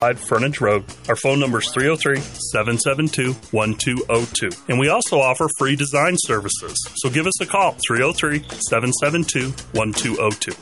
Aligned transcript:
Frontage 0.00 0.60
Road. 0.60 0.84
Our 1.08 1.16
phone 1.16 1.40
number 1.40 1.58
is 1.58 1.68
303 1.72 2.20
772 2.20 3.32
1202. 3.50 4.50
And 4.68 4.78
we 4.78 4.90
also 4.90 5.18
offer 5.18 5.48
free 5.58 5.74
design 5.74 6.14
services. 6.18 6.76
So 6.98 7.10
give 7.10 7.26
us 7.26 7.40
a 7.40 7.46
call 7.46 7.74
303 7.88 8.44
772 8.60 9.50
1202. 9.72 10.52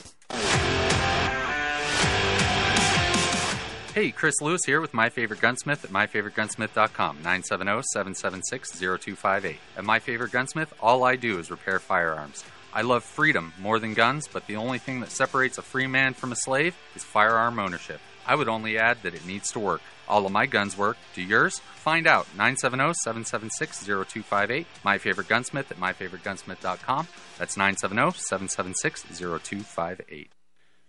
Hey, 3.92 4.10
Chris 4.10 4.40
Lewis 4.40 4.62
here 4.64 4.80
with 4.80 4.94
My 4.94 5.10
Favorite 5.10 5.42
Gunsmith 5.42 5.84
at 5.84 5.90
MyFavoriteGunsmith.com, 5.90 7.18
970-776-0258. 7.18 9.56
At 9.76 9.84
My 9.84 9.98
Favorite 9.98 10.32
Gunsmith, 10.32 10.72
all 10.80 11.04
I 11.04 11.16
do 11.16 11.38
is 11.38 11.50
repair 11.50 11.78
firearms. 11.78 12.42
I 12.72 12.80
love 12.80 13.04
freedom 13.04 13.52
more 13.60 13.78
than 13.78 13.92
guns, 13.92 14.28
but 14.28 14.46
the 14.46 14.56
only 14.56 14.78
thing 14.78 15.00
that 15.00 15.10
separates 15.10 15.58
a 15.58 15.62
free 15.62 15.86
man 15.86 16.14
from 16.14 16.32
a 16.32 16.36
slave 16.36 16.74
is 16.94 17.04
firearm 17.04 17.58
ownership. 17.58 18.00
I 18.26 18.34
would 18.34 18.48
only 18.48 18.78
add 18.78 19.02
that 19.02 19.14
it 19.14 19.26
needs 19.26 19.52
to 19.52 19.60
work. 19.60 19.80
All 20.08 20.26
of 20.26 20.32
my 20.32 20.46
guns 20.46 20.76
work. 20.76 20.96
Do 21.14 21.22
yours? 21.22 21.60
Find 21.76 22.06
out. 22.06 22.26
970-776-0258. 22.36 24.66
My 24.84 24.98
Favorite 24.98 25.28
Gunsmith 25.28 25.70
at 25.70 25.78
MyFavoriteGunsmith.com. 25.78 27.08
That's 27.38 27.56
970-776-0258. 27.56 30.28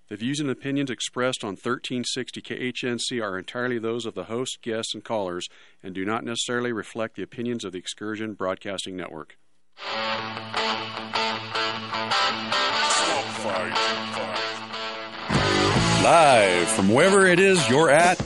The 0.10 0.16
views 0.16 0.40
and 0.40 0.50
opinions 0.50 0.90
expressed 0.90 1.44
on 1.44 1.56
1360 1.56 2.42
KHNC 2.42 3.22
are 3.22 3.38
entirely 3.38 3.78
those 3.78 4.06
of 4.06 4.14
the 4.14 4.24
host, 4.26 4.60
guests, 4.62 4.94
and 4.94 5.04
callers 5.04 5.50
and 5.84 5.94
do 5.94 6.06
not 6.06 6.24
necessarily 6.24 6.72
reflect 6.72 7.18
the 7.18 7.24
opinions 7.24 7.66
of 7.66 7.74
the 7.74 7.80
Excursion 7.80 8.34
Broadcasting 8.34 8.96
Network. 8.96 9.36
Live 16.08 16.70
from 16.70 16.88
wherever 16.88 17.26
it 17.26 17.38
is 17.38 17.68
you're 17.68 17.90
at, 17.90 18.18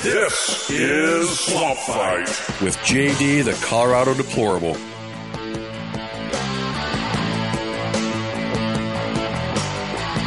This 0.00 0.70
is 0.70 1.38
Swamp 1.38 1.78
Fight. 1.80 2.28
with 2.62 2.78
JD 2.78 3.44
the 3.44 3.52
Colorado 3.62 4.14
Deplorable. 4.14 4.74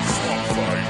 Swamp 0.06 0.45
Fight. 0.53 0.86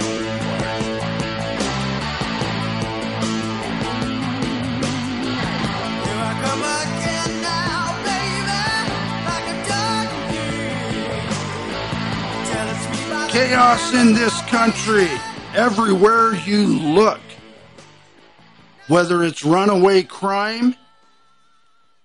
Chaos 13.29 13.93
in 13.93 14.13
this 14.13 14.41
country, 14.43 15.07
everywhere 15.55 16.35
you 16.35 16.67
look. 16.67 17.19
Whether 18.87 19.23
it's 19.23 19.43
runaway 19.43 20.03
crime, 20.03 20.75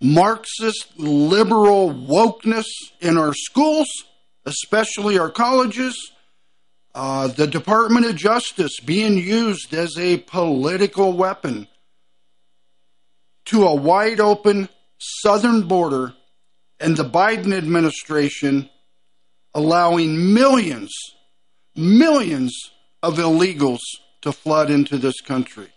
Marxist 0.01 0.99
liberal 0.99 1.91
wokeness 1.91 2.67
in 3.01 3.17
our 3.17 3.33
schools, 3.33 3.89
especially 4.45 5.19
our 5.19 5.31
colleges, 5.31 6.13
uh, 6.95 7.29
the 7.29 7.47
Department 7.47 8.07
of 8.07 8.17
Justice 8.17 8.81
being 8.81 9.17
used 9.17 9.73
as 9.75 9.97
a 9.99 10.19
political 10.19 11.13
weapon 11.15 11.69
to 13.47 13.67
a 13.67 13.75
wide 13.75 14.21
open 14.21 14.69
southern 14.99 15.67
border, 15.67 16.15
and 16.81 16.97
the 16.97 17.05
Biden 17.05 17.57
administration 17.57 18.69
allowing 19.55 20.35
millions, 20.35 20.93
millions 21.75 22.71
of 23.05 23.19
illegals 23.19 23.83
to 24.23 24.33
flood 24.33 24.71
into 24.71 24.97
this 24.97 25.21
country. 25.21 25.69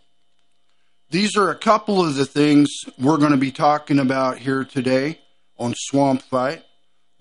These 1.09 1.35
are 1.35 1.49
a 1.49 1.57
couple 1.57 1.99
of 2.01 2.15
the 2.15 2.25
things 2.25 2.69
we're 2.97 3.17
going 3.17 3.31
to 3.31 3.37
be 3.37 3.51
talking 3.51 3.99
about 3.99 4.37
here 4.37 4.63
today 4.63 5.19
on 5.59 5.73
Swamp 5.75 6.21
Fight. 6.21 6.63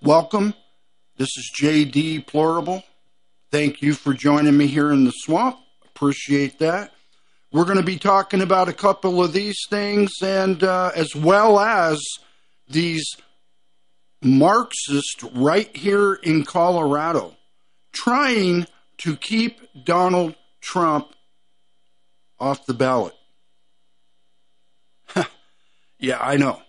Welcome. 0.01 0.53
This 1.17 1.27
is 1.37 1.51
JD 1.61 2.25
Plurable. 2.25 2.83
Thank 3.51 3.81
you 3.81 3.93
for 3.93 4.13
joining 4.13 4.55
me 4.55 4.67
here 4.67 4.93
in 4.93 5.03
the 5.03 5.11
swamp. 5.11 5.57
Appreciate 5.85 6.59
that. 6.59 6.93
We're 7.51 7.65
going 7.65 7.75
to 7.77 7.83
be 7.83 7.99
talking 7.99 8.41
about 8.41 8.69
a 8.69 8.73
couple 8.73 9.21
of 9.21 9.33
these 9.33 9.59
things 9.69 10.13
and 10.23 10.63
uh, 10.63 10.91
as 10.95 11.13
well 11.17 11.59
as 11.59 12.01
these 12.69 13.05
Marxist 14.21 15.21
right 15.33 15.75
here 15.75 16.13
in 16.13 16.45
Colorado 16.45 17.35
trying 17.91 18.67
to 18.99 19.15
keep 19.15 19.59
Donald 19.85 20.35
Trump 20.61 21.07
off 22.39 22.65
the 22.65 22.73
ballot. 22.73 23.13
yeah, 25.99 26.19
I 26.19 26.37
know. 26.37 26.61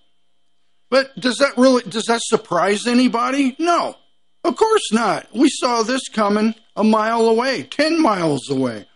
But 0.90 1.18
does 1.18 1.36
that 1.38 1.56
really 1.56 1.82
does 1.82 2.06
that 2.06 2.20
surprise 2.22 2.86
anybody? 2.86 3.56
No. 3.58 3.96
Of 4.44 4.56
course 4.56 4.92
not. 4.92 5.26
We 5.34 5.48
saw 5.50 5.82
this 5.82 6.08
coming 6.08 6.54
a 6.76 6.84
mile 6.84 7.28
away, 7.28 7.64
10 7.64 8.00
miles 8.00 8.48
away. 8.48 8.86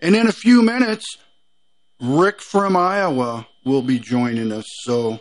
And 0.00 0.14
in 0.14 0.28
a 0.28 0.32
few 0.32 0.62
minutes, 0.62 1.16
Rick 2.00 2.40
from 2.40 2.76
Iowa 2.76 3.46
will 3.64 3.82
be 3.82 3.98
joining 3.98 4.52
us. 4.52 4.66
So 4.82 5.20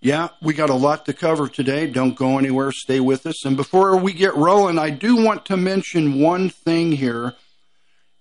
yeah, 0.00 0.28
we 0.40 0.54
got 0.54 0.70
a 0.70 0.74
lot 0.74 1.06
to 1.06 1.12
cover 1.12 1.48
today. 1.48 1.86
Don't 1.86 2.14
go 2.14 2.38
anywhere. 2.38 2.70
Stay 2.72 3.00
with 3.00 3.26
us. 3.26 3.44
And 3.44 3.56
before 3.56 3.96
we 3.96 4.12
get 4.12 4.36
rolling, 4.36 4.78
I 4.78 4.90
do 4.90 5.16
want 5.16 5.46
to 5.46 5.56
mention 5.56 6.20
one 6.20 6.50
thing 6.50 6.92
here. 6.92 7.34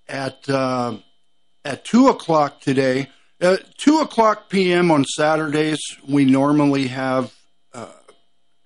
At 0.09 0.49
uh, 0.49 0.99
at 1.65 1.83
two 1.83 2.07
o'clock 2.07 2.61
today, 2.61 3.09
uh, 3.41 3.57
two 3.77 3.99
o'clock 3.99 4.49
p.m. 4.49 4.89
on 4.89 5.03
Saturdays, 5.03 5.81
we 6.07 6.23
normally 6.23 6.87
have 6.87 7.33
uh, 7.73 7.91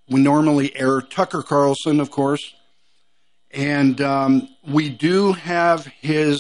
we 0.07 0.21
normally 0.21 0.75
air 0.75 1.01
Tucker 1.01 1.41
Carlson, 1.41 1.99
of 1.99 2.11
course, 2.11 2.53
and 3.49 3.99
um, 4.01 4.49
we 4.67 4.89
do 4.89 5.33
have 5.33 5.87
his 5.87 6.39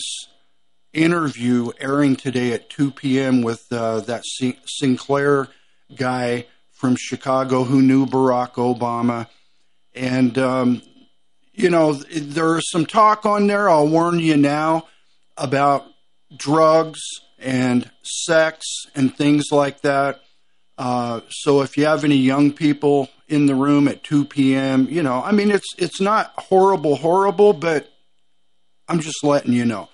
interview 0.93 1.71
airing 1.79 2.15
today 2.15 2.53
at 2.53 2.69
two 2.69 2.91
p.m. 2.91 3.41
with 3.41 3.65
uh, 3.71 4.01
that 4.01 4.23
Sin- 4.23 4.57
Sinclair 4.65 5.47
guy 5.95 6.45
from 6.81 6.95
Chicago 6.95 7.63
who 7.63 7.79
knew 7.79 8.07
Barack 8.07 8.53
Obama. 8.53 9.27
And, 9.93 10.35
um, 10.39 10.81
you 11.53 11.69
know, 11.69 11.93
there 11.93 12.57
is 12.57 12.71
some 12.71 12.87
talk 12.87 13.23
on 13.23 13.45
there, 13.45 13.69
I'll 13.69 13.87
warn 13.87 14.19
you 14.19 14.35
now, 14.35 14.87
about 15.37 15.85
drugs 16.35 16.99
and 17.37 17.89
sex 18.01 18.65
and 18.95 19.15
things 19.15 19.51
like 19.51 19.81
that. 19.81 20.21
Uh, 20.75 21.21
so 21.29 21.61
if 21.61 21.77
you 21.77 21.85
have 21.85 22.03
any 22.03 22.15
young 22.15 22.51
people 22.51 23.09
in 23.27 23.45
the 23.45 23.53
room 23.53 23.87
at 23.87 24.03
2 24.03 24.25
p.m., 24.25 24.87
you 24.89 25.03
know, 25.03 25.21
I 25.23 25.31
mean, 25.31 25.51
it's 25.51 25.75
it's 25.77 26.01
not 26.01 26.33
horrible, 26.35 26.95
horrible, 26.95 27.53
but 27.53 27.87
I'm 28.87 29.01
just 29.01 29.23
letting 29.23 29.53
you 29.53 29.65
know. 29.65 29.89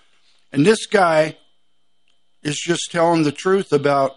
And 0.53 0.65
this 0.65 0.85
guy 0.85 1.37
is 2.43 2.57
just 2.57 2.91
telling 2.91 3.23
the 3.23 3.33
truth 3.33 3.73
about 3.73 4.15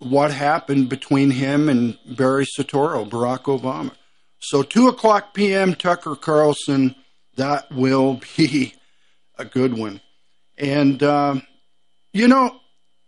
what 0.00 0.32
happened 0.32 0.88
between 0.88 1.30
him 1.30 1.68
and 1.68 1.96
Barry 2.06 2.44
Soetoro, 2.44 3.08
Barack 3.08 3.44
Obama. 3.44 3.92
So, 4.38 4.62
2 4.62 4.88
o'clock 4.88 5.34
p.m., 5.34 5.74
Tucker 5.74 6.16
Carlson, 6.16 6.96
that 7.36 7.70
will 7.70 8.20
be 8.36 8.74
a 9.38 9.44
good 9.44 9.76
one. 9.78 10.00
And, 10.58 11.02
um, 11.02 11.42
you 12.12 12.26
know, 12.28 12.58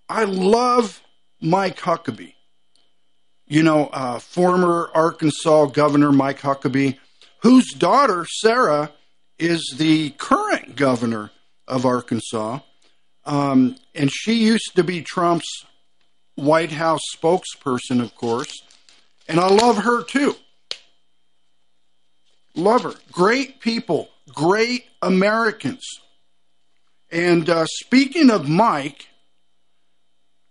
I 0.09 0.25
love 0.25 1.03
Mike 1.41 1.81
Huckabee. 1.81 2.35
You 3.47 3.63
know, 3.63 3.87
uh, 3.87 4.19
former 4.19 4.91
Arkansas 4.95 5.67
Governor 5.67 6.13
Mike 6.13 6.41
Huckabee, 6.41 6.99
whose 7.41 7.71
daughter, 7.73 8.25
Sarah, 8.41 8.93
is 9.39 9.75
the 9.77 10.11
current 10.11 10.77
governor 10.77 11.31
of 11.67 11.85
Arkansas. 11.85 12.61
Um, 13.25 13.77
and 13.95 14.11
she 14.11 14.35
used 14.35 14.73
to 14.77 14.85
be 14.85 15.03
Trump's 15.03 15.65
White 16.35 16.73
House 16.73 17.03
spokesperson, 17.17 18.01
of 18.01 18.15
course. 18.15 18.63
And 19.29 19.39
I 19.39 19.49
love 19.49 19.79
her 19.79 20.03
too. 20.03 20.35
Love 22.55 22.83
her. 22.83 22.95
Great 23.11 23.61
people, 23.61 24.09
great 24.29 24.87
Americans. 25.01 25.85
And 27.11 27.49
uh, 27.49 27.67
speaking 27.67 28.31
of 28.31 28.49
Mike 28.49 29.09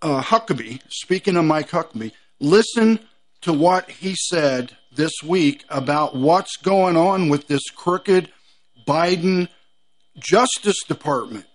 uh, 0.02 0.22
Huckabee, 0.22 0.82
speaking 0.90 1.38
of 1.38 1.46
Mike 1.46 1.70
Huckabee, 1.70 2.12
listen 2.40 3.00
to 3.42 3.54
what 3.54 3.90
he 3.90 4.16
said 4.16 4.78
this 4.96 5.12
week 5.24 5.64
about 5.70 6.16
what's 6.16 6.58
going 6.58 6.98
on 6.98 7.30
with 7.30 7.48
this 7.48 7.70
crooked 7.76 8.32
Biden 8.88 9.48
Justice 10.18 10.84
Department. 10.88 11.46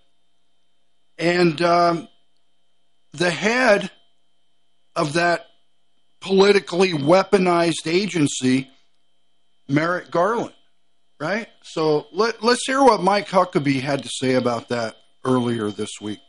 And 1.18 1.60
um, 1.62 2.08
the 3.12 3.30
head 3.30 3.90
of 4.96 5.12
that 5.12 5.46
politically 6.20 6.92
weaponized 6.92 7.86
agency, 7.86 8.70
Merrick 9.68 10.10
Garland, 10.10 10.54
right? 11.20 11.48
So 11.62 12.06
let, 12.12 12.42
let's 12.42 12.66
hear 12.66 12.82
what 12.82 13.02
Mike 13.02 13.28
Huckabee 13.28 13.80
had 13.80 14.02
to 14.02 14.08
say 14.08 14.34
about 14.34 14.70
that 14.70 14.96
earlier 15.24 15.70
this 15.70 16.00
week. 16.00 16.20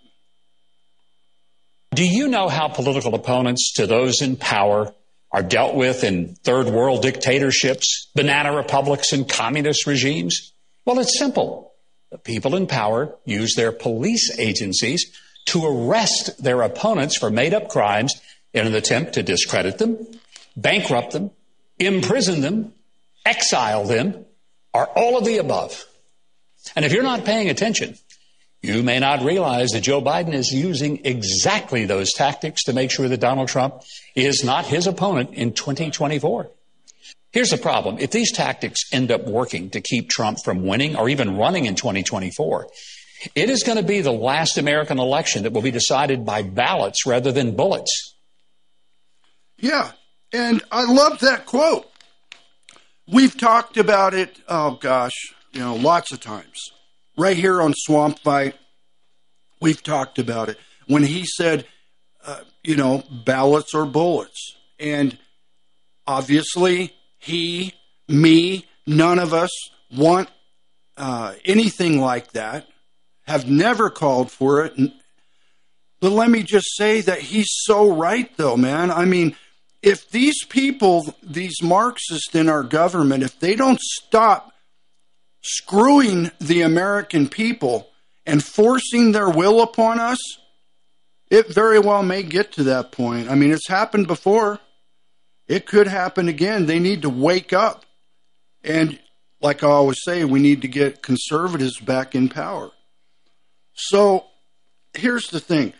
Do 1.95 2.05
you 2.05 2.27
know 2.27 2.47
how 2.49 2.67
political 2.67 3.15
opponents 3.15 3.73
to 3.77 3.87
those 3.87 4.21
in 4.21 4.35
power 4.35 4.93
are 5.31 5.41
dealt 5.41 5.75
with 5.75 6.03
in 6.03 6.35
third 6.35 6.67
world 6.67 7.01
dictatorships, 7.01 8.09
banana 8.13 8.55
republics, 8.55 9.13
and 9.13 9.27
communist 9.27 9.87
regimes? 9.87 10.53
Well, 10.85 10.99
it's 10.99 11.17
simple. 11.17 11.73
The 12.11 12.17
people 12.17 12.55
in 12.55 12.67
power 12.67 13.15
use 13.25 13.55
their 13.55 13.71
police 13.71 14.37
agencies 14.39 15.11
to 15.47 15.65
arrest 15.65 16.41
their 16.43 16.61
opponents 16.61 17.17
for 17.17 17.29
made 17.29 17.53
up 17.53 17.69
crimes 17.69 18.13
in 18.57 18.67
an 18.67 18.75
attempt 18.75 19.13
to 19.13 19.23
discredit 19.23 19.77
them, 19.77 19.97
bankrupt 20.55 21.13
them, 21.13 21.31
imprison 21.79 22.41
them, 22.41 22.73
exile 23.25 23.85
them, 23.85 24.25
or 24.73 24.87
all 24.87 25.17
of 25.17 25.25
the 25.25 25.37
above. 25.37 25.85
And 26.75 26.83
if 26.83 26.91
you're 26.91 27.03
not 27.03 27.25
paying 27.25 27.49
attention, 27.49 27.95
you 28.61 28.83
may 28.83 28.99
not 28.99 29.23
realize 29.23 29.69
that 29.71 29.81
Joe 29.81 30.01
Biden 30.01 30.33
is 30.33 30.51
using 30.51 31.05
exactly 31.05 31.85
those 31.85 32.11
tactics 32.13 32.63
to 32.63 32.73
make 32.73 32.91
sure 32.91 33.07
that 33.07 33.19
Donald 33.19 33.47
Trump 33.47 33.81
is 34.15 34.43
not 34.43 34.65
his 34.65 34.87
opponent 34.87 35.33
in 35.33 35.53
2024. 35.53 36.51
Here's 37.31 37.49
the 37.51 37.57
problem. 37.57 37.97
If 37.99 38.11
these 38.11 38.31
tactics 38.31 38.81
end 38.91 39.11
up 39.11 39.25
working 39.25 39.69
to 39.71 39.81
keep 39.81 40.09
Trump 40.09 40.39
from 40.43 40.65
winning 40.65 40.95
or 40.95 41.07
even 41.07 41.37
running 41.37 41.65
in 41.65 41.75
2024, 41.75 42.67
it 43.35 43.49
is 43.49 43.63
going 43.63 43.77
to 43.77 43.83
be 43.83 44.01
the 44.01 44.11
last 44.11 44.57
American 44.57 44.99
election 44.99 45.43
that 45.43 45.53
will 45.53 45.61
be 45.61 45.71
decided 45.71 46.25
by 46.25 46.41
ballots 46.41 47.05
rather 47.05 47.31
than 47.31 47.55
bullets. 47.55 48.15
Yeah. 49.57 49.91
And 50.33 50.63
I 50.71 50.83
love 50.85 51.19
that 51.19 51.45
quote. 51.45 51.87
We've 53.07 53.37
talked 53.37 53.77
about 53.77 54.13
it, 54.13 54.37
oh 54.49 54.71
gosh, 54.71 55.13
you 55.53 55.61
know, 55.61 55.75
lots 55.75 56.11
of 56.11 56.19
times. 56.19 56.71
Right 57.17 57.37
here 57.37 57.61
on 57.61 57.73
Swamp 57.73 58.19
Fight, 58.19 58.55
we've 59.61 59.81
talked 59.81 60.19
about 60.19 60.49
it. 60.49 60.57
When 60.87 61.03
he 61.03 61.25
said, 61.25 61.65
uh, 62.25 62.41
you 62.63 62.75
know, 62.75 63.03
ballots 63.09 63.73
or 63.73 63.85
bullets. 63.85 64.57
And 64.77 65.17
obviously, 66.05 66.93
he, 67.17 67.73
me, 68.07 68.65
none 68.85 69.19
of 69.19 69.33
us 69.33 69.51
want 69.95 70.29
uh, 70.97 71.35
anything 71.45 72.01
like 72.01 72.33
that, 72.33 72.67
have 73.25 73.49
never 73.49 73.89
called 73.89 74.31
for 74.31 74.65
it. 74.65 74.73
But 76.01 76.11
let 76.11 76.29
me 76.29 76.43
just 76.43 76.75
say 76.75 77.01
that 77.01 77.19
he's 77.19 77.49
so 77.49 77.91
right, 77.93 78.29
though, 78.37 78.57
man. 78.57 78.91
I 78.91 79.05
mean, 79.05 79.35
if 79.81 80.09
these 80.09 80.43
people, 80.45 81.13
these 81.21 81.61
Marxists 81.61 82.33
in 82.33 82.49
our 82.49 82.63
government, 82.63 83.23
if 83.23 83.39
they 83.39 83.55
don't 83.55 83.79
stop 83.79 84.51
screwing 85.41 86.31
the 86.39 86.61
American 86.61 87.27
people 87.27 87.89
and 88.25 88.43
forcing 88.43 89.11
their 89.11 89.29
will 89.29 89.61
upon 89.61 89.99
us, 89.99 90.19
it 91.29 91.53
very 91.53 91.79
well 91.79 92.03
may 92.03 92.23
get 92.23 92.53
to 92.53 92.63
that 92.63 92.91
point. 92.91 93.29
I 93.29 93.35
mean, 93.35 93.51
it's 93.51 93.67
happened 93.67 94.07
before. 94.07 94.59
It 95.47 95.65
could 95.65 95.87
happen 95.87 96.27
again. 96.27 96.65
They 96.65 96.79
need 96.79 97.03
to 97.03 97.09
wake 97.09 97.53
up. 97.53 97.85
And 98.63 98.99
like 99.41 99.63
I 99.63 99.67
always 99.67 99.97
say, 100.03 100.25
we 100.25 100.39
need 100.39 100.61
to 100.63 100.67
get 100.67 101.03
conservatives 101.03 101.79
back 101.79 102.15
in 102.15 102.29
power. 102.29 102.71
So 103.73 104.25
here's 104.93 105.29
the 105.29 105.39
thing 105.39 105.73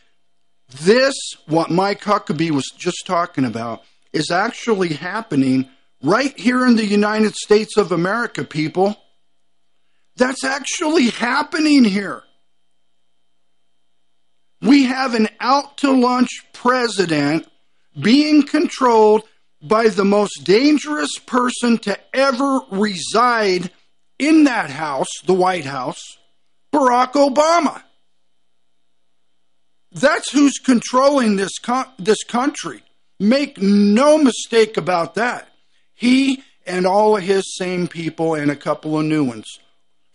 this, 0.69 1.15
what 1.47 1.71
Mike 1.71 2.01
Huckabee 2.01 2.51
was 2.51 2.69
just 2.77 3.05
talking 3.05 3.45
about, 3.45 3.83
is 4.13 4.31
actually 4.31 4.93
happening 4.93 5.69
right 6.01 6.37
here 6.37 6.65
in 6.65 6.75
the 6.75 6.85
United 6.85 7.35
States 7.35 7.77
of 7.77 7.91
America, 7.91 8.43
people. 8.43 8.95
That's 10.15 10.43
actually 10.43 11.09
happening 11.09 11.83
here. 11.83 12.23
We 14.61 14.85
have 14.85 15.13
an 15.13 15.29
out 15.39 15.77
to 15.79 15.91
lunch 15.91 16.29
president 16.53 17.47
being 17.99 18.43
controlled 18.43 19.23
by 19.61 19.89
the 19.89 20.05
most 20.05 20.43
dangerous 20.43 21.17
person 21.19 21.77
to 21.79 21.97
ever 22.13 22.61
reside 22.71 23.71
in 24.19 24.45
that 24.45 24.69
house, 24.69 25.09
the 25.25 25.33
White 25.33 25.65
House, 25.65 26.17
Barack 26.73 27.13
Obama. 27.13 27.83
That's 29.91 30.31
who's 30.31 30.59
controlling 30.59 31.35
this 31.37 31.57
co- 31.59 31.91
this 31.97 32.23
country. 32.23 32.83
Make 33.19 33.59
no 33.59 34.17
mistake 34.17 34.77
about 34.77 35.15
that. 35.15 35.47
He 35.93 36.43
and 36.65 36.85
all 36.85 37.17
of 37.17 37.23
his 37.23 37.55
same 37.55 37.87
people 37.87 38.35
and 38.35 38.51
a 38.51 38.55
couple 38.55 38.99
of 38.99 39.05
new 39.05 39.23
ones. 39.23 39.45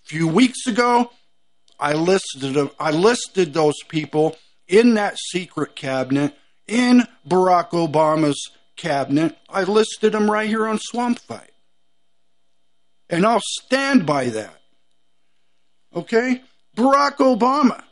A 0.04 0.08
few 0.08 0.28
weeks 0.28 0.66
ago, 0.66 1.10
I 1.80 1.94
listed 1.94 2.70
I 2.78 2.90
listed 2.90 3.54
those 3.54 3.82
people 3.88 4.36
in 4.68 4.94
that 4.94 5.18
secret 5.18 5.74
cabinet 5.74 6.34
in 6.68 7.06
Barack 7.28 7.70
Obama's 7.70 8.50
cabinet. 8.76 9.36
I 9.48 9.64
listed 9.64 10.12
them 10.12 10.30
right 10.30 10.48
here 10.48 10.66
on 10.66 10.78
Swamp 10.78 11.18
Fight. 11.18 11.50
And 13.10 13.26
I'll 13.26 13.42
stand 13.44 14.06
by 14.06 14.26
that. 14.30 14.60
Okay? 15.94 16.42
Barack 16.76 17.16
Obama. 17.16 17.82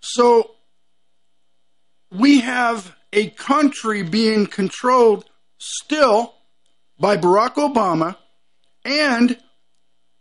So 0.00 0.53
we 2.14 2.40
have 2.40 2.94
a 3.12 3.30
country 3.30 4.02
being 4.02 4.46
controlled 4.46 5.24
still 5.58 6.34
by 6.98 7.16
Barack 7.16 7.54
Obama, 7.54 8.16
and 8.84 9.36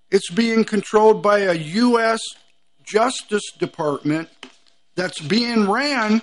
it's 0.10 0.30
being 0.31 0.63
controlled 0.63 1.22
by 1.22 1.40
a 1.40 1.54
U.S. 1.54 2.19
Justice 2.84 3.51
Department 3.57 4.30
that's 4.95 5.19
being 5.22 5.69
ran 5.69 6.22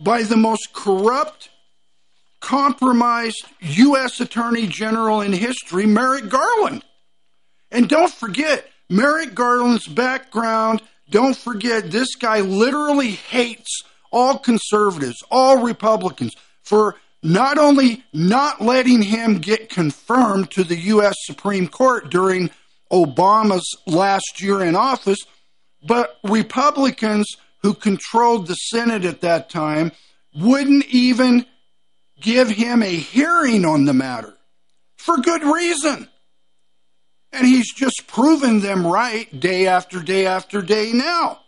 by 0.00 0.22
the 0.22 0.36
most 0.36 0.72
corrupt, 0.72 1.50
compromised 2.40 3.44
U.S. 3.60 4.20
Attorney 4.20 4.66
General 4.66 5.20
in 5.20 5.32
history, 5.32 5.86
Merrick 5.86 6.28
Garland. 6.28 6.84
And 7.70 7.88
don't 7.88 8.12
forget, 8.12 8.66
Merrick 8.88 9.34
Garland's 9.34 9.86
background, 9.86 10.82
don't 11.10 11.36
forget, 11.36 11.90
this 11.90 12.14
guy 12.16 12.40
literally 12.40 13.12
hates 13.12 13.82
all 14.12 14.38
conservatives, 14.38 15.22
all 15.30 15.62
Republicans, 15.62 16.34
for 16.62 16.96
not 17.22 17.58
only 17.58 18.04
not 18.12 18.60
letting 18.60 19.02
him 19.02 19.38
get 19.38 19.68
confirmed 19.68 20.50
to 20.52 20.64
the 20.64 20.76
U.S. 20.76 21.14
Supreme 21.24 21.68
Court 21.68 22.10
during 22.10 22.50
Obama's 22.90 23.76
last 23.86 24.40
year 24.40 24.62
in 24.62 24.76
office, 24.76 25.18
but 25.86 26.18
Republicans 26.24 27.36
who 27.62 27.74
controlled 27.74 28.46
the 28.46 28.54
Senate 28.54 29.04
at 29.04 29.20
that 29.20 29.48
time 29.48 29.92
wouldn't 30.34 30.86
even 30.86 31.46
give 32.20 32.48
him 32.48 32.82
a 32.82 32.94
hearing 32.94 33.64
on 33.64 33.84
the 33.84 33.92
matter 33.92 34.34
for 34.96 35.16
good 35.18 35.42
reason. 35.42 36.08
And 37.32 37.46
he's 37.46 37.72
just 37.72 38.06
proven 38.06 38.60
them 38.60 38.86
right 38.86 39.28
day 39.40 39.66
after 39.66 40.00
day 40.02 40.26
after 40.26 40.60
day 40.60 40.92
now. 40.92 41.40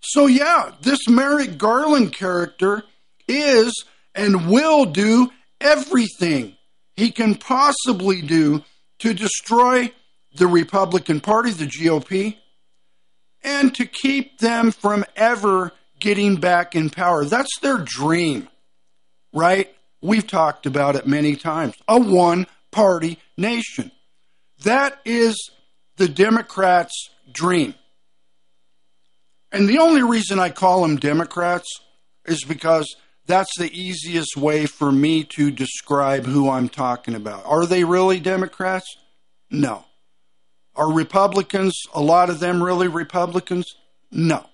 So, 0.00 0.26
yeah, 0.26 0.72
this 0.80 1.08
Merrick 1.08 1.58
Garland 1.58 2.12
character 2.12 2.82
is 3.28 3.84
and 4.14 4.50
will 4.50 4.84
do 4.84 5.30
everything 5.60 6.56
he 6.94 7.10
can 7.10 7.34
possibly 7.34 8.22
do 8.22 8.62
to 9.00 9.12
destroy 9.12 9.90
the 10.34 10.46
Republican 10.46 11.20
Party, 11.20 11.50
the 11.50 11.66
GOP, 11.66 12.36
and 13.42 13.74
to 13.74 13.86
keep 13.86 14.38
them 14.38 14.70
from 14.70 15.04
ever 15.14 15.72
getting 15.98 16.36
back 16.36 16.74
in 16.74 16.90
power. 16.90 17.24
That's 17.24 17.58
their 17.60 17.78
dream, 17.78 18.48
right? 19.32 19.72
We've 20.02 20.26
talked 20.26 20.66
about 20.66 20.96
it 20.96 21.06
many 21.06 21.36
times. 21.36 21.74
A 21.88 21.98
one 21.98 22.46
party 22.70 23.18
nation. 23.36 23.90
That 24.64 24.98
is 25.04 25.50
the 25.96 26.08
Democrats' 26.08 27.10
dream. 27.32 27.74
And 29.52 29.68
the 29.68 29.78
only 29.78 30.02
reason 30.02 30.38
I 30.38 30.50
call 30.50 30.82
them 30.82 30.96
Democrats 30.96 31.68
is 32.26 32.44
because 32.44 32.94
that's 33.26 33.56
the 33.58 33.72
easiest 33.72 34.36
way 34.36 34.66
for 34.66 34.92
me 34.92 35.24
to 35.36 35.50
describe 35.50 36.26
who 36.26 36.48
I'm 36.48 36.68
talking 36.68 37.14
about. 37.14 37.44
Are 37.46 37.66
they 37.66 37.84
really 37.84 38.20
Democrats? 38.20 38.86
No. 39.50 39.84
Are 40.74 40.92
Republicans, 40.92 41.74
a 41.94 42.00
lot 42.00 42.30
of 42.30 42.38
them 42.38 42.62
really 42.62 42.88
Republicans? 42.88 43.66
No. 44.10 44.46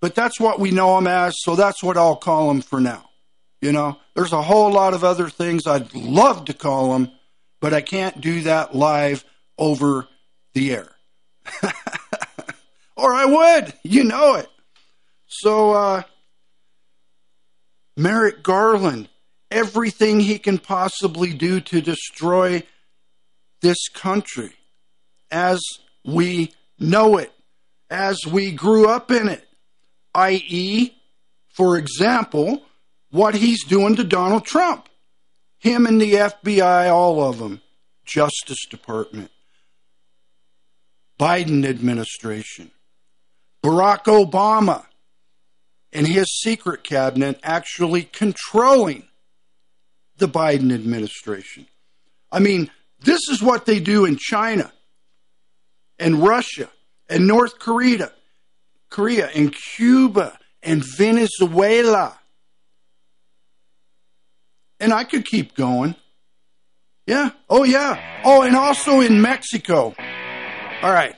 But 0.00 0.14
that's 0.14 0.38
what 0.38 0.60
we 0.60 0.70
know 0.70 0.96
them 0.96 1.06
as, 1.06 1.34
so 1.38 1.56
that's 1.56 1.82
what 1.82 1.96
I'll 1.96 2.16
call 2.16 2.48
them 2.48 2.60
for 2.60 2.80
now. 2.80 3.08
You 3.60 3.72
know, 3.72 3.98
there's 4.14 4.32
a 4.34 4.42
whole 4.42 4.70
lot 4.70 4.92
of 4.92 5.02
other 5.02 5.30
things 5.30 5.66
I'd 5.66 5.94
love 5.94 6.44
to 6.46 6.54
call 6.54 6.92
them, 6.92 7.10
but 7.60 7.72
I 7.72 7.80
can't 7.80 8.20
do 8.20 8.42
that 8.42 8.74
live 8.74 9.24
over 9.56 10.06
the 10.52 10.74
air. 10.74 10.90
or 12.96 13.12
I 13.14 13.24
would. 13.24 13.74
You 13.82 14.04
know 14.04 14.34
it. 14.34 14.48
So, 15.26 15.72
uh, 15.72 16.02
Merrick 17.96 18.42
Garland, 18.42 19.08
everything 19.50 20.20
he 20.20 20.38
can 20.38 20.58
possibly 20.58 21.32
do 21.32 21.60
to 21.60 21.80
destroy 21.80 22.62
this 23.60 23.88
country 23.88 24.52
as 25.30 25.60
we 26.04 26.52
know 26.78 27.18
it, 27.18 27.32
as 27.90 28.26
we 28.26 28.52
grew 28.52 28.88
up 28.88 29.10
in 29.10 29.28
it, 29.28 29.46
i.e., 30.14 30.94
For 31.48 31.76
example, 31.76 32.62
what 33.10 33.36
he's 33.36 33.64
doing 33.64 33.94
to 33.94 34.02
Donald 34.04 34.44
Trump. 34.44 34.88
Him 35.58 35.86
and 35.86 36.00
the 36.00 36.14
FBI, 36.14 36.92
all 36.92 37.22
of 37.22 37.38
them, 37.38 37.62
Justice 38.04 38.66
Department, 38.68 39.30
Biden 41.18 41.64
administration, 41.64 42.72
Barack 43.64 44.04
Obama, 44.04 44.84
and 45.90 46.06
his 46.06 46.26
secret 46.42 46.84
cabinet 46.84 47.40
actually 47.42 48.02
controlling 48.02 49.08
the 50.18 50.28
Biden 50.28 50.74
administration. 50.74 51.66
I 52.30 52.40
mean, 52.40 52.70
this 53.00 53.20
is 53.30 53.42
what 53.42 53.64
they 53.64 53.80
do 53.80 54.04
in 54.04 54.18
China 54.18 54.70
and 55.98 56.22
Russia 56.22 56.68
and 57.08 57.26
North 57.26 57.58
Korea, 57.58 58.12
Korea 58.90 59.30
and 59.34 59.54
Cuba 59.54 60.38
and 60.62 60.84
Venezuela. 60.98 62.18
And 64.78 64.92
I 64.92 65.04
could 65.04 65.24
keep 65.24 65.54
going. 65.54 65.94
Yeah. 67.06 67.30
Oh, 67.48 67.64
yeah. 67.64 68.20
Oh, 68.24 68.42
and 68.42 68.56
also 68.56 69.00
in 69.00 69.22
Mexico. 69.22 69.94
All 70.82 70.92
right. 70.92 71.14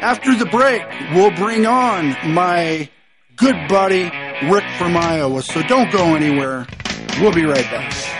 After 0.00 0.34
the 0.34 0.46
break, 0.46 0.82
we'll 1.14 1.30
bring 1.30 1.66
on 1.66 2.16
my 2.32 2.88
good 3.36 3.68
buddy, 3.68 4.10
Rick 4.50 4.64
from 4.78 4.96
Iowa. 4.96 5.42
So 5.42 5.62
don't 5.62 5.92
go 5.92 6.14
anywhere. 6.14 6.66
We'll 7.20 7.32
be 7.32 7.44
right 7.44 7.64
back. 7.64 8.19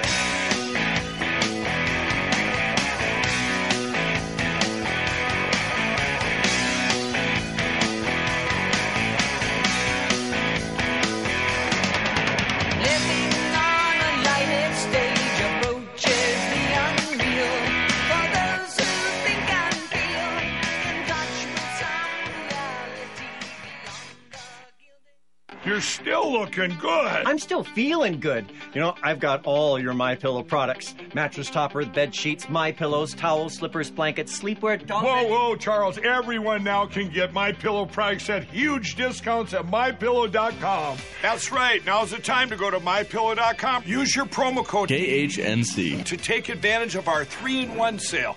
Looking 26.41 26.77
good. 26.79 27.27
I'm 27.27 27.39
still 27.39 27.63
feeling 27.63 28.19
good. 28.19 28.51
You 28.75 28.81
know, 28.81 28.95
I've 29.03 29.21
got 29.21 29.45
all 29.45 29.79
your 29.79 29.93
My 29.93 30.15
Pillow 30.15 30.43
products: 30.43 30.95
mattress 31.15 31.51
topper, 31.51 31.85
bed 31.85 32.15
sheets, 32.15 32.49
My 32.49 32.73
Pillows, 32.73 33.15
towels, 33.15 33.55
slippers, 33.55 33.91
blankets, 33.91 34.41
sleepwear, 34.41 34.85
dog 34.85 35.05
Whoa, 35.05 35.27
whoa, 35.29 35.57
Charles! 35.57 35.99
Everyone 35.99 36.65
now 36.65 36.87
can 36.87 37.11
get 37.11 37.33
My 37.33 37.53
Pillow 37.53 37.85
products 37.87 38.31
at 38.31 38.45
huge 38.45 38.95
discounts 38.97 39.53
at 39.55 39.67
MyPillow.com. 39.67 40.99
That's 41.23 41.53
right. 41.53 41.85
Now's 41.85 42.11
the 42.11 42.19
time 42.19 42.49
to 42.51 42.57
go 42.57 42.71
to 42.71 42.81
MyPillow.com. 42.81 43.85
Use 43.87 44.17
your 44.17 44.27
promo 44.27 44.65
code 44.65 44.89
KHNC. 44.89 46.05
to 46.05 46.17
take 46.17 46.49
advantage 46.49 46.95
of 46.95 47.09
our 47.09 47.25
three-in-one 47.25 47.99
sale. 47.99 48.37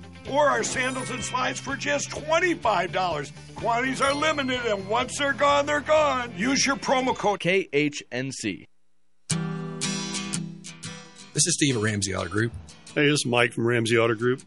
or 0.29 0.47
our 0.47 0.63
sandals 0.63 1.09
and 1.09 1.23
slides 1.23 1.59
for 1.59 1.75
just 1.75 2.09
$25. 2.09 3.31
Quantities 3.55 4.01
are 4.01 4.13
limited, 4.13 4.59
and 4.65 4.87
once 4.87 5.17
they're 5.17 5.33
gone, 5.33 5.65
they're 5.65 5.81
gone. 5.81 6.31
Use 6.35 6.65
your 6.65 6.75
promo 6.75 7.15
code 7.15 7.39
KHNC. 7.39 8.65
This 11.33 11.47
is 11.47 11.53
Steve 11.53 11.77
at 11.77 11.81
Ramsey 11.83 12.13
Auto 12.13 12.29
Group. 12.29 12.51
Hey, 12.93 13.05
this 13.05 13.21
is 13.21 13.25
Mike 13.25 13.53
from 13.53 13.65
Ramsey 13.65 13.97
Auto 13.97 14.15
Group. 14.15 14.41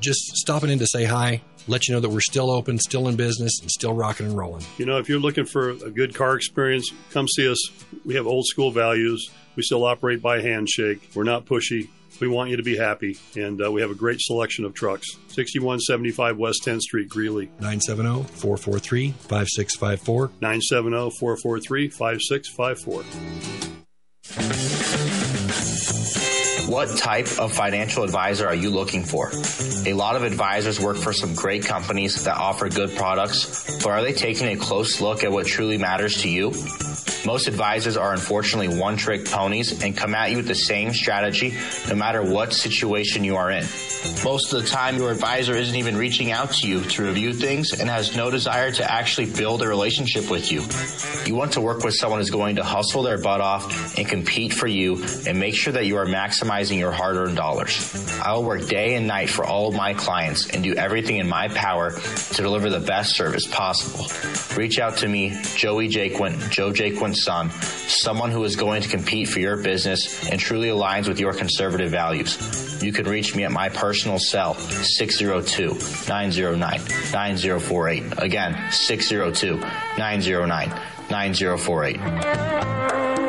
Just 0.00 0.18
stopping 0.36 0.70
in 0.70 0.78
to 0.80 0.86
say 0.86 1.04
hi, 1.04 1.42
let 1.68 1.86
you 1.86 1.94
know 1.94 2.00
that 2.00 2.08
we're 2.08 2.20
still 2.20 2.50
open, 2.50 2.78
still 2.78 3.06
in 3.08 3.16
business, 3.16 3.60
and 3.60 3.70
still 3.70 3.92
rocking 3.92 4.26
and 4.26 4.36
rolling. 4.36 4.64
You 4.78 4.86
know, 4.86 4.98
if 4.98 5.08
you're 5.08 5.20
looking 5.20 5.44
for 5.44 5.70
a 5.70 5.90
good 5.90 6.14
car 6.14 6.34
experience, 6.34 6.90
come 7.10 7.28
see 7.28 7.48
us. 7.48 7.58
We 8.04 8.14
have 8.14 8.26
old 8.26 8.46
school 8.46 8.70
values. 8.70 9.30
We 9.54 9.62
still 9.62 9.84
operate 9.84 10.22
by 10.22 10.40
handshake. 10.40 11.10
We're 11.14 11.24
not 11.24 11.44
pushy. 11.44 11.88
We 12.20 12.28
want 12.28 12.50
you 12.50 12.56
to 12.56 12.62
be 12.62 12.76
happy, 12.76 13.16
and 13.36 13.62
uh, 13.62 13.70
we 13.70 13.80
have 13.80 13.90
a 13.90 13.94
great 13.94 14.20
selection 14.20 14.64
of 14.64 14.74
trucks. 14.74 15.06
6175 15.28 16.36
West 16.36 16.64
10th 16.64 16.80
Street, 16.80 17.08
Greeley. 17.08 17.46
970 17.60 18.24
443 18.24 19.12
5654. 19.12 20.30
970 20.40 21.10
443 21.18 21.88
5654. 21.88 23.04
What 26.68 26.98
type 26.98 27.26
of 27.38 27.52
financial 27.52 28.04
advisor 28.04 28.46
are 28.46 28.54
you 28.54 28.68
looking 28.68 29.02
for? 29.02 29.30
A 29.86 29.94
lot 29.94 30.16
of 30.16 30.22
advisors 30.22 30.78
work 30.78 30.98
for 30.98 31.14
some 31.14 31.34
great 31.34 31.64
companies 31.64 32.24
that 32.24 32.36
offer 32.36 32.68
good 32.68 32.94
products, 32.94 33.78
but 33.82 33.88
are 33.90 34.02
they 34.02 34.12
taking 34.12 34.48
a 34.48 34.56
close 34.56 35.00
look 35.00 35.24
at 35.24 35.32
what 35.32 35.46
truly 35.46 35.78
matters 35.78 36.20
to 36.22 36.28
you? 36.28 36.52
Most 37.26 37.48
advisors 37.48 37.96
are 37.96 38.12
unfortunately 38.12 38.78
one 38.78 38.96
trick 38.96 39.24
ponies 39.24 39.82
and 39.82 39.96
come 39.96 40.14
at 40.14 40.30
you 40.30 40.36
with 40.36 40.48
the 40.48 40.54
same 40.54 40.92
strategy 40.92 41.54
no 41.88 41.94
matter 41.94 42.22
what 42.22 42.52
situation 42.52 43.24
you 43.24 43.36
are 43.36 43.50
in. 43.50 43.64
Most 44.24 44.52
of 44.52 44.62
the 44.62 44.68
time, 44.68 44.96
your 44.96 45.10
advisor 45.10 45.54
isn't 45.54 45.74
even 45.74 45.96
reaching 45.96 46.30
out 46.30 46.52
to 46.52 46.68
you 46.68 46.82
to 46.82 47.04
review 47.04 47.32
things 47.32 47.72
and 47.78 47.88
has 47.88 48.16
no 48.16 48.30
desire 48.30 48.70
to 48.72 48.90
actually 48.90 49.30
build 49.30 49.62
a 49.62 49.68
relationship 49.68 50.30
with 50.30 50.50
you. 50.52 50.62
You 51.26 51.34
want 51.34 51.52
to 51.52 51.60
work 51.60 51.84
with 51.84 51.94
someone 51.94 52.20
who's 52.20 52.30
going 52.30 52.56
to 52.56 52.64
hustle 52.64 53.02
their 53.02 53.18
butt 53.18 53.40
off 53.40 53.96
and 53.98 54.08
compete 54.08 54.52
for 54.52 54.66
you 54.66 55.02
and 55.26 55.38
make 55.38 55.54
sure 55.54 55.72
that 55.72 55.86
you 55.86 55.96
are 55.96 56.06
maximizing 56.06 56.78
your 56.78 56.92
hard 56.92 57.16
earned 57.16 57.36
dollars. 57.36 58.18
I 58.20 58.32
will 58.34 58.44
work 58.44 58.66
day 58.66 58.94
and 58.94 59.06
night 59.06 59.30
for 59.30 59.44
all 59.44 59.68
of 59.68 59.74
my 59.74 59.94
clients 59.94 60.50
and 60.50 60.62
do 60.62 60.74
everything 60.74 61.16
in 61.16 61.28
my 61.28 61.48
power 61.48 61.92
to 61.92 62.42
deliver 62.42 62.70
the 62.70 62.80
best 62.80 63.16
service 63.16 63.46
possible. 63.46 64.06
Reach 64.56 64.78
out 64.78 64.98
to 64.98 65.08
me, 65.08 65.36
Joey 65.54 65.88
Jaquint, 65.88 66.50
Joe 66.50 66.72
Jaquint's 66.72 67.24
son, 67.24 67.50
someone 67.50 68.30
who 68.30 68.44
is 68.44 68.56
going 68.56 68.82
to 68.82 68.88
compete 68.88 69.28
for 69.28 69.40
your 69.40 69.56
business 69.56 70.28
and 70.28 70.40
truly 70.40 70.68
aligns 70.68 71.08
with 71.08 71.20
your 71.20 71.32
conservative 71.32 71.90
values. 71.90 72.67
You 72.80 72.92
can 72.92 73.06
reach 73.06 73.34
me 73.34 73.44
at 73.44 73.50
my 73.50 73.68
personal 73.68 74.18
cell, 74.18 74.54
602 74.54 75.74
909 76.08 76.80
9048. 77.12 78.04
Again, 78.18 78.56
602 78.70 79.56
909 79.98 80.68
9048. 81.10 83.27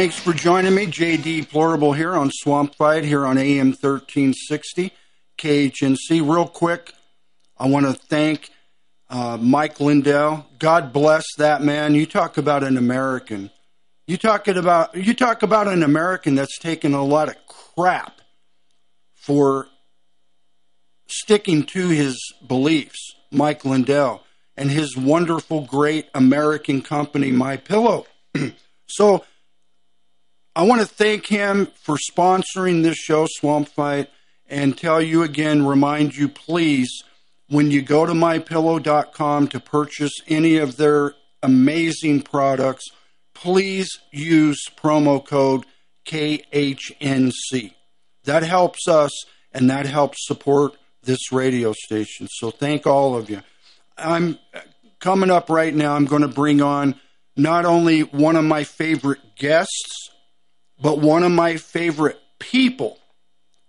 Thanks 0.00 0.18
for 0.18 0.32
joining 0.32 0.74
me. 0.74 0.86
JD 0.86 1.48
Plorable 1.50 1.94
here 1.94 2.14
on 2.14 2.30
Swamp 2.32 2.74
Fight 2.74 3.04
here 3.04 3.26
on 3.26 3.36
AM 3.36 3.72
1360 3.72 4.94
KHNC. 5.36 6.22
Real 6.22 6.48
quick, 6.48 6.94
I 7.58 7.68
want 7.68 7.84
to 7.84 7.92
thank 7.92 8.48
uh, 9.10 9.36
Mike 9.38 9.78
Lindell. 9.78 10.46
God 10.58 10.94
bless 10.94 11.26
that 11.36 11.60
man. 11.60 11.94
You 11.94 12.06
talk 12.06 12.38
about 12.38 12.64
an 12.64 12.78
American. 12.78 13.50
You 14.06 14.16
talking 14.16 14.56
about 14.56 14.94
you 14.94 15.12
talk 15.12 15.42
about 15.42 15.68
an 15.68 15.82
American 15.82 16.34
that's 16.34 16.58
taken 16.58 16.94
a 16.94 17.04
lot 17.04 17.28
of 17.28 17.36
crap 17.46 18.22
for 19.14 19.68
sticking 21.08 21.64
to 21.64 21.88
his 21.88 22.18
beliefs. 22.48 23.16
Mike 23.30 23.66
Lindell 23.66 24.22
and 24.56 24.70
his 24.70 24.96
wonderful, 24.96 25.60
great 25.60 26.08
American 26.14 26.80
company, 26.80 27.30
My 27.32 27.58
Pillow. 27.58 28.06
so 28.86 29.24
I 30.54 30.64
want 30.64 30.80
to 30.80 30.86
thank 30.86 31.26
him 31.26 31.68
for 31.74 31.96
sponsoring 31.96 32.82
this 32.82 32.96
show, 32.96 33.26
Swamp 33.28 33.68
Fight, 33.68 34.10
and 34.48 34.76
tell 34.76 35.00
you 35.00 35.22
again, 35.22 35.64
remind 35.64 36.16
you, 36.16 36.28
please 36.28 37.04
when 37.48 37.70
you 37.70 37.82
go 37.82 38.06
to 38.06 38.12
mypillow.com 38.12 39.48
to 39.48 39.60
purchase 39.60 40.12
any 40.28 40.56
of 40.56 40.76
their 40.76 41.14
amazing 41.42 42.22
products, 42.22 42.86
please 43.34 43.98
use 44.12 44.64
promo 44.76 45.24
code 45.24 45.66
KHNC. 46.06 47.74
That 48.24 48.42
helps 48.44 48.86
us 48.86 49.12
and 49.52 49.68
that 49.68 49.86
helps 49.86 50.26
support 50.26 50.76
this 51.02 51.32
radio 51.32 51.72
station. 51.72 52.28
So 52.30 52.50
thank 52.50 52.86
all 52.86 53.16
of 53.16 53.28
you. 53.28 53.42
I'm 53.98 54.38
coming 55.00 55.30
up 55.30 55.50
right 55.50 55.74
now. 55.74 55.94
I'm 55.94 56.06
going 56.06 56.22
to 56.22 56.28
bring 56.28 56.60
on 56.60 57.00
not 57.36 57.64
only 57.64 58.02
one 58.02 58.36
of 58.36 58.44
my 58.44 58.64
favorite 58.64 59.36
guests, 59.36 60.09
but 60.80 60.98
one 60.98 61.22
of 61.22 61.32
my 61.32 61.56
favorite 61.56 62.18
people 62.38 62.98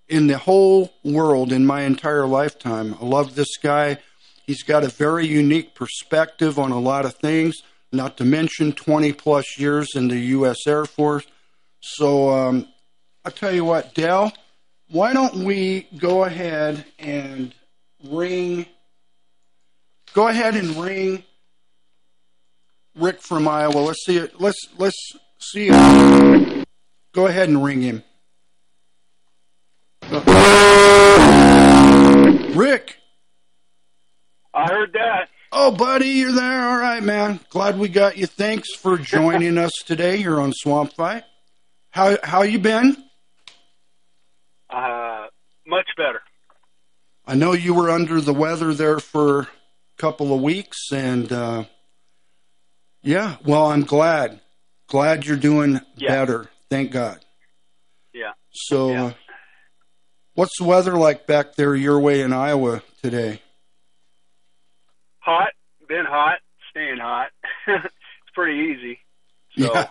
in 0.07 0.27
the 0.27 0.37
whole 0.37 0.91
world 1.03 1.51
in 1.53 1.65
my 1.65 1.81
entire 1.83 2.25
lifetime. 2.25 2.95
I 3.01 3.05
love 3.05 3.35
this 3.35 3.57
guy. 3.57 3.97
He's 4.45 4.63
got 4.63 4.83
a 4.83 4.89
very 4.89 5.25
unique 5.25 5.73
perspective 5.73 6.59
on 6.59 6.71
a 6.71 6.79
lot 6.79 7.05
of 7.05 7.15
things, 7.15 7.61
not 7.91 8.17
to 8.17 8.25
mention 8.25 8.73
20 8.73 9.13
plus 9.13 9.57
years 9.57 9.95
in 9.95 10.09
the 10.09 10.19
U.S. 10.19 10.67
Air 10.67 10.85
Force. 10.85 11.25
So 11.79 12.29
um, 12.29 12.67
I'll 13.23 13.31
tell 13.31 13.53
you 13.53 13.63
what, 13.63 13.93
Dell, 13.93 14.33
why 14.89 15.13
don't 15.13 15.45
we 15.45 15.87
go 15.97 16.25
ahead 16.25 16.85
and 16.99 17.53
ring, 18.03 18.65
go 20.13 20.27
ahead 20.27 20.55
and 20.55 20.75
ring 20.75 21.23
Rick 22.95 23.21
from 23.21 23.47
Iowa. 23.47 23.79
Let's 23.79 24.05
see 24.05 24.17
it. 24.17 24.39
Let's, 24.41 24.59
let's 24.77 24.97
see 25.39 25.69
it. 25.71 26.60
Go 27.13 27.27
ahead 27.27 27.49
and 27.49 27.63
ring 27.63 27.81
him. 27.81 28.03
Rick. 32.55 32.97
I 34.53 34.65
heard 34.67 34.93
that. 34.93 35.29
Oh, 35.51 35.71
buddy, 35.71 36.07
you're 36.07 36.31
there. 36.31 36.69
All 36.69 36.77
right, 36.77 37.03
man. 37.03 37.39
Glad 37.49 37.77
we 37.77 37.89
got 37.89 38.17
you. 38.17 38.25
Thanks 38.27 38.73
for 38.75 38.97
joining 38.97 39.57
us 39.57 39.71
today 39.85 40.17
here 40.17 40.39
on 40.39 40.53
Swamp 40.53 40.93
Fight. 40.93 41.23
How 41.89 42.17
how 42.23 42.41
you 42.43 42.59
been? 42.59 42.95
Uh, 44.69 45.25
much 45.67 45.87
better. 45.97 46.21
I 47.25 47.35
know 47.35 47.51
you 47.53 47.73
were 47.73 47.89
under 47.89 48.21
the 48.21 48.33
weather 48.33 48.73
there 48.73 48.99
for 48.99 49.41
a 49.41 49.47
couple 49.97 50.33
of 50.33 50.41
weeks, 50.41 50.91
and 50.93 51.31
uh, 51.31 51.65
yeah, 53.01 53.35
well, 53.45 53.67
I'm 53.67 53.83
glad. 53.83 54.39
Glad 54.87 55.25
you're 55.25 55.37
doing 55.37 55.81
Yeah. 55.95 56.09
better. 56.09 56.49
Thank 56.71 56.91
God. 56.91 57.19
Yeah. 58.13 58.31
So, 58.53 58.93
uh, 58.95 59.13
what's 60.35 60.57
the 60.57 60.63
weather 60.63 60.93
like 60.93 61.27
back 61.27 61.55
there 61.55 61.75
your 61.75 61.99
way 61.99 62.21
in 62.21 62.31
Iowa 62.31 62.81
today? 63.03 63.41
Hot. 65.19 65.49
Been 65.87 66.05
hot. 66.05 66.39
Staying 66.69 66.97
hot. 66.99 67.27
it's 67.67 67.85
pretty 68.33 68.71
easy. 68.71 68.99
So, 69.57 69.73
yeah, 69.73 69.87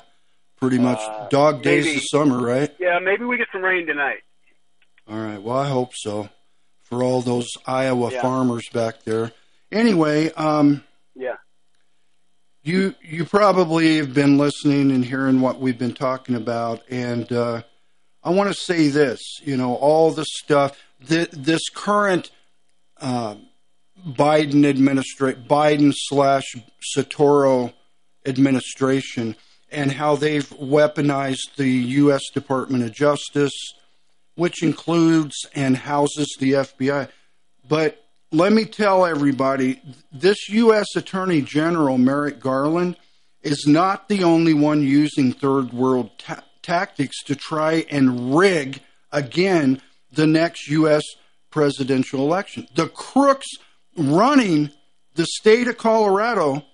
pretty 0.58 0.78
much 0.78 0.98
uh, 1.00 1.28
dog 1.28 1.62
days 1.62 1.84
maybe- 1.84 1.96
of 1.98 2.02
summer, 2.10 2.40
right? 2.40 2.74
Yeah, 2.80 2.98
maybe 2.98 3.24
we 3.26 3.36
get 3.36 3.48
some 3.52 3.62
rain 3.62 3.86
tonight. 3.86 4.20
All 5.06 5.18
right. 5.18 5.40
Well, 5.40 5.58
I 5.58 5.68
hope 5.68 5.90
so 5.94 6.30
for 6.84 7.02
all 7.02 7.20
those 7.20 7.48
Iowa 7.66 8.10
Yeah. 8.10 8.22
farmers 8.22 8.66
back 8.72 9.02
there. 9.04 9.32
Anyway, 9.70 10.32
um, 10.32 10.82
Yeah. 11.14 11.36
You 12.62 12.94
you 13.00 13.24
probably 13.24 13.96
have 13.96 14.12
been 14.12 14.36
listening 14.36 14.90
and 14.90 15.04
hearing 15.04 15.40
what 15.40 15.60
we've 15.60 15.78
been 15.78 15.94
talking 15.94 16.34
about, 16.34 16.82
and 16.90 17.30
uh, 17.32 17.62
I 18.22 18.30
want 18.30 18.50
to 18.50 18.54
say 18.54 18.88
this. 18.88 19.20
You 19.42 19.56
know, 19.56 19.76
all 19.76 20.10
the 20.10 20.26
stuff 20.26 20.78
th- 21.06 21.30
this 21.30 21.68
current 21.70 22.30
uh, 23.00 23.36
Biden 24.06 24.66
administration, 24.66 25.44
Biden 25.48 25.94
slash 25.94 26.44
Soetoro 26.94 27.72
administration, 28.26 29.36
and 29.70 29.92
how 29.92 30.16
they've 30.16 30.48
weaponized 30.50 31.56
the 31.56 31.70
U.S. 31.70 32.28
Department 32.34 32.84
of 32.84 32.92
Justice, 32.92 33.54
which 34.34 34.62
includes 34.62 35.46
and 35.54 35.78
houses 35.78 36.36
the 36.38 36.52
FBI. 36.52 37.08
But 37.66 37.99
let 38.32 38.52
me 38.52 38.64
tell 38.64 39.04
everybody 39.04 39.82
this 40.12 40.48
U.S. 40.50 40.86
Attorney 40.94 41.42
General, 41.42 41.98
Merrick 41.98 42.38
Garland, 42.38 42.96
is 43.42 43.66
not 43.66 44.08
the 44.08 44.22
only 44.22 44.54
one 44.54 44.82
using 44.82 45.32
third 45.32 45.72
world 45.72 46.10
ta- 46.18 46.44
tactics 46.62 47.22
to 47.24 47.34
try 47.34 47.84
and 47.90 48.36
rig 48.36 48.80
again 49.10 49.82
the 50.12 50.26
next 50.26 50.68
U.S. 50.68 51.02
presidential 51.50 52.20
election. 52.20 52.68
The 52.74 52.88
crooks 52.88 53.48
running 53.96 54.70
the 55.14 55.26
state 55.26 55.66
of 55.66 55.76
Colorado, 55.76 56.64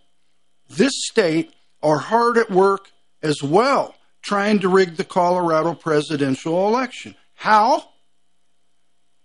this 0.68 0.92
state, 1.06 1.54
are 1.82 1.98
hard 1.98 2.36
at 2.36 2.50
work 2.50 2.90
as 3.22 3.42
well, 3.42 3.94
trying 4.22 4.58
to 4.58 4.68
rig 4.68 4.96
the 4.96 5.04
Colorado 5.04 5.74
presidential 5.74 6.68
election. 6.68 7.14
How? 7.34 7.88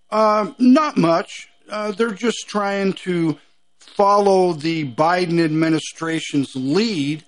Um, 0.10 0.56
not 0.60 0.98
much. 0.98 1.50
Uh, 1.70 1.92
they're 1.92 2.12
just 2.12 2.48
trying 2.48 2.94
to 2.94 3.38
follow 3.80 4.54
the 4.54 4.92
Biden 4.92 5.44
administration's 5.44 6.56
lead 6.56 7.24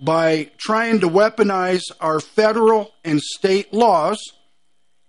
by 0.00 0.50
trying 0.58 1.00
to 1.00 1.08
weaponize 1.08 1.82
our 2.00 2.20
federal 2.20 2.92
and 3.04 3.20
state 3.20 3.72
laws 3.72 4.18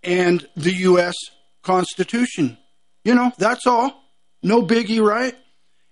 and 0.03 0.47
the 0.55 0.73
U.S. 0.73 1.15
Constitution. 1.61 2.57
You 3.03 3.15
know, 3.15 3.31
that's 3.37 3.67
all. 3.67 4.03
No 4.41 4.61
biggie, 4.61 5.03
right? 5.05 5.35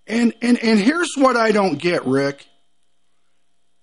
And 0.05 0.33
and 0.41 0.57
and 0.63 0.79
here's 0.79 1.11
what 1.15 1.35
I 1.35 1.51
don't 1.51 1.77
get, 1.77 2.05
Rick. 2.05 2.45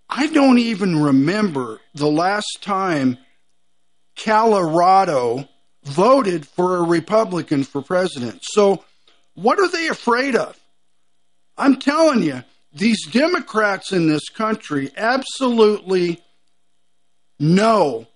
I 0.09 0.26
don't 0.26 0.59
even 0.59 1.02
remember 1.02 1.80
the 1.94 2.09
last 2.09 2.59
time 2.61 3.18
Colorado 4.16 5.48
voted 5.85 6.47
for 6.47 6.77
a 6.77 6.83
Republican 6.83 7.64
for 7.64 7.83
president. 7.83 8.40
So, 8.42 8.85
what 9.35 9.59
are 9.59 9.68
they 9.68 9.88
afraid 9.88 10.37
of? 10.37 10.59
I'm 11.57 11.79
telling 11.79 12.23
you, 12.23 12.42
these 12.73 13.07
Democrats 13.07 13.92
in 13.92 14.09
this 14.09 14.29
country 14.29 14.90
absolutely 14.97 16.23
know 17.38 18.07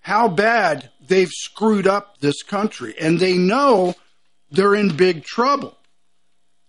how 0.00 0.28
bad 0.28 0.90
they've 1.06 1.30
screwed 1.30 1.86
up 1.86 2.18
this 2.20 2.42
country, 2.42 2.94
and 3.00 3.18
they 3.18 3.36
know 3.36 3.94
they're 4.50 4.74
in 4.74 4.96
big 4.96 5.24
trouble. 5.24 5.76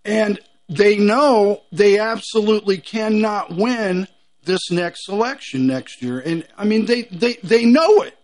And 0.04 0.40
they 0.70 0.98
know 0.98 1.62
they 1.72 2.00
absolutely 2.00 2.78
cannot 2.78 3.52
win 3.56 4.08
this 4.44 4.72
next 4.72 5.10
election 5.10 5.68
next 5.68 6.02
year. 6.02 6.20
And 6.20 6.48
I 6.58 6.66
mean, 6.66 6.86
they, 6.86 7.04
they, 7.04 7.34
they 7.44 7.66
know 7.66 8.02
it. 8.02 8.18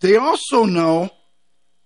They 0.00 0.16
also 0.16 0.64
know 0.64 1.10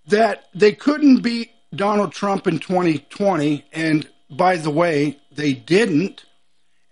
that 0.07 0.49
they 0.55 0.73
couldn't 0.73 1.23
beat 1.23 1.51
Donald 1.75 2.12
Trump 2.12 2.47
in 2.47 2.59
2020. 2.59 3.64
And 3.73 4.09
by 4.31 4.57
the 4.57 4.71
way, 4.71 5.19
they 5.33 5.53
didn't. 5.53 6.25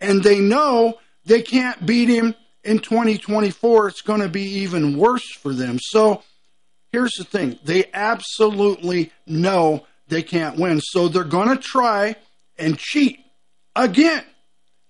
And 0.01 0.23
they 0.23 0.41
know 0.41 0.99
they 1.25 1.43
can't 1.43 1.85
beat 1.87 2.09
him 2.09 2.35
in 2.63 2.79
2024. 2.79 3.89
It's 3.89 4.03
going 4.03 4.21
to 4.21 4.29
be 4.29 4.43
even 4.43 4.99
worse 4.99 5.31
for 5.37 5.53
them. 5.53 5.79
So 5.81 6.23
here's 6.93 7.15
the 7.15 7.25
thing 7.25 7.59
they 7.65 7.87
absolutely 7.93 9.13
know 9.27 9.87
they 10.09 10.23
can't 10.23 10.59
win. 10.59 10.81
So 10.81 11.09
they're 11.09 11.25
going 11.25 11.49
to 11.49 11.57
try 11.57 12.17
and 12.59 12.79
cheat 12.79 13.21
again, 13.75 14.25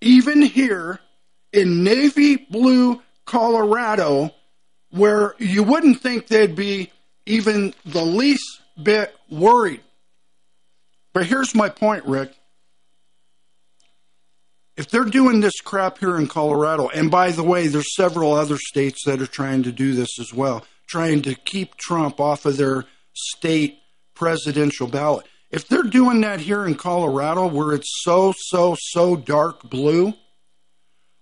even 0.01 0.43
here 0.43 1.01
in 1.53 1.85
navy 1.85 2.37
blue 2.37 3.01
Colorado, 3.27 4.35
where 4.91 5.35
you 5.39 5.63
wouldn't 5.63 6.01
think 6.01 6.27
they'd 6.27 6.55
be 6.55 6.91
even 7.27 7.75
the 7.85 8.05
least 8.05 8.61
bit 8.81 9.15
worried. 9.31 9.81
But 11.13 11.27
here's 11.27 11.55
my 11.55 11.69
point, 11.69 12.05
Rick. 12.05 12.33
If 14.77 14.91
they're 14.91 15.05
doing 15.05 15.41
this 15.41 15.61
crap 15.61 15.99
here 15.99 16.17
in 16.17 16.27
Colorado, 16.27 16.89
and 16.89 17.11
by 17.11 17.31
the 17.31 17.45
way, 17.45 17.69
there's 17.69 17.95
several 17.95 18.33
other 18.33 18.59
states 18.59 19.05
that 19.07 19.23
are 19.23 19.27
trying 19.27 19.63
to 19.63 19.73
do 19.73 19.95
this 19.95 20.19
as 20.19 20.35
well, 20.35 20.67
trying 20.89 21.23
to 21.23 21.35
keep 21.37 21.77
Trump 21.77 22.19
off 22.19 22.45
of 22.45 22.57
their 22.57 22.85
state 23.13 23.79
presidential 24.15 24.89
ballot. 24.89 25.27
If 25.53 25.69
they're 25.69 25.85
doing 25.85 26.23
that 26.23 26.41
here 26.41 26.67
in 26.67 26.75
Colorado, 26.75 27.47
where 27.47 27.73
it's 27.73 28.03
so, 28.03 28.35
so, 28.37 28.77
so 28.77 29.15
dark 29.15 29.63
blue, 29.63 30.15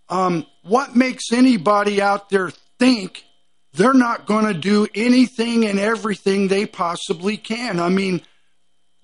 um, 0.08 0.46
what 0.62 0.96
makes 0.96 1.32
anybody 1.32 2.00
out 2.00 2.30
there 2.30 2.50
think 2.78 3.24
they're 3.72 3.94
not 3.94 4.26
going 4.26 4.46
to 4.46 4.54
do 4.54 4.86
anything 4.94 5.64
and 5.66 5.78
everything 5.78 6.48
they 6.48 6.66
possibly 6.66 7.36
can? 7.36 7.80
I 7.80 7.88
mean, 7.88 8.22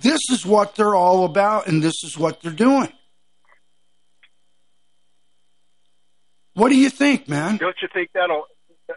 this 0.01 0.21
is 0.31 0.45
what 0.47 0.75
they're 0.75 0.95
all 0.95 1.25
about, 1.25 1.67
and 1.67 1.83
this 1.83 2.05
is 2.05 2.17
what 2.17 2.41
they're 2.41 2.53
doing. 2.53 2.93
What 6.55 6.71
do 6.71 6.77
you 6.77 6.91
think, 6.91 7.29
man? 7.29 7.57
Don't 7.57 7.77
you 7.81 7.89
think 7.93 8.11
that'll? 8.15 8.45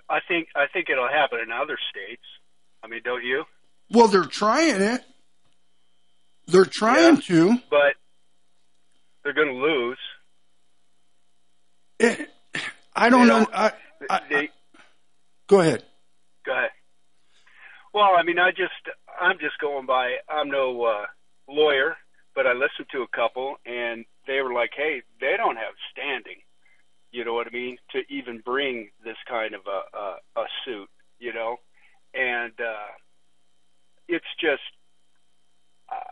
I 0.10 0.20
think 0.28 0.48
I 0.56 0.66
think 0.72 0.90
it'll 0.90 1.08
happen 1.08 1.40
in 1.40 1.52
other 1.52 1.78
states. 1.92 2.24
I 2.84 2.88
mean, 2.88 3.02
don't 3.04 3.24
you? 3.24 3.44
Well, 3.92 4.08
they're 4.08 4.24
trying 4.24 4.82
it. 4.82 5.02
They're 6.48 6.66
trying 6.66 7.18
to. 7.22 7.60
But 7.70 7.96
they're 9.24 9.34
going 9.34 9.50
to 9.50 9.54
lose. 9.54 9.98
I 12.96 13.10
don't 13.10 13.28
know, 13.28 13.48
I, 13.54 13.74
I, 14.10 14.22
They, 14.30 14.50
go 15.52 15.60
ahead. 15.60 15.84
Go 16.46 16.54
ahead. 16.54 16.72
Well, 17.94 18.12
I 18.18 18.24
mean, 18.24 18.40
I 18.40 18.52
just, 18.52 18.72
I'm 19.20 19.38
just 19.38 19.60
going 19.60 19.86
by. 19.86 20.16
I'm 20.30 20.50
no 20.50 20.84
uh, 20.84 21.06
lawyer, 21.50 21.98
but 22.34 22.48
I 22.48 22.54
listened 22.54 22.88
to 22.94 23.02
a 23.02 23.16
couple, 23.16 23.58
and 23.66 24.06
they 24.28 24.42
were 24.42 24.54
like, 24.54 24.72
"Hey, 24.76 25.04
they 25.20 25.36
don't 25.38 25.58
have 25.58 25.74
standing." 25.92 26.40
You 27.12 27.26
know 27.26 27.34
what 27.34 27.48
I 27.48 27.50
mean? 27.52 27.78
To 27.92 28.00
even 28.10 28.42
bring 28.46 28.90
this 29.04 29.18
kind 29.28 29.54
of 29.54 29.62
a 29.68 29.98
a, 29.98 30.42
a 30.42 30.46
suit, 30.64 30.88
you 31.20 31.34
know, 31.34 31.58
and 32.14 32.54
uh, 32.60 32.92
it's 34.08 34.26
just, 34.40 34.64
uh, 35.92 36.12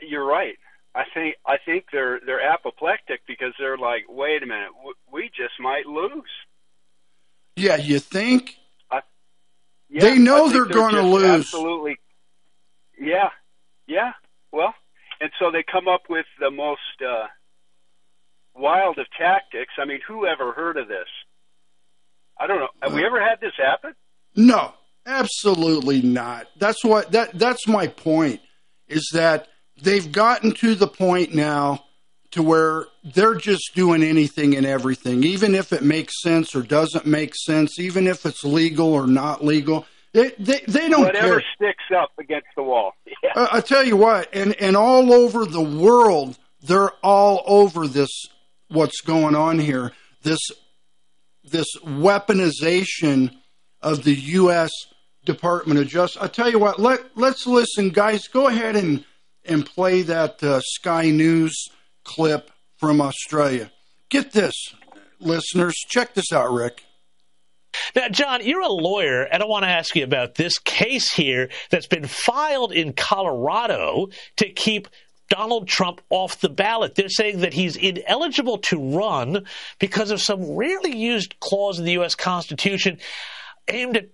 you're 0.00 0.26
right. 0.26 0.56
I 0.96 1.04
think 1.14 1.36
I 1.46 1.56
think 1.64 1.84
they're 1.92 2.18
they're 2.26 2.42
apoplectic 2.42 3.20
because 3.28 3.52
they're 3.60 3.78
like, 3.78 4.06
wait 4.08 4.42
a 4.42 4.46
minute, 4.46 4.70
we 5.12 5.30
just 5.36 5.54
might 5.60 5.86
lose. 5.86 6.30
Yeah, 7.60 7.76
you 7.76 7.98
think? 7.98 8.56
Yeah, 9.90 10.02
They 10.02 10.18
know 10.18 10.48
think 10.48 10.52
they're 10.52 10.64
gonna 10.66 11.02
lose. 11.02 11.46
Absolutely. 11.46 11.98
Yeah, 12.98 13.30
yeah. 13.88 14.12
Well, 14.52 14.72
and 15.20 15.30
so 15.38 15.50
they 15.50 15.64
come 15.64 15.88
up 15.88 16.02
with 16.08 16.26
the 16.38 16.50
most 16.50 16.80
uh, 17.04 17.26
wild 18.54 18.98
of 18.98 19.06
tactics. 19.18 19.74
I 19.78 19.84
mean, 19.84 19.98
who 20.06 20.26
ever 20.26 20.52
heard 20.52 20.76
of 20.76 20.86
this? 20.86 21.08
I 22.38 22.46
don't 22.46 22.60
know. 22.60 22.68
Have 22.82 22.94
we 22.94 23.04
ever 23.04 23.20
had 23.20 23.40
this 23.40 23.52
happen? 23.56 23.94
No, 24.36 24.72
absolutely 25.06 26.02
not. 26.02 26.46
That's 26.56 26.84
what 26.84 27.10
that 27.10 27.36
that's 27.36 27.66
my 27.66 27.88
point 27.88 28.40
is 28.86 29.08
that 29.12 29.48
they've 29.82 30.10
gotten 30.10 30.52
to 30.52 30.76
the 30.76 30.86
point 30.88 31.34
now 31.34 31.84
to 32.32 32.42
where 32.42 32.86
they're 33.02 33.34
just 33.34 33.72
doing 33.74 34.02
anything 34.02 34.56
and 34.56 34.64
everything, 34.64 35.24
even 35.24 35.54
if 35.54 35.72
it 35.72 35.82
makes 35.82 36.22
sense 36.22 36.54
or 36.54 36.62
doesn't 36.62 37.04
make 37.06 37.34
sense, 37.34 37.78
even 37.80 38.06
if 38.06 38.24
it's 38.24 38.44
legal 38.44 38.92
or 38.92 39.06
not 39.06 39.44
legal. 39.44 39.84
They 40.12 40.30
they, 40.38 40.60
they 40.66 40.88
don't 40.88 41.02
Whatever 41.02 41.40
care. 41.40 41.44
sticks 41.54 41.84
up 41.96 42.10
against 42.18 42.48
the 42.56 42.62
wall. 42.62 42.92
Yeah. 43.22 43.32
I, 43.36 43.58
I 43.58 43.60
tell 43.60 43.84
you 43.84 43.96
what, 43.96 44.28
and 44.34 44.54
and 44.60 44.76
all 44.76 45.12
over 45.12 45.44
the 45.44 45.60
world, 45.60 46.38
they're 46.62 46.92
all 47.02 47.42
over 47.46 47.86
this. 47.86 48.08
What's 48.68 49.00
going 49.02 49.34
on 49.34 49.58
here? 49.58 49.92
This 50.22 50.38
this 51.44 51.66
weaponization 51.84 53.30
of 53.82 54.04
the 54.04 54.14
U.S. 54.14 54.70
Department 55.24 55.80
of 55.80 55.88
Justice. 55.88 56.22
I 56.22 56.28
tell 56.28 56.50
you 56.50 56.58
what, 56.58 56.78
let 56.78 57.00
let's 57.16 57.46
listen, 57.46 57.90
guys. 57.90 58.26
Go 58.28 58.46
ahead 58.48 58.76
and 58.76 59.04
and 59.44 59.66
play 59.66 60.02
that 60.02 60.42
uh, 60.42 60.60
Sky 60.60 61.10
News 61.10 61.54
clip 62.04 62.50
from 62.78 63.00
Australia. 63.00 63.70
Get 64.08 64.32
this, 64.32 64.54
listeners. 65.20 65.74
Check 65.88 66.14
this 66.14 66.32
out, 66.32 66.52
Rick. 66.52 66.84
Now, 67.94 68.08
John, 68.08 68.44
you're 68.44 68.62
a 68.62 68.68
lawyer, 68.68 69.22
and 69.22 69.42
I 69.42 69.46
want 69.46 69.64
to 69.64 69.70
ask 69.70 69.94
you 69.94 70.04
about 70.04 70.34
this 70.34 70.58
case 70.58 71.12
here 71.12 71.50
that's 71.70 71.86
been 71.86 72.06
filed 72.06 72.72
in 72.72 72.92
Colorado 72.92 74.08
to 74.36 74.50
keep 74.50 74.88
Donald 75.28 75.68
Trump 75.68 76.00
off 76.10 76.40
the 76.40 76.48
ballot. 76.48 76.96
They're 76.96 77.08
saying 77.08 77.40
that 77.40 77.54
he's 77.54 77.76
ineligible 77.76 78.58
to 78.58 78.96
run 78.96 79.46
because 79.78 80.10
of 80.10 80.20
some 80.20 80.56
rarely 80.56 80.96
used 80.96 81.38
clause 81.38 81.78
in 81.78 81.84
the 81.84 81.92
U.S. 81.92 82.16
Constitution 82.16 82.98
aimed 83.68 83.96
at 83.96 84.08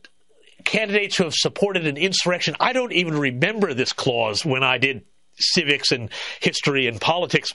candidates 0.64 1.16
who 1.16 1.24
have 1.24 1.34
supported 1.34 1.86
an 1.86 1.96
insurrection. 1.96 2.54
I 2.60 2.74
don't 2.74 2.92
even 2.92 3.16
remember 3.16 3.72
this 3.72 3.92
clause 3.92 4.44
when 4.44 4.62
I 4.62 4.76
did 4.76 5.04
civics 5.38 5.90
and 5.92 6.10
history 6.40 6.86
and 6.86 7.00
politics. 7.00 7.52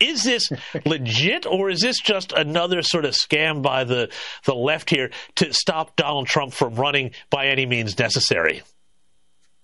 Is 0.00 0.22
this 0.22 0.48
legit, 0.84 1.44
or 1.44 1.70
is 1.70 1.80
this 1.80 2.00
just 2.00 2.32
another 2.32 2.82
sort 2.82 3.04
of 3.04 3.14
scam 3.14 3.62
by 3.62 3.84
the, 3.84 4.10
the 4.44 4.54
left 4.54 4.90
here 4.90 5.10
to 5.36 5.52
stop 5.52 5.96
Donald 5.96 6.26
Trump 6.26 6.52
from 6.52 6.74
running 6.76 7.12
by 7.30 7.48
any 7.48 7.66
means 7.66 7.98
necessary? 7.98 8.62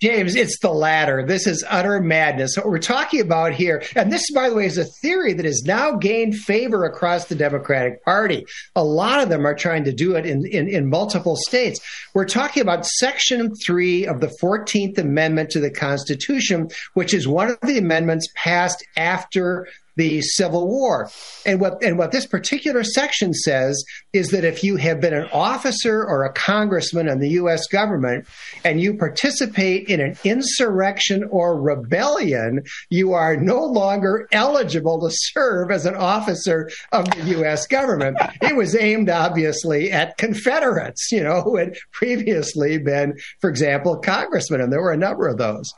James, 0.03 0.35
it's 0.35 0.59
the 0.59 0.73
latter. 0.73 1.25
This 1.25 1.47
is 1.47 1.65
utter 1.67 2.01
madness. 2.01 2.57
What 2.57 2.67
we're 2.67 2.79
talking 2.79 3.21
about 3.21 3.55
here, 3.55 3.83
and 3.95 4.13
this, 4.13 4.29
by 4.35 4.51
the 4.51 4.57
way, 4.57 4.67
is 4.67 4.77
a 4.77 4.85
theory 4.85 5.33
that 5.35 5.47
has 5.47 5.63
now 5.65 5.93
gained 5.93 6.35
favor 6.35 6.85
across 6.85 7.27
the 7.27 7.37
Democratic 7.37 8.05
Party. 8.05 8.45
A 8.75 8.85
lot 8.85 9.23
of 9.23 9.29
them 9.29 9.47
are 9.47 9.55
trying 9.55 9.85
to 9.85 9.93
do 9.93 10.17
it 10.17 10.27
in, 10.27 10.45
in, 10.47 10.69
in 10.69 10.91
multiple 10.91 11.37
states. 11.37 11.81
We're 12.13 12.27
talking 12.27 12.61
about 12.61 12.85
Section 12.85 13.55
3 13.55 14.07
of 14.07 14.21
the 14.21 14.37
14th 14.43 14.99
Amendment 14.99 15.51
to 15.51 15.61
the 15.61 15.71
Constitution, 15.71 16.69
which 16.95 17.15
is 17.15 17.29
one 17.29 17.51
of 17.51 17.61
the 17.63 17.79
amendments 17.79 18.29
passed 18.35 18.85
after 18.97 19.69
the 19.97 20.21
Civil 20.23 20.69
War. 20.69 21.11
And 21.47 21.61
what 21.61 21.83
and 21.83 21.99
what 21.99 22.13
this 22.13 22.27
particular 22.27 22.85
section 22.85 23.33
says 23.33 23.83
is 24.13 24.29
that 24.29 24.45
if 24.45 24.65
you 24.65 24.77
have 24.77 25.01
been 25.01 25.15
an 25.15 25.29
officer 25.33 26.05
or 26.05 26.25
a 26.25 26.33
congressman 26.33 27.09
in 27.09 27.21
the 27.21 27.31
US 27.31 27.67
government 27.67 28.27
and 28.65 28.81
you 28.81 28.95
participate 28.95 29.89
in 29.89 30.01
an 30.01 30.17
insurrection 30.25 31.25
or 31.31 31.61
rebellion, 31.61 32.63
you 32.91 33.13
are 33.13 33.37
no 33.37 33.65
longer 33.65 34.29
eligible 34.33 35.01
to 35.01 35.11
serve 35.11 35.71
as 35.71 35.87
an 35.87 35.95
officer 35.95 36.71
of 36.93 37.05
the 37.11 37.41
US 37.41 37.67
government. 37.67 38.17
It 38.43 38.57
was 38.57 38.77
aimed 38.77 39.11
obviously 39.11 39.91
at 39.93 40.17
Confederates, 40.19 41.11
you 41.13 41.23
know, 41.23 41.43
who 41.43 41.57
had 41.57 41.77
previously 41.93 42.79
been, 42.79 43.15
for 43.41 43.51
example, 43.51 43.97
congressmen, 43.99 44.61
and 44.61 44.73
there 44.73 44.83
were 44.83 44.93
a 44.93 44.97
number 44.97 45.29
of 45.29 45.39
those. 45.39 45.73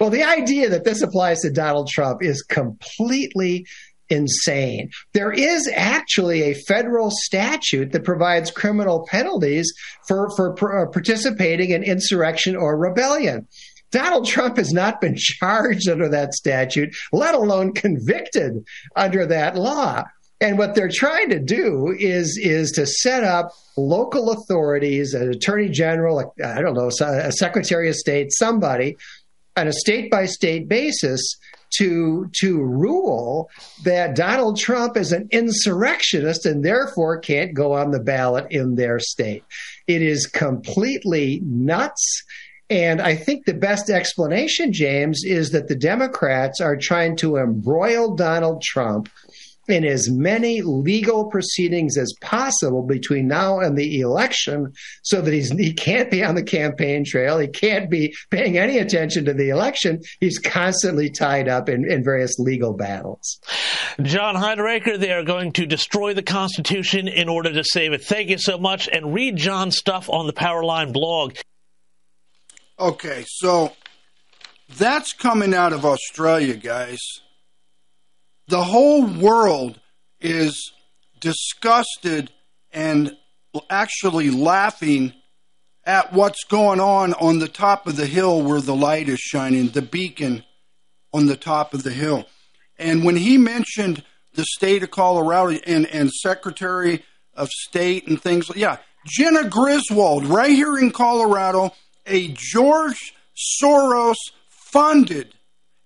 Well, 0.00 0.10
the 0.10 0.24
idea 0.24 0.68
that 0.70 0.84
this 0.84 1.02
applies 1.02 1.40
to 1.40 1.50
Donald 1.50 1.88
Trump 1.88 2.22
is 2.22 2.42
completely 2.42 3.66
insane. 4.10 4.90
There 5.12 5.32
is 5.32 5.70
actually 5.74 6.42
a 6.42 6.54
federal 6.54 7.10
statute 7.10 7.92
that 7.92 8.04
provides 8.04 8.50
criminal 8.50 9.06
penalties 9.10 9.72
for, 10.06 10.30
for 10.36 10.82
uh, 10.82 10.90
participating 10.90 11.70
in 11.70 11.82
insurrection 11.82 12.56
or 12.56 12.78
rebellion. 12.78 13.46
Donald 13.90 14.26
Trump 14.26 14.56
has 14.56 14.72
not 14.72 15.00
been 15.00 15.16
charged 15.18 15.88
under 15.88 16.08
that 16.08 16.34
statute, 16.34 16.94
let 17.12 17.34
alone 17.34 17.72
convicted 17.72 18.64
under 18.96 19.26
that 19.26 19.56
law. 19.56 20.02
And 20.40 20.58
what 20.58 20.74
they're 20.74 20.90
trying 20.92 21.30
to 21.30 21.38
do 21.38 21.94
is 21.96 22.36
is 22.36 22.72
to 22.72 22.86
set 22.86 23.22
up 23.24 23.52
local 23.76 24.30
authorities, 24.32 25.14
an 25.14 25.30
attorney 25.30 25.68
general, 25.68 26.34
I 26.44 26.60
don't 26.60 26.74
know, 26.74 26.90
a 27.00 27.32
secretary 27.32 27.88
of 27.88 27.94
state, 27.94 28.32
somebody 28.32 28.96
on 29.56 29.68
a 29.68 29.72
state 29.72 30.10
by 30.10 30.26
state 30.26 30.68
basis 30.68 31.36
to 31.78 32.30
to 32.34 32.62
rule 32.62 33.50
that 33.84 34.14
Donald 34.14 34.58
Trump 34.58 34.96
is 34.96 35.12
an 35.12 35.28
insurrectionist 35.30 36.46
and 36.46 36.64
therefore 36.64 37.18
can't 37.18 37.54
go 37.54 37.72
on 37.72 37.90
the 37.90 38.00
ballot 38.00 38.46
in 38.50 38.76
their 38.76 38.98
state. 38.98 39.44
It 39.86 40.02
is 40.02 40.26
completely 40.26 41.40
nuts. 41.44 42.22
And 42.70 43.00
I 43.00 43.14
think 43.14 43.44
the 43.44 43.54
best 43.54 43.90
explanation, 43.90 44.72
James, 44.72 45.22
is 45.24 45.50
that 45.50 45.68
the 45.68 45.76
Democrats 45.76 46.60
are 46.60 46.76
trying 46.76 47.16
to 47.16 47.36
embroil 47.36 48.14
Donald 48.14 48.62
Trump 48.62 49.08
in 49.68 49.84
as 49.84 50.10
many 50.10 50.62
legal 50.62 51.30
proceedings 51.30 51.96
as 51.96 52.12
possible 52.20 52.82
between 52.82 53.28
now 53.28 53.60
and 53.60 53.76
the 53.76 54.00
election 54.00 54.72
so 55.02 55.20
that 55.20 55.32
he's, 55.32 55.50
he 55.50 55.72
can't 55.72 56.10
be 56.10 56.22
on 56.22 56.34
the 56.34 56.42
campaign 56.42 57.04
trail. 57.06 57.38
He 57.38 57.48
can't 57.48 57.90
be 57.90 58.14
paying 58.30 58.58
any 58.58 58.78
attention 58.78 59.24
to 59.26 59.34
the 59.34 59.50
election. 59.50 60.00
He's 60.20 60.38
constantly 60.38 61.10
tied 61.10 61.48
up 61.48 61.68
in, 61.68 61.90
in 61.90 62.04
various 62.04 62.38
legal 62.38 62.72
battles. 62.72 63.40
John 64.02 64.34
Hinderaker, 64.34 64.98
they 64.98 65.12
are 65.12 65.24
going 65.24 65.52
to 65.52 65.66
destroy 65.66 66.14
the 66.14 66.22
Constitution 66.22 67.08
in 67.08 67.28
order 67.28 67.52
to 67.52 67.64
save 67.64 67.92
it. 67.92 68.04
Thank 68.04 68.30
you 68.30 68.38
so 68.38 68.58
much. 68.58 68.88
And 68.88 69.14
read 69.14 69.36
John's 69.36 69.76
stuff 69.76 70.08
on 70.10 70.26
the 70.26 70.32
Powerline 70.32 70.92
blog. 70.92 71.36
Okay, 72.78 73.24
so 73.26 73.72
that's 74.76 75.12
coming 75.12 75.54
out 75.54 75.72
of 75.72 75.84
Australia, 75.84 76.56
guys. 76.56 77.00
The 78.48 78.62
whole 78.62 79.06
world 79.06 79.80
is 80.20 80.72
disgusted 81.20 82.30
and 82.72 83.16
actually 83.70 84.30
laughing 84.30 85.14
at 85.84 86.12
what's 86.12 86.44
going 86.44 86.80
on 86.80 87.14
on 87.14 87.38
the 87.38 87.48
top 87.48 87.86
of 87.86 87.96
the 87.96 88.06
hill 88.06 88.42
where 88.42 88.60
the 88.60 88.74
light 88.74 89.08
is 89.08 89.18
shining, 89.18 89.68
the 89.68 89.82
beacon 89.82 90.44
on 91.12 91.26
the 91.26 91.36
top 91.36 91.74
of 91.74 91.82
the 91.82 91.90
hill. 91.90 92.24
And 92.78 93.04
when 93.04 93.16
he 93.16 93.38
mentioned 93.38 94.02
the 94.34 94.44
state 94.44 94.82
of 94.82 94.90
Colorado 94.90 95.58
and, 95.66 95.86
and 95.86 96.10
Secretary 96.10 97.04
of 97.34 97.48
State 97.50 98.08
and 98.08 98.20
things, 98.20 98.50
yeah, 98.56 98.78
Jena 99.06 99.48
Griswold, 99.48 100.26
right 100.26 100.50
here 100.50 100.76
in 100.78 100.90
Colorado, 100.90 101.72
a 102.06 102.28
George 102.28 103.14
Soros 103.62 104.16
funded 104.48 105.34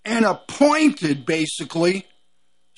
and 0.04 0.24
appointed, 0.24 1.26
basically, 1.26 2.06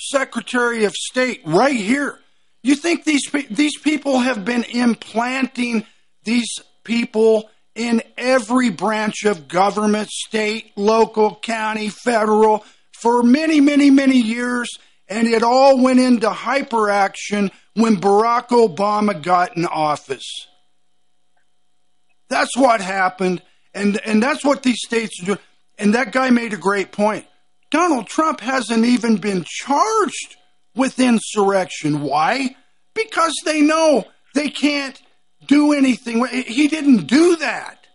Secretary 0.01 0.85
of 0.85 0.95
State 0.95 1.43
right 1.45 1.77
here. 1.77 2.19
You 2.63 2.75
think 2.75 3.05
these 3.05 3.31
these 3.51 3.79
people 3.79 4.21
have 4.21 4.45
been 4.45 4.65
implanting 4.65 5.87
these 6.25 6.59
people 6.85 7.51
in 7.75 8.03
every 8.19 8.71
branch 8.71 9.25
of 9.25 9.49
government, 9.49 10.11
state, 10.11 10.73
local, 10.77 11.37
county, 11.37 11.89
federal, 11.89 12.65
for 12.93 13.23
many, 13.23 13.61
many, 13.61 13.91
many 13.91 14.19
years, 14.19 14.69
and 15.09 15.27
it 15.27 15.43
all 15.43 15.83
went 15.83 16.01
into 16.01 16.29
hyperaction 16.29 17.51
when 17.75 17.97
Barack 17.97 18.49
Obama 18.49 19.21
got 19.21 19.57
in 19.57 19.65
office. 19.65 20.47
That's 22.29 22.57
what 22.57 22.81
happened, 22.81 23.43
and 23.75 24.01
and 24.05 24.23
that's 24.23 24.45
what 24.45 24.63
these 24.63 24.81
states 24.85 25.23
do. 25.23 25.37
And 25.79 25.95
that 25.95 26.13
guy 26.13 26.31
made 26.31 26.53
a 26.53 26.59
great 26.59 26.93
point. 26.93 27.27
Donald 27.71 28.07
Trump 28.09 28.41
hasn't 28.41 28.85
even 28.85 29.17
been 29.17 29.45
charged 29.47 30.37
with 30.75 30.99
insurrection. 30.99 32.01
Why? 32.01 32.57
Because 32.95 33.35
they 33.45 33.61
know 33.61 34.05
they 34.35 34.51
can't 34.51 35.01
do 35.47 35.73
anything. 35.73 36.25
He 36.27 36.69
didn't 36.69 37.07
do 37.07 37.37
that. 37.37 37.87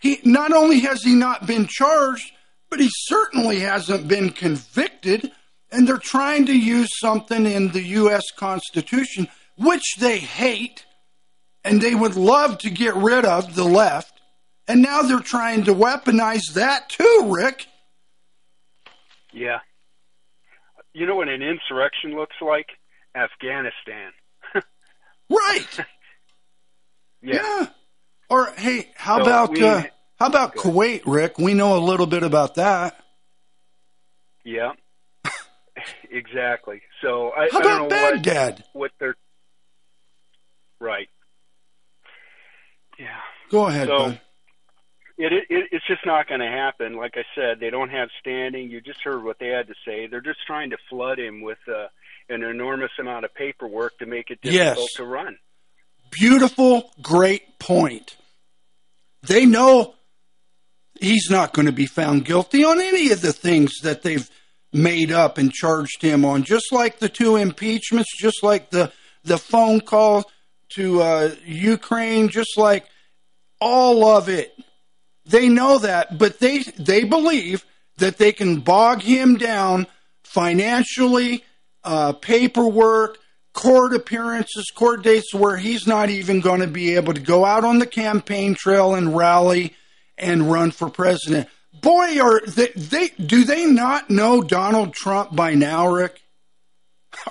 He 0.00 0.20
not 0.24 0.52
only 0.52 0.80
has 0.80 1.02
he 1.02 1.14
not 1.14 1.46
been 1.46 1.66
charged, 1.66 2.30
but 2.70 2.80
he 2.80 2.90
certainly 2.90 3.60
hasn't 3.60 4.06
been 4.06 4.30
convicted. 4.30 5.32
And 5.72 5.88
they're 5.88 5.96
trying 5.96 6.46
to 6.46 6.56
use 6.56 6.90
something 7.00 7.46
in 7.46 7.72
the 7.72 7.82
U.S. 7.82 8.24
Constitution, 8.36 9.28
which 9.56 9.96
they 9.98 10.18
hate, 10.18 10.84
and 11.64 11.80
they 11.80 11.94
would 11.94 12.16
love 12.16 12.58
to 12.58 12.70
get 12.70 12.94
rid 12.94 13.24
of 13.24 13.54
the 13.54 13.64
left. 13.64 14.20
And 14.68 14.82
now 14.82 15.02
they're 15.02 15.20
trying 15.20 15.64
to 15.64 15.74
weaponize 15.74 16.52
that 16.54 16.90
too, 16.90 17.30
Rick. 17.34 17.66
Yeah. 19.34 19.58
You 20.92 21.06
know 21.06 21.16
what 21.16 21.28
an 21.28 21.42
insurrection 21.42 22.14
looks 22.16 22.36
like? 22.40 22.66
Afghanistan. 23.14 24.12
Right. 25.30 25.80
Yeah. 27.22 27.68
Or 28.28 28.52
hey, 28.58 28.90
how 28.94 29.16
So 29.16 29.22
about 29.22 29.50
we- 29.52 29.64
uh, 29.66 29.84
how 30.18 30.26
about 30.26 30.54
Kuwait, 30.56 31.00
Rick? 31.06 31.38
We 31.38 31.54
know 31.54 31.74
a 31.76 31.80
little 31.80 32.06
bit 32.06 32.22
about 32.22 32.56
that. 32.56 33.02
Yeah. 34.44 34.72
exactly. 36.10 36.82
So 37.00 37.30
I, 37.30 37.48
How 37.50 37.60
I 37.60 37.62
don't 37.62 37.86
about 37.86 37.90
know 37.90 38.02
what, 38.02 38.12
Baghdad? 38.22 38.64
what 38.74 38.90
they're 39.00 39.14
right. 40.80 41.08
Yeah. 42.98 43.06
Go 43.50 43.66
ahead, 43.68 43.88
So- 43.88 43.98
bud. 43.98 44.20
It, 45.16 45.32
it 45.48 45.68
it's 45.70 45.86
just 45.86 46.04
not 46.04 46.28
going 46.28 46.40
to 46.40 46.46
happen. 46.48 46.96
Like 46.96 47.14
I 47.16 47.24
said, 47.36 47.60
they 47.60 47.70
don't 47.70 47.90
have 47.90 48.08
standing. 48.20 48.68
You 48.70 48.80
just 48.80 49.00
heard 49.04 49.22
what 49.22 49.38
they 49.38 49.48
had 49.48 49.68
to 49.68 49.74
say. 49.86 50.06
They're 50.08 50.20
just 50.20 50.40
trying 50.46 50.70
to 50.70 50.76
flood 50.90 51.18
him 51.20 51.40
with 51.42 51.58
uh, 51.68 51.86
an 52.28 52.42
enormous 52.42 52.90
amount 52.98 53.24
of 53.24 53.32
paperwork 53.34 53.96
to 53.98 54.06
make 54.06 54.30
it 54.30 54.40
difficult 54.42 54.78
Yes. 54.78 54.92
to 54.96 55.04
run. 55.04 55.36
Beautiful, 56.10 56.90
great 57.00 57.58
point. 57.58 58.16
They 59.22 59.46
know 59.46 59.94
he's 61.00 61.28
not 61.30 61.52
going 61.52 61.66
to 61.66 61.72
be 61.72 61.86
found 61.86 62.24
guilty 62.24 62.64
on 62.64 62.80
any 62.80 63.10
of 63.10 63.20
the 63.20 63.32
things 63.32 63.80
that 63.82 64.02
they've 64.02 64.28
made 64.72 65.12
up 65.12 65.38
and 65.38 65.52
charged 65.52 66.02
him 66.02 66.24
on, 66.24 66.42
just 66.42 66.72
like 66.72 66.98
the 66.98 67.08
two 67.08 67.36
impeachments, 67.36 68.10
just 68.18 68.42
like 68.42 68.70
the 68.70 68.92
the 69.22 69.38
phone 69.38 69.80
call 69.80 70.24
to 70.74 71.00
uh, 71.00 71.34
Ukraine, 71.46 72.28
just 72.28 72.58
like 72.58 72.84
all 73.60 74.04
of 74.06 74.28
it. 74.28 74.52
They 75.26 75.48
know 75.48 75.78
that, 75.78 76.18
but 76.18 76.38
they 76.38 76.58
they 76.78 77.04
believe 77.04 77.64
that 77.96 78.18
they 78.18 78.32
can 78.32 78.60
bog 78.60 79.02
him 79.02 79.36
down 79.36 79.86
financially, 80.22 81.44
uh, 81.82 82.12
paperwork, 82.12 83.18
court 83.52 83.94
appearances, 83.94 84.70
court 84.74 85.02
dates, 85.02 85.32
where 85.32 85.56
he's 85.56 85.86
not 85.86 86.10
even 86.10 86.40
going 86.40 86.60
to 86.60 86.66
be 86.66 86.96
able 86.96 87.14
to 87.14 87.20
go 87.20 87.44
out 87.44 87.64
on 87.64 87.78
the 87.78 87.86
campaign 87.86 88.54
trail 88.54 88.94
and 88.94 89.16
rally 89.16 89.74
and 90.18 90.50
run 90.50 90.70
for 90.70 90.90
president. 90.90 91.48
Boy, 91.80 92.20
are 92.20 92.40
they, 92.46 92.68
they 92.76 93.08
do 93.08 93.44
they 93.44 93.66
not 93.66 94.10
know 94.10 94.42
Donald 94.42 94.94
Trump 94.94 95.34
by 95.34 95.54
now, 95.54 95.88
Rick? 95.88 96.20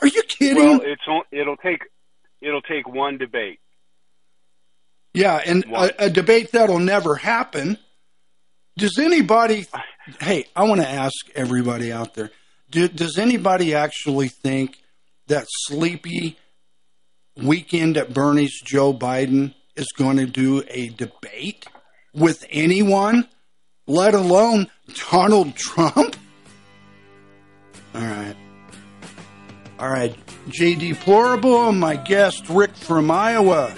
Are 0.01 0.07
you 0.07 0.23
kidding? 0.23 0.63
Well, 0.63 0.81
it's 0.83 1.27
it'll 1.31 1.57
take 1.57 1.83
it'll 2.41 2.61
take 2.61 2.87
one 2.87 3.17
debate. 3.17 3.59
Yeah, 5.13 5.39
and 5.45 5.63
a, 5.65 6.05
a 6.05 6.09
debate 6.09 6.51
that'll 6.51 6.79
never 6.79 7.15
happen. 7.15 7.77
Does 8.77 8.97
anybody? 8.97 9.67
Hey, 10.19 10.45
I 10.55 10.63
want 10.63 10.81
to 10.81 10.89
ask 10.89 11.15
everybody 11.35 11.91
out 11.91 12.15
there: 12.15 12.31
do, 12.71 12.87
Does 12.87 13.19
anybody 13.19 13.75
actually 13.75 14.29
think 14.29 14.77
that 15.27 15.45
sleepy 15.49 16.37
weekend 17.37 17.97
at 17.97 18.13
Bernie's 18.13 18.59
Joe 18.65 18.93
Biden 18.93 19.53
is 19.75 19.91
going 19.95 20.17
to 20.17 20.25
do 20.25 20.63
a 20.67 20.89
debate 20.89 21.65
with 22.13 22.45
anyone, 22.49 23.27
let 23.85 24.15
alone 24.15 24.71
Donald 25.11 25.55
Trump? 25.55 26.15
All 27.93 28.01
right. 28.01 28.35
All 29.77 29.89
right. 29.89 30.15
JD 30.49 30.95
Plorable, 30.95 31.69
and 31.69 31.79
my 31.79 31.95
guest 31.95 32.49
Rick 32.49 32.75
from 32.75 33.11
Iowa 33.11 33.75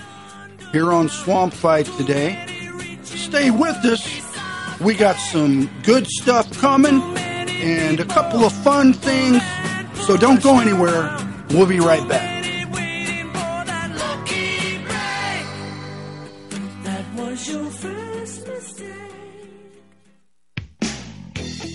here 0.75 0.91
on 0.91 1.07
Swamp 1.07 1.53
Fight 1.53 1.85
today. 1.97 2.37
Stay 3.03 3.49
with 3.49 3.77
us. 3.85 4.05
We 4.81 4.93
got 4.93 5.15
some 5.15 5.69
good 5.83 6.05
stuff 6.05 6.51
coming 6.59 7.01
and 7.47 8.01
a 8.01 8.03
couple 8.03 8.43
of 8.43 8.51
fun 8.51 8.91
things. 8.91 9.41
So 10.05 10.17
don't 10.17 10.43
go 10.43 10.59
anywhere. 10.59 11.17
We'll 11.51 11.65
be 11.65 11.79
right 11.79 12.05
back. 12.09 12.44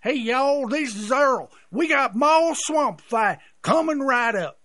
Hey, 0.00 0.14
y'all, 0.14 0.68
this 0.68 0.94
is 0.94 1.10
Earl. 1.10 1.50
We 1.72 1.88
got 1.88 2.14
more 2.14 2.54
swamp 2.54 3.00
fight 3.00 3.38
coming 3.62 3.98
right 3.98 4.32
up. 4.32 4.60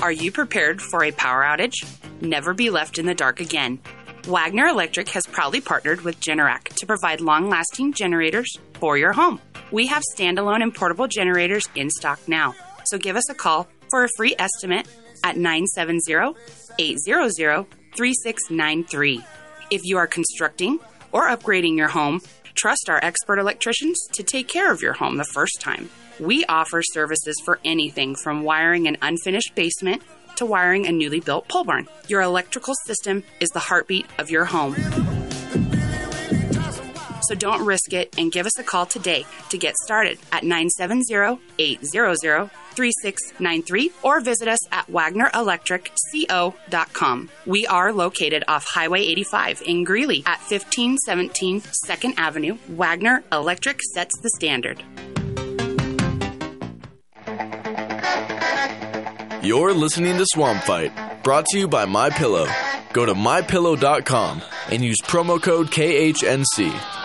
Are 0.00 0.12
you 0.12 0.30
prepared 0.30 0.80
for 0.80 1.02
a 1.02 1.10
power 1.10 1.42
outage? 1.42 1.74
Never 2.20 2.54
be 2.54 2.70
left 2.70 2.98
in 2.98 3.06
the 3.06 3.16
dark 3.16 3.40
again. 3.40 3.80
Wagner 4.28 4.68
Electric 4.68 5.08
has 5.08 5.26
proudly 5.26 5.60
partnered 5.60 6.02
with 6.02 6.20
Generac 6.20 6.68
to 6.76 6.86
provide 6.86 7.20
long 7.20 7.48
lasting 7.48 7.94
generators 7.94 8.56
for 8.74 8.96
your 8.96 9.12
home. 9.12 9.40
We 9.72 9.88
have 9.88 10.04
standalone 10.16 10.62
and 10.62 10.72
portable 10.72 11.08
generators 11.08 11.66
in 11.74 11.90
stock 11.90 12.20
now, 12.28 12.54
so 12.84 12.96
give 12.98 13.16
us 13.16 13.28
a 13.28 13.34
call 13.34 13.66
for 13.90 14.04
a 14.04 14.08
free 14.16 14.36
estimate 14.38 14.86
at 15.24 15.36
970 15.36 16.36
800 16.78 17.66
3693. 17.96 19.24
If 19.70 19.84
you 19.84 19.98
are 19.98 20.06
constructing 20.06 20.78
or 21.12 21.28
upgrading 21.28 21.76
your 21.76 21.88
home, 21.88 22.20
trust 22.54 22.88
our 22.88 23.02
expert 23.02 23.38
electricians 23.38 23.98
to 24.12 24.22
take 24.22 24.48
care 24.48 24.72
of 24.72 24.82
your 24.82 24.94
home 24.94 25.16
the 25.16 25.24
first 25.24 25.60
time. 25.60 25.88
We 26.20 26.44
offer 26.46 26.82
services 26.82 27.40
for 27.44 27.60
anything 27.64 28.16
from 28.16 28.42
wiring 28.42 28.88
an 28.88 28.96
unfinished 29.02 29.54
basement 29.54 30.02
to 30.36 30.46
wiring 30.46 30.86
a 30.86 30.92
newly 30.92 31.20
built 31.20 31.48
pole 31.48 31.64
barn. 31.64 31.88
Your 32.08 32.22
electrical 32.22 32.74
system 32.86 33.24
is 33.40 33.50
the 33.50 33.58
heartbeat 33.58 34.06
of 34.18 34.30
your 34.30 34.44
home. 34.44 35.17
So 37.28 37.34
don't 37.34 37.66
risk 37.66 37.92
it 37.92 38.14
and 38.16 38.32
give 38.32 38.46
us 38.46 38.58
a 38.58 38.62
call 38.62 38.86
today 38.86 39.26
to 39.50 39.58
get 39.58 39.74
started 39.84 40.18
at 40.32 40.44
970 40.44 41.38
800 41.58 42.50
3693 42.72 43.92
or 44.02 44.20
visit 44.20 44.48
us 44.48 44.60
at 44.72 44.86
WagnerElectricCO.com. 44.86 47.28
We 47.44 47.66
are 47.66 47.92
located 47.92 48.44
off 48.48 48.66
Highway 48.66 49.02
85 49.02 49.60
in 49.66 49.84
Greeley 49.84 50.22
at 50.24 50.38
1517 50.38 51.60
2nd 51.60 52.14
Avenue. 52.16 52.56
Wagner 52.68 53.22
Electric 53.30 53.82
sets 53.92 54.18
the 54.22 54.30
standard. 54.36 54.82
You're 59.44 59.74
listening 59.74 60.16
to 60.16 60.24
Swamp 60.32 60.62
Fight, 60.62 61.22
brought 61.22 61.44
to 61.48 61.58
you 61.58 61.68
by 61.68 61.84
My 61.84 62.08
Pillow. 62.08 62.46
Go 62.94 63.04
to 63.04 63.12
mypillow.com 63.12 64.40
and 64.70 64.82
use 64.82 64.96
promo 65.02 65.42
code 65.42 65.66
KHNC. 65.66 66.97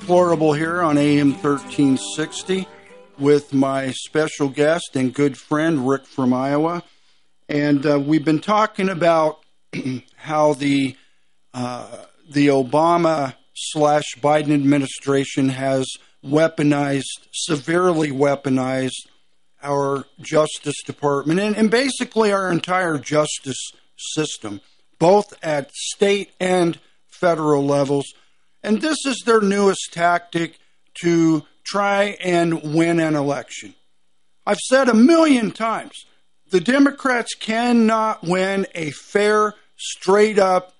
JD 0.00 0.06
Plorable 0.06 0.56
here 0.56 0.82
on 0.82 0.98
AM 0.98 1.32
1360 1.32 2.66
with 3.18 3.52
my 3.52 3.90
special 3.92 4.48
guest 4.48 4.90
and 4.94 5.12
good 5.14 5.36
friend 5.36 5.88
Rick 5.88 6.06
from 6.06 6.32
Iowa. 6.32 6.82
And 7.48 7.84
uh, 7.84 7.98
we've 7.98 8.24
been 8.24 8.40
talking 8.40 8.88
about 8.88 9.40
how 10.16 10.54
the 10.54 10.96
uh, 11.52 12.04
the 12.30 12.48
Obama 12.48 13.34
slash 13.54 14.04
Biden 14.20 14.54
administration 14.54 15.48
has 15.50 15.86
weaponized, 16.24 17.26
severely 17.32 18.10
weaponized 18.10 19.08
our 19.62 20.04
Justice 20.20 20.82
Department 20.84 21.40
and, 21.40 21.56
and 21.56 21.70
basically 21.70 22.32
our 22.32 22.50
entire 22.50 22.98
justice 22.98 23.72
system, 23.96 24.60
both 24.98 25.34
at 25.42 25.72
state 25.72 26.30
and 26.38 26.78
federal 27.08 27.66
levels. 27.66 28.14
And 28.62 28.80
this 28.80 28.98
is 29.06 29.22
their 29.24 29.40
newest 29.40 29.92
tactic 29.92 30.58
to 31.02 31.44
try 31.64 32.16
and 32.20 32.74
win 32.74 33.00
an 33.00 33.16
election. 33.16 33.74
I've 34.46 34.58
said 34.58 34.88
a 34.88 34.94
million 34.94 35.50
times 35.50 36.04
the 36.50 36.60
Democrats 36.60 37.34
cannot 37.34 38.24
win 38.24 38.66
a 38.74 38.90
fair, 38.90 39.54
straight 39.76 40.38
up, 40.38 40.74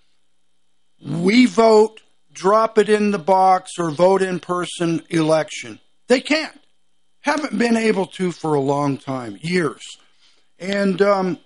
we 1.00 1.46
vote, 1.46 2.02
drop 2.32 2.76
it 2.78 2.88
in 2.88 3.10
the 3.10 3.18
box, 3.18 3.72
or 3.78 3.90
vote 3.90 4.22
in 4.22 4.40
person 4.40 5.02
election. 5.08 5.80
They 6.08 6.20
can't. 6.20 6.58
Haven't 7.20 7.58
been 7.58 7.76
able 7.76 8.06
to 8.06 8.32
for 8.32 8.54
a 8.54 8.60
long 8.60 8.98
time, 8.98 9.38
years. 9.40 9.82
And 10.58 11.00
um, 11.00 11.38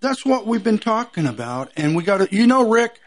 that's 0.00 0.26
what 0.26 0.46
we've 0.46 0.64
been 0.64 0.78
talking 0.78 1.26
about. 1.26 1.70
And 1.76 1.94
we 1.94 2.02
got 2.02 2.18
to, 2.18 2.28
you 2.34 2.46
know, 2.46 2.68
Rick, 2.68 3.00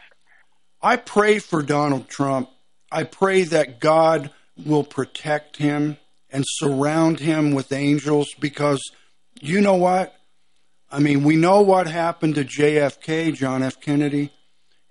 I 0.82 0.96
pray 0.96 1.38
for 1.38 1.62
Donald 1.62 2.08
Trump. 2.08 2.48
I 2.90 3.04
pray 3.04 3.44
that 3.44 3.80
God 3.80 4.30
will 4.64 4.84
protect 4.84 5.56
him 5.56 5.98
and 6.30 6.44
surround 6.46 7.20
him 7.20 7.52
with 7.52 7.72
angels 7.72 8.28
because 8.38 8.80
you 9.40 9.60
know 9.60 9.74
what? 9.74 10.14
I 10.90 10.98
mean, 10.98 11.22
we 11.22 11.36
know 11.36 11.60
what 11.60 11.86
happened 11.86 12.34
to 12.36 12.44
JFK, 12.44 13.34
John 13.34 13.62
F. 13.62 13.80
Kennedy, 13.80 14.32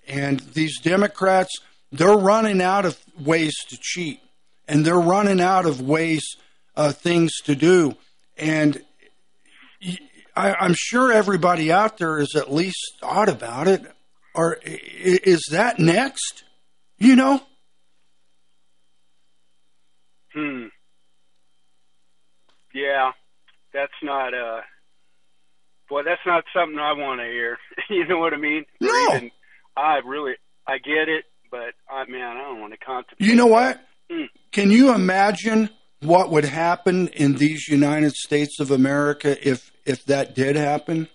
and 0.08 0.39
these 0.39 0.80
Democrats, 0.80 1.60
they're 1.91 2.17
running 2.17 2.62
out 2.62 2.86
of 2.86 2.97
ways 3.19 3.56
to 3.69 3.78
cheat 3.80 4.21
and 4.67 4.86
they're 4.86 4.99
running 4.99 5.41
out 5.41 5.65
of 5.65 5.82
ways, 5.82 6.23
uh, 6.75 6.91
things 6.91 7.34
to 7.43 7.56
do. 7.56 7.95
And 8.38 8.82
I, 10.36 10.54
I'm 10.54 10.75
sure 10.75 11.12
everybody 11.12 11.71
out 11.71 11.97
there 11.97 12.19
has 12.19 12.36
at 12.36 12.54
least 12.54 12.93
thought 13.02 13.28
about 13.28 13.67
it. 13.67 13.84
Or 14.35 14.57
is 14.63 15.47
that 15.51 15.79
next? 15.79 16.43
You 16.97 17.15
know? 17.15 17.41
Hmm. 20.33 20.65
Yeah, 22.73 23.11
that's 23.73 23.91
not 24.03 24.33
uh. 24.33 24.61
Boy, 25.89 26.03
that's 26.03 26.21
not 26.25 26.43
something 26.55 26.77
I 26.77 26.93
want 26.93 27.19
to 27.19 27.25
hear. 27.25 27.57
you 27.89 28.07
know 28.07 28.19
what 28.19 28.33
I 28.33 28.37
mean? 28.37 28.65
No. 28.79 29.15
Even, 29.15 29.31
I 29.75 29.99
really, 30.05 30.33
I 30.67 30.77
get 30.77 31.09
it, 31.09 31.25
but 31.49 31.73
I 31.89 32.05
man, 32.07 32.37
I 32.37 32.41
don't 32.43 32.61
want 32.61 32.73
to 32.73 32.77
contemplate. 32.77 33.27
You 33.27 33.35
know 33.35 33.47
what? 33.47 33.81
Hmm. 34.11 34.25
Can 34.51 34.69
you 34.69 34.93
imagine 34.93 35.69
what 36.01 36.29
would 36.29 36.45
happen 36.45 37.07
in 37.09 37.35
these 37.35 37.67
United 37.67 38.13
States 38.13 38.59
of 38.59 38.71
America 38.71 39.35
if 39.47 39.71
if 39.85 40.05
that 40.05 40.35
did 40.35 40.55
happen? 40.55 41.09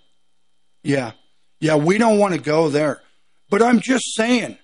Yeah. 0.82 1.12
Yeah, 1.60 1.76
we 1.76 1.96
don't 1.96 2.18
want 2.18 2.34
to 2.34 2.40
go 2.40 2.68
there. 2.68 3.00
But 3.54 3.62
I'm 3.62 3.78
just 3.78 4.16
saying 4.16 4.58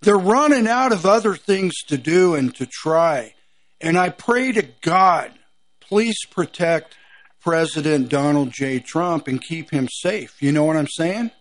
they're 0.00 0.16
running 0.16 0.66
out 0.66 0.92
of 0.92 1.04
other 1.04 1.34
things 1.34 1.74
to 1.88 1.98
do 1.98 2.34
and 2.34 2.54
to 2.54 2.64
try. 2.64 3.34
And 3.82 3.98
I 3.98 4.08
pray 4.08 4.50
to 4.52 4.62
God, 4.80 5.30
please 5.78 6.16
protect 6.30 6.96
President 7.42 8.08
Donald 8.08 8.50
J. 8.50 8.78
Trump 8.78 9.28
and 9.28 9.42
keep 9.42 9.70
him 9.70 9.90
safe. 9.90 10.40
You 10.40 10.52
know 10.52 10.64
what 10.64 10.78
I'm 10.78 10.88
saying? 10.88 11.32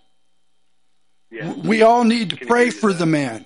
Yeah. 1.31 1.53
We 1.53 1.83
all 1.83 2.03
need 2.03 2.31
to 2.31 2.45
pray 2.45 2.69
for 2.69 2.91
the 2.91 3.05
man. 3.05 3.45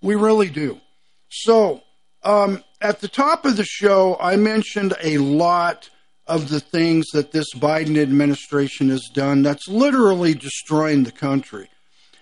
We 0.00 0.16
really 0.16 0.50
do. 0.50 0.80
So, 1.28 1.82
um, 2.24 2.64
at 2.80 2.98
the 2.98 3.06
top 3.06 3.44
of 3.44 3.56
the 3.56 3.64
show, 3.64 4.16
I 4.20 4.34
mentioned 4.34 4.94
a 5.00 5.18
lot 5.18 5.88
of 6.26 6.48
the 6.48 6.60
things 6.60 7.06
that 7.12 7.32
this 7.32 7.52
Biden 7.54 8.00
administration 8.00 8.88
has 8.90 9.08
done 9.12 9.42
that's 9.42 9.68
literally 9.68 10.34
destroying 10.34 11.02
the 11.02 11.12
country. 11.12 11.68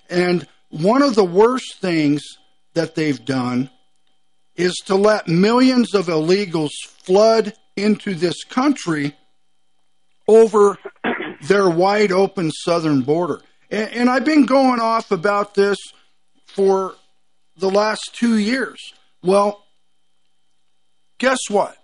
And 0.09 0.47
one 0.71 1.03
of 1.03 1.15
the 1.15 1.25
worst 1.25 1.79
things 1.81 2.23
that 2.75 2.95
they've 2.95 3.25
done 3.25 3.71
is 4.57 4.75
to 4.87 4.95
let 4.95 5.29
millions 5.29 5.95
of 5.95 6.07
illegals 6.07 6.71
flood 7.05 7.55
into 7.77 8.15
this 8.15 8.45
country 8.45 9.17
over 10.29 10.79
their 11.43 11.69
wide 11.69 12.13
open 12.13 12.51
southern 12.51 13.03
border. 13.03 13.41
And, 13.71 13.91
and 13.93 14.11
I've 14.11 14.25
been 14.25 14.47
going 14.47 14.81
off 14.81 15.11
about 15.11 15.55
this 15.55 15.79
for 16.47 16.95
the 17.57 17.71
last 17.71 18.15
two 18.15 18.37
years. 18.37 18.79
Well, 19.23 19.65
guess 21.19 21.39
what? 21.49 21.77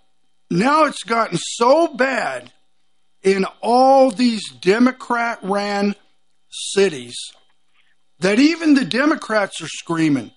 Now 0.49 0.85
it's 0.85 1.03
gotten 1.03 1.37
so 1.37 1.87
bad 1.87 2.51
in 3.23 3.45
all 3.61 4.11
these 4.11 4.49
Democrat 4.51 5.39
ran 5.43 5.95
cities 6.49 7.17
that 8.19 8.39
even 8.39 8.73
the 8.73 8.85
Democrats 8.85 9.61
are 9.61 9.67
screaming. 9.67 10.31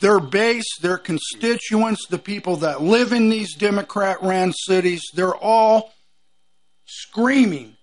Their 0.00 0.20
base, 0.20 0.66
their 0.80 0.98
constituents, 0.98 2.06
the 2.08 2.18
people 2.18 2.56
that 2.56 2.82
live 2.82 3.12
in 3.12 3.30
these 3.30 3.54
Democrat 3.54 4.22
ran 4.22 4.52
cities, 4.52 5.02
they're 5.14 5.34
all 5.34 5.94
screaming. 6.84 7.76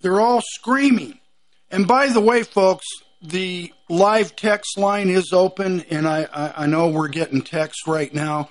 They're 0.00 0.20
all 0.20 0.42
screaming. 0.42 1.18
And 1.70 1.88
by 1.88 2.08
the 2.08 2.20
way, 2.20 2.44
folks, 2.44 2.86
the 3.20 3.72
live 3.88 4.36
text 4.36 4.78
line 4.78 5.08
is 5.08 5.32
open, 5.32 5.80
and 5.90 6.06
I, 6.06 6.28
I, 6.32 6.62
I 6.62 6.66
know 6.66 6.88
we're 6.88 7.08
getting 7.08 7.42
text 7.42 7.86
right 7.88 8.12
now, 8.14 8.50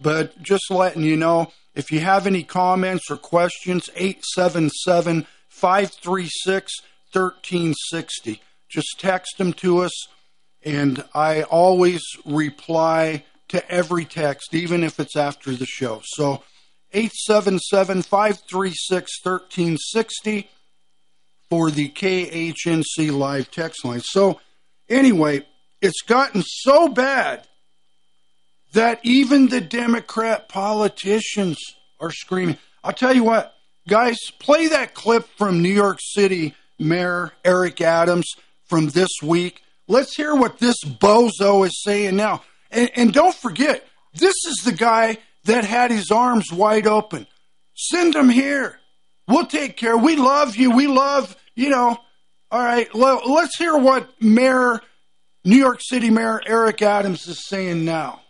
but 0.00 0.40
just 0.42 0.70
letting 0.70 1.02
you 1.02 1.16
know 1.16 1.52
if 1.74 1.92
you 1.92 2.00
have 2.00 2.26
any 2.26 2.42
comments 2.42 3.10
or 3.10 3.16
questions, 3.16 3.88
877 3.94 5.26
536 5.48 6.72
1360. 7.12 8.40
Just 8.68 9.00
text 9.00 9.38
them 9.38 9.52
to 9.54 9.78
us, 9.78 9.92
and 10.62 11.04
I 11.14 11.42
always 11.42 12.02
reply 12.24 13.24
to 13.48 13.68
every 13.70 14.04
text, 14.04 14.54
even 14.54 14.84
if 14.84 15.00
it's 15.00 15.16
after 15.16 15.54
the 15.54 15.66
show. 15.66 16.02
So 16.04 16.42
877 16.92 18.02
536 18.02 19.10
1360 19.22 20.50
for 21.48 21.70
the 21.70 21.88
KHNC 21.88 23.12
live 23.12 23.50
text 23.50 23.84
line. 23.84 24.00
So, 24.00 24.40
anyway, 24.88 25.44
it's 25.80 26.02
gotten 26.02 26.42
so 26.46 26.88
bad 26.88 27.46
that 28.72 29.00
even 29.02 29.48
the 29.48 29.60
Democrat 29.60 30.48
politicians 30.48 31.58
are 31.98 32.10
screaming. 32.10 32.58
I'll 32.82 32.92
tell 32.92 33.14
you 33.14 33.24
what, 33.24 33.54
guys, 33.88 34.18
play 34.38 34.68
that 34.68 34.94
clip 34.94 35.26
from 35.36 35.62
New 35.62 35.72
York 35.72 35.98
City 36.00 36.54
Mayor 36.78 37.32
Eric 37.44 37.80
Adams 37.80 38.32
from 38.64 38.88
this 38.88 39.10
week. 39.22 39.62
Let's 39.88 40.16
hear 40.16 40.34
what 40.34 40.58
this 40.58 40.76
bozo 40.84 41.66
is 41.66 41.82
saying 41.82 42.16
now. 42.16 42.42
And, 42.70 42.90
and 42.94 43.12
don't 43.12 43.34
forget, 43.34 43.86
this 44.14 44.34
is 44.46 44.62
the 44.64 44.72
guy 44.72 45.18
that 45.44 45.64
had 45.64 45.90
his 45.90 46.10
arms 46.10 46.52
wide 46.52 46.86
open. 46.86 47.26
Send 47.74 48.14
him 48.14 48.28
here. 48.28 48.78
We'll 49.26 49.46
take 49.46 49.76
care. 49.76 49.96
We 49.96 50.16
love 50.16 50.56
you. 50.56 50.70
We 50.70 50.86
love, 50.86 51.36
you 51.54 51.70
know. 51.70 51.98
All 52.52 52.60
right, 52.60 52.92
well, 52.92 53.22
let's 53.32 53.56
hear 53.56 53.76
what 53.76 54.10
Mayor, 54.20 54.80
New 55.44 55.56
York 55.56 55.78
City 55.80 56.10
Mayor 56.10 56.42
Eric 56.44 56.82
Adams 56.82 57.28
is 57.28 57.46
saying 57.46 57.84
now. 57.84 58.22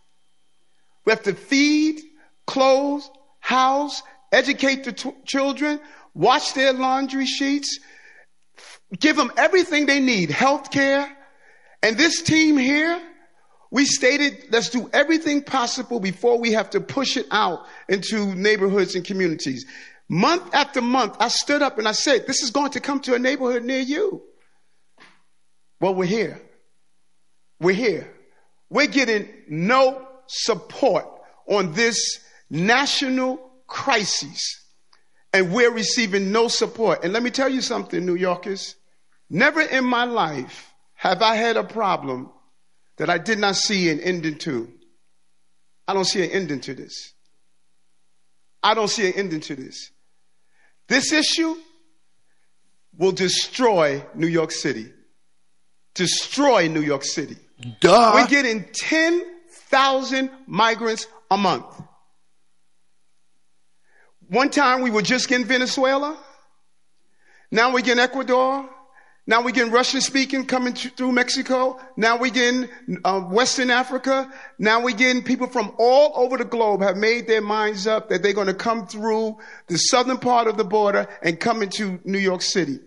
We 1.06 1.12
have 1.12 1.22
to 1.24 1.34
feed, 1.34 2.02
clothe, 2.48 3.04
house, 3.41 4.02
educate 4.32 4.86
the 4.86 4.91
t- 4.91 5.14
children, 5.26 5.80
wash 6.16 6.54
their 6.54 6.74
laundry 6.74 7.28
sheets, 7.28 7.80
give 8.98 9.16
them 9.16 9.32
everything 9.38 9.86
they 9.86 10.00
need, 10.00 10.32
health 10.32 10.72
care. 10.72 11.16
And 11.84 11.96
this 11.96 12.24
team 12.24 12.58
here, 12.58 13.00
we 13.70 13.86
stated 13.86 14.46
let's 14.50 14.72
do 14.72 14.89
everything 14.93 15.43
possible 15.43 16.00
before 16.00 16.39
we 16.39 16.54
have 16.54 16.72
to 16.72 16.82
push 16.82 17.18
it 17.18 17.28
out 17.30 17.68
into 17.88 18.34
neighborhoods 18.34 18.96
and 18.96 19.06
communities. 19.06 19.68
Month 20.10 20.56
after 20.56 20.82
month, 20.82 21.18
I 21.20 21.28
stood 21.28 21.62
up 21.62 21.78
and 21.78 21.88
I 21.88 21.91
said, 21.91 22.26
This 22.26 22.41
is 22.41 22.50
going 22.50 22.72
to 22.72 22.80
come 22.80 23.00
to 23.02 23.14
a 23.14 23.20
neighborhood 23.20 23.64
near 23.64 23.82
you. 23.82 24.24
Well, 25.86 25.93
we're 25.93 26.05
here. 26.05 26.41
We're 27.59 27.75
here. 27.75 28.11
We're 28.71 28.88
getting 28.88 29.29
no 29.47 30.07
support 30.25 31.05
on 31.47 31.73
this 31.73 32.21
national 32.49 33.51
crisis. 33.67 34.65
and 35.31 35.53
we're 35.53 35.69
receiving 35.69 36.31
no 36.31 36.47
support. 36.47 37.03
And 37.03 37.13
let 37.13 37.21
me 37.21 37.29
tell 37.29 37.49
you 37.49 37.61
something, 37.61 38.03
New 38.03 38.15
Yorkers. 38.15 38.73
Never 39.29 39.61
in 39.61 39.86
my 39.86 40.05
life 40.05 40.73
have 40.95 41.21
I 41.21 41.36
had 41.36 41.55
a 41.55 41.63
problem 41.63 42.31
that 42.97 43.11
I 43.11 43.19
did 43.19 43.38
not 43.38 43.55
see 43.55 43.91
an 43.91 43.99
ending 43.99 44.39
to. 44.39 44.67
I 45.88 45.93
don't 45.93 46.05
see 46.05 46.23
an 46.23 46.31
ending 46.31 46.61
to 46.61 46.73
this. 46.73 47.13
I 48.63 48.73
don't 48.73 48.88
see 48.88 49.05
an 49.05 49.13
ending 49.17 49.41
to 49.41 49.55
this. 49.55 49.91
This 50.88 51.13
issue 51.13 51.55
will 52.97 53.11
destroy 53.11 54.03
New 54.15 54.25
York 54.25 54.49
City. 54.49 54.91
Destroy 55.96 56.68
New 56.68 56.82
York 56.82 57.04
City. 57.04 57.38
Duh. 57.80 58.12
We're 58.14 58.28
getting 58.28 58.66
10,000 58.74 60.30
migrants 60.46 61.08
a 61.32 61.38
month. 61.38 61.66
One 64.28 64.50
time 64.50 64.82
we 64.82 64.91
were 64.91 65.02
just 65.02 65.32
in 65.32 65.46
Venezuela. 65.46 66.18
Now 67.52 67.74
we're 67.74 67.82
getting 67.82 68.02
Ecuador. 68.02 68.70
Now 69.28 69.41
we're 69.43 69.52
getting 69.52 69.72
Russian 69.72 70.02
speaking 70.02 70.46
coming 70.46 70.74
th- 70.74 70.93
through 70.96 71.12
Mexico. 71.12 71.80
Now 71.98 72.18
we're 72.20 72.32
getting 72.32 72.70
uh, 73.04 73.22
Western 73.22 73.72
Africa. 73.72 74.32
Now 74.60 74.82
we're 74.84 74.96
getting 74.96 75.24
people 75.24 75.48
from 75.48 75.74
all 75.80 76.12
over 76.16 76.38
the 76.38 76.46
globe 76.46 76.82
have 76.82 76.98
made 76.98 77.28
their 77.28 77.41
minds 77.41 77.88
up 77.88 78.10
that 78.10 78.22
they're 78.22 78.34
going 78.34 78.48
to 78.48 78.54
come 78.54 78.86
through 78.86 79.38
the 79.68 79.78
southern 79.78 80.18
part 80.18 80.48
of 80.48 80.58
the 80.58 80.64
border 80.64 81.08
and 81.24 81.39
come 81.39 81.64
into 81.64 82.00
New 82.04 82.20
York 82.20 82.43
City. 82.43 82.80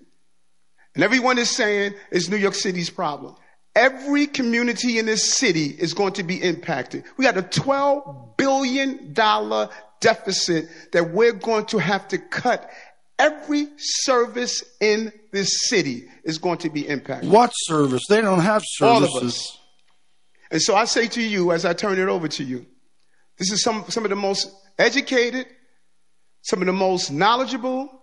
And 0.99 1.05
everyone 1.05 1.39
is 1.39 1.49
saying 1.49 1.95
it's 2.11 2.29
New 2.29 2.37
York 2.39 2.55
City's 2.57 2.91
problem. 2.91 3.37
Every 3.77 4.27
community 4.27 4.99
in 4.99 5.07
this 5.07 5.33
city 5.37 5.67
is 5.67 5.95
going 5.95 6.15
to 6.15 6.25
be 6.25 6.43
impacted. 6.43 7.05
We 7.17 7.25
got 7.25 7.37
a 7.37 7.43
$12 7.43 8.37
billion 8.37 9.15
deficit 10.01 10.69
that 10.91 11.13
we're 11.13 11.35
going 11.35 11.67
to 11.67 11.79
have 11.79 12.09
to 12.09 12.19
cut. 12.19 12.69
Every 13.17 13.69
service 13.77 14.65
in 14.81 15.13
this 15.31 15.69
city 15.69 16.09
is 16.25 16.39
going 16.39 16.59
to 16.59 16.69
be 16.69 16.89
impacted. 16.89 17.31
What 17.31 17.51
service? 17.51 18.03
They 18.09 18.21
don't 18.21 18.41
have 18.41 18.65
All 18.83 18.99
services. 18.99 19.23
of 19.23 19.29
us. 19.29 19.59
And 20.51 20.61
so 20.61 20.75
I 20.75 20.85
say 20.87 21.07
to 21.07 21.23
you, 21.23 21.53
as 21.53 21.65
I 21.65 21.75
turn 21.75 22.01
it 22.01 22.09
over 22.09 22.27
to 22.27 22.43
you, 22.43 22.67
this 23.37 23.53
is 23.53 23.63
some, 23.63 23.85
some 23.89 24.03
of 24.03 24.11
the 24.11 24.17
most 24.17 24.51
educated, 24.81 25.47
some 26.43 26.61
of 26.61 26.67
the 26.67 26.73
most 26.73 27.13
knowledgeable, 27.13 27.98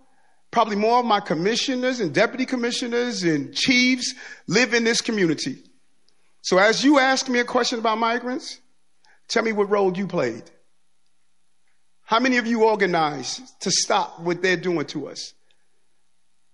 probably 0.56 0.78
more 0.78 1.00
of 1.00 1.06
my 1.06 1.20
commissioners 1.20 2.00
and 2.00 2.14
deputy 2.14 2.46
commissioners 2.46 3.24
and 3.24 3.54
chiefs 3.54 4.16
live 4.48 4.74
in 4.74 4.86
this 4.86 5.02
community. 5.02 5.58
So 6.44 6.58
as 6.58 6.82
you 6.82 6.98
ask 6.98 7.28
me 7.28 7.40
a 7.40 7.44
question 7.44 7.78
about 7.78 7.98
migrants, 7.98 8.62
tell 9.28 9.44
me 9.44 9.52
what 9.52 9.70
role 9.70 9.98
you 9.98 10.08
played. 10.08 10.50
How 12.04 12.22
many 12.22 12.38
of 12.38 12.48
you 12.48 12.64
organized 12.64 13.42
to 13.64 13.70
stop 13.70 14.22
what 14.22 14.42
they're 14.42 14.56
doing 14.56 14.86
to 14.86 15.10
us? 15.10 15.34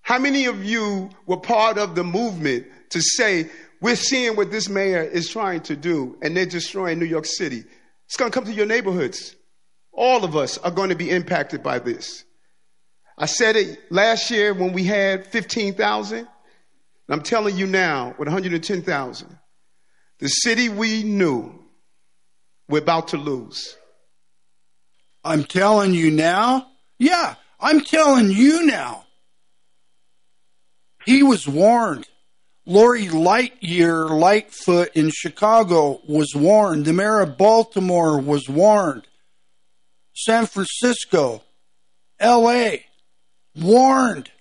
How 0.02 0.18
many 0.18 0.45
of 0.47 0.66
you 0.66 1.12
were 1.28 1.38
part 1.38 1.78
of 1.78 1.93
the 1.93 2.04
movement 2.04 2.66
to 2.89 3.02
say, 3.02 3.52
we're 3.82 3.95
seeing 3.95 4.36
what 4.36 4.49
this 4.49 4.68
mayor 4.68 5.04
is 5.04 5.30
trying 5.30 5.62
to 5.62 5.76
do 5.76 6.18
and 6.24 6.36
they're 6.36 6.47
destroying 6.47 6.97
New 6.97 7.06
York 7.06 7.28
City? 7.28 7.64
It's 8.08 8.18
going 8.18 8.32
to 8.32 8.36
come 8.36 8.45
to 8.45 8.52
your 8.52 8.66
neighborhoods. 8.66 9.36
All 9.91 10.24
of 10.24 10.36
us 10.36 10.58
are 10.58 10.72
going 10.72 10.89
to 10.89 10.95
be 10.95 11.12
impacted 11.12 11.62
by 11.62 11.78
this. 11.78 12.26
I 13.22 13.28
said 13.28 13.55
it 13.55 13.80
last 13.91 14.32
year 14.32 14.51
when 14.51 14.74
we 14.74 14.84
had 14.84 15.28
15,000. 15.28 16.17
And 16.17 16.28
I'm 17.07 17.22
telling 17.22 17.55
you 17.55 17.67
now 17.67 18.15
with 18.17 18.28
110,000. 18.28 19.38
The 20.17 20.28
city 20.28 20.69
we 20.69 21.03
knew 21.03 21.53
we're 22.67 22.82
about 22.82 23.09
to 23.09 23.17
lose. 23.17 23.78
I'm 25.24 25.43
telling 25.43 25.93
you 25.93 26.09
now. 26.09 26.65
Yeah, 26.97 27.36
I'm 27.59 27.82
telling 27.82 28.32
you 28.32 28.65
now. 28.65 29.05
He 31.05 31.22
was 31.22 31.47
warned. 31.47 32.07
Lori 32.65 33.05
Lightyear 33.05 34.09
Lightfoot 34.09 34.89
in 34.95 35.11
Chicago 35.13 36.01
was 36.07 36.34
warned. 36.34 36.86
The 36.86 36.93
mayor 36.93 37.19
of 37.19 37.38
Baltimore 37.38 38.19
was 38.19 38.49
warned. 38.49 39.07
San 40.15 40.47
Francisco, 40.47 41.43
LA, 42.19 42.78
warned. 43.56 44.32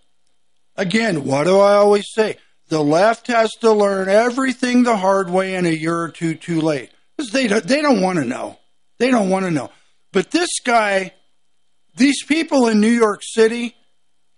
Again, 0.77 1.25
what 1.25 1.45
do 1.45 1.59
I 1.59 1.75
always 1.75 2.07
say? 2.13 2.37
The 2.69 2.83
left 2.83 3.27
has 3.27 3.51
to 3.61 3.73
learn 3.73 4.09
everything 4.09 4.83
the 4.83 4.97
hard 4.97 5.29
way 5.29 5.57
and 5.57 5.67
a 5.67 5.77
year 5.77 6.01
or 6.01 6.09
two 6.09 6.35
too 6.35 6.61
late. 6.61 6.91
they 7.33 7.49
don't, 7.49 7.65
they 7.65 7.83
don't 7.83 8.01
want 8.01 8.19
to 8.19 8.25
know. 8.25 8.59
They 8.99 9.11
don't 9.11 9.29
want 9.29 9.45
to 9.45 9.51
know. 9.51 9.71
But 10.13 10.31
this 10.31 10.51
guy, 10.65 11.13
these 11.97 12.25
people 12.25 12.69
in 12.69 12.81
New 12.81 12.91
York 12.91 13.21
City 13.23 13.75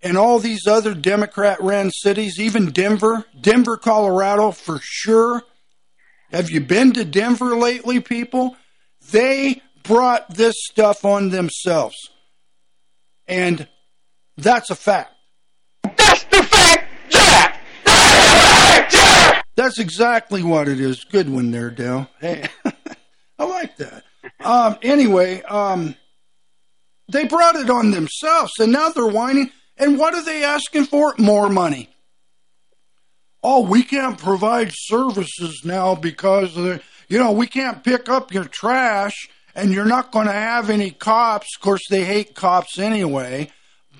and 0.02 0.16
all 0.16 0.38
these 0.38 0.66
other 0.66 0.94
Democrat 0.94 1.60
ran 1.60 1.90
cities, 1.90 2.40
even 2.40 2.70
Denver, 2.70 3.24
Denver, 3.40 3.76
Colorado 3.76 4.50
for 4.50 4.80
sure. 4.82 5.42
Have 6.30 6.50
you 6.50 6.60
been 6.60 6.92
to 6.94 7.04
Denver 7.04 7.56
lately, 7.56 8.00
people? 8.00 8.56
They 9.10 9.62
brought 9.82 10.34
this 10.34 10.54
stuff 10.58 11.04
on 11.04 11.30
themselves. 11.30 11.96
And 13.28 13.68
that's 14.36 14.70
a 14.70 14.74
fact. 14.74 15.12
That's 15.96 16.24
the 16.24 16.42
fact, 16.42 16.84
Jack! 17.10 17.60
That's 17.84 18.10
the 18.12 18.38
fact, 18.38 18.92
Jack! 18.92 19.46
That's 19.56 19.78
exactly 19.78 20.42
what 20.42 20.68
it 20.68 20.80
is. 20.80 21.04
Good 21.04 21.28
one 21.28 21.50
there, 21.50 21.70
Dale. 21.70 22.08
Hey, 22.20 22.48
I 23.38 23.44
like 23.44 23.76
that. 23.76 24.04
Um, 24.40 24.78
anyway, 24.82 25.42
um, 25.42 25.96
they 27.08 27.26
brought 27.26 27.56
it 27.56 27.68
on 27.68 27.90
themselves, 27.90 28.52
and 28.58 28.72
now 28.72 28.88
they're 28.90 29.06
whining. 29.06 29.50
And 29.76 29.98
what 29.98 30.14
are 30.14 30.24
they 30.24 30.44
asking 30.44 30.86
for? 30.86 31.14
More 31.18 31.48
money. 31.48 31.88
Oh, 33.42 33.66
we 33.66 33.82
can't 33.82 34.18
provide 34.18 34.70
services 34.72 35.62
now 35.64 35.94
because 35.96 36.56
of 36.56 36.64
the, 36.64 36.82
you 37.08 37.18
know, 37.18 37.32
we 37.32 37.46
can't 37.46 37.82
pick 37.82 38.08
up 38.08 38.32
your 38.32 38.44
trash, 38.44 39.28
and 39.54 39.72
you're 39.72 39.84
not 39.84 40.12
going 40.12 40.26
to 40.26 40.32
have 40.32 40.70
any 40.70 40.92
cops. 40.92 41.56
Of 41.56 41.62
course, 41.62 41.82
they 41.90 42.04
hate 42.04 42.34
cops 42.34 42.78
anyway. 42.78 43.50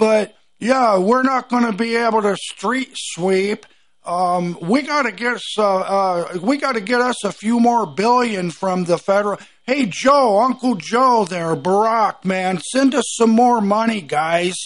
But 0.02 0.34
yeah, 0.58 0.98
we're 0.98 1.22
not 1.22 1.48
going 1.48 1.64
to 1.64 1.72
be 1.72 1.94
able 1.94 2.22
to 2.22 2.34
street 2.36 2.90
sweep. 2.92 3.66
Um, 4.04 4.58
we 4.60 4.82
got 4.82 5.02
to 5.02 5.12
get 5.12 5.38
uh, 5.56 5.62
uh, 5.76 6.38
we 6.42 6.56
got 6.56 6.72
to 6.72 6.80
get 6.80 7.00
us 7.00 7.22
a 7.22 7.30
few 7.30 7.60
more 7.60 7.86
billion 7.86 8.50
from 8.50 8.82
the 8.82 8.98
federal. 8.98 9.38
Hey, 9.64 9.86
Joe, 9.86 10.40
Uncle 10.40 10.74
Joe, 10.74 11.24
there, 11.24 11.54
Barack, 11.54 12.24
man, 12.24 12.60
send 12.72 12.96
us 12.96 13.04
some 13.16 13.30
more 13.30 13.60
money, 13.60 14.00
guys. 14.00 14.56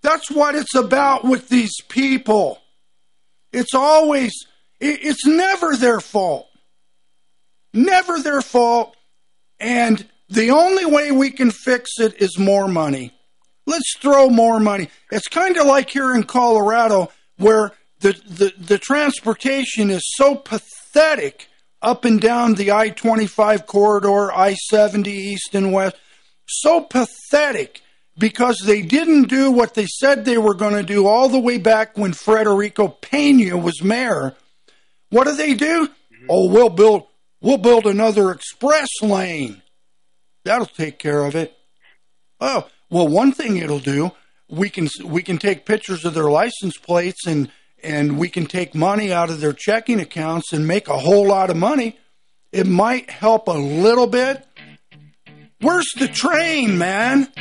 That's 0.00 0.30
what 0.30 0.54
it's 0.54 0.74
about 0.74 1.24
with 1.24 1.50
these 1.50 1.74
people. 1.90 2.56
It's 3.52 3.74
always, 3.74 4.32
it- 4.80 5.00
it's 5.04 5.26
never 5.26 5.76
their 5.76 6.00
fault. 6.00 6.48
Never 7.74 8.18
their 8.18 8.40
fault. 8.40 8.96
And 9.58 10.08
the 10.30 10.52
only 10.52 10.86
way 10.86 11.12
we 11.12 11.32
can 11.32 11.50
fix 11.50 11.90
it 12.00 12.22
is 12.22 12.38
more 12.38 12.66
money. 12.66 13.12
Let's 13.70 13.96
throw 13.98 14.28
more 14.28 14.58
money. 14.58 14.88
It's 15.12 15.28
kind 15.28 15.56
of 15.56 15.66
like 15.66 15.90
here 15.90 16.12
in 16.12 16.24
Colorado 16.24 17.12
where 17.38 17.70
the, 18.00 18.12
the, 18.26 18.52
the 18.58 18.78
transportation 18.78 19.90
is 19.90 20.02
so 20.16 20.34
pathetic 20.34 21.46
up 21.80 22.04
and 22.04 22.20
down 22.20 22.54
the 22.54 22.72
I 22.72 22.90
25 22.90 23.66
corridor, 23.66 24.32
I 24.32 24.54
70 24.54 25.10
east 25.10 25.54
and 25.54 25.72
west. 25.72 25.96
So 26.46 26.80
pathetic 26.80 27.80
because 28.18 28.58
they 28.66 28.82
didn't 28.82 29.28
do 29.28 29.52
what 29.52 29.74
they 29.74 29.86
said 29.86 30.24
they 30.24 30.36
were 30.36 30.54
going 30.54 30.74
to 30.74 30.82
do 30.82 31.06
all 31.06 31.28
the 31.28 31.38
way 31.38 31.58
back 31.58 31.96
when 31.96 32.12
Federico 32.12 32.88
Pena 32.88 33.56
was 33.56 33.84
mayor. 33.84 34.34
What 35.10 35.28
do 35.28 35.36
they 35.36 35.54
do? 35.54 35.86
Mm-hmm. 35.86 36.26
Oh, 36.28 36.50
we'll 36.50 36.70
build 36.70 37.06
we'll 37.40 37.58
build 37.58 37.86
another 37.86 38.32
express 38.32 38.88
lane. 39.00 39.62
That'll 40.44 40.66
take 40.66 40.98
care 40.98 41.24
of 41.24 41.36
it. 41.36 41.54
Oh, 42.40 42.66
well, 42.90 43.08
one 43.08 43.32
thing 43.32 43.56
it'll 43.56 43.78
do, 43.78 44.12
we 44.48 44.68
can 44.68 44.88
we 45.04 45.22
can 45.22 45.38
take 45.38 45.64
pictures 45.64 46.04
of 46.04 46.14
their 46.14 46.30
license 46.30 46.76
plates 46.76 47.26
and 47.26 47.50
and 47.82 48.18
we 48.18 48.28
can 48.28 48.46
take 48.46 48.74
money 48.74 49.12
out 49.12 49.30
of 49.30 49.40
their 49.40 49.52
checking 49.52 50.00
accounts 50.00 50.52
and 50.52 50.66
make 50.66 50.88
a 50.88 50.98
whole 50.98 51.26
lot 51.26 51.50
of 51.50 51.56
money. 51.56 51.98
It 52.52 52.66
might 52.66 53.08
help 53.08 53.48
a 53.48 53.52
little 53.52 54.06
bit. 54.06 54.46
Where's 55.60 55.90
the 55.98 56.08
train, 56.08 56.78
man? 56.78 57.32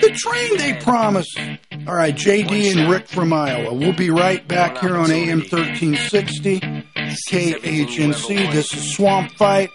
The 0.00 0.10
train 0.10 0.56
they 0.56 0.74
promised. 0.80 1.38
All 1.86 1.94
right, 1.94 2.14
JD 2.14 2.76
and 2.76 2.90
Rick 2.90 3.06
from 3.06 3.32
Iowa. 3.32 3.74
We'll 3.74 3.92
be 3.92 4.10
right 4.10 4.46
back 4.48 4.78
here 4.78 4.96
on 4.96 5.10
AM 5.10 5.40
1360 5.40 6.60
KHNC. 6.60 8.52
This 8.52 8.72
is 8.74 8.94
Swamp 8.94 9.32
Fight. 9.32 9.70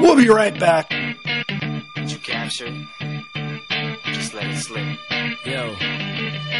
We'll 0.00 0.16
be 0.16 0.28
right 0.28 0.58
back. 0.58 0.88
Did 1.96 2.12
you 2.12 2.18
capture? 2.18 2.72
Just 4.14 4.34
let 4.34 4.46
it 4.46 4.56
slip. 4.58 4.98
Yo. 5.44 5.74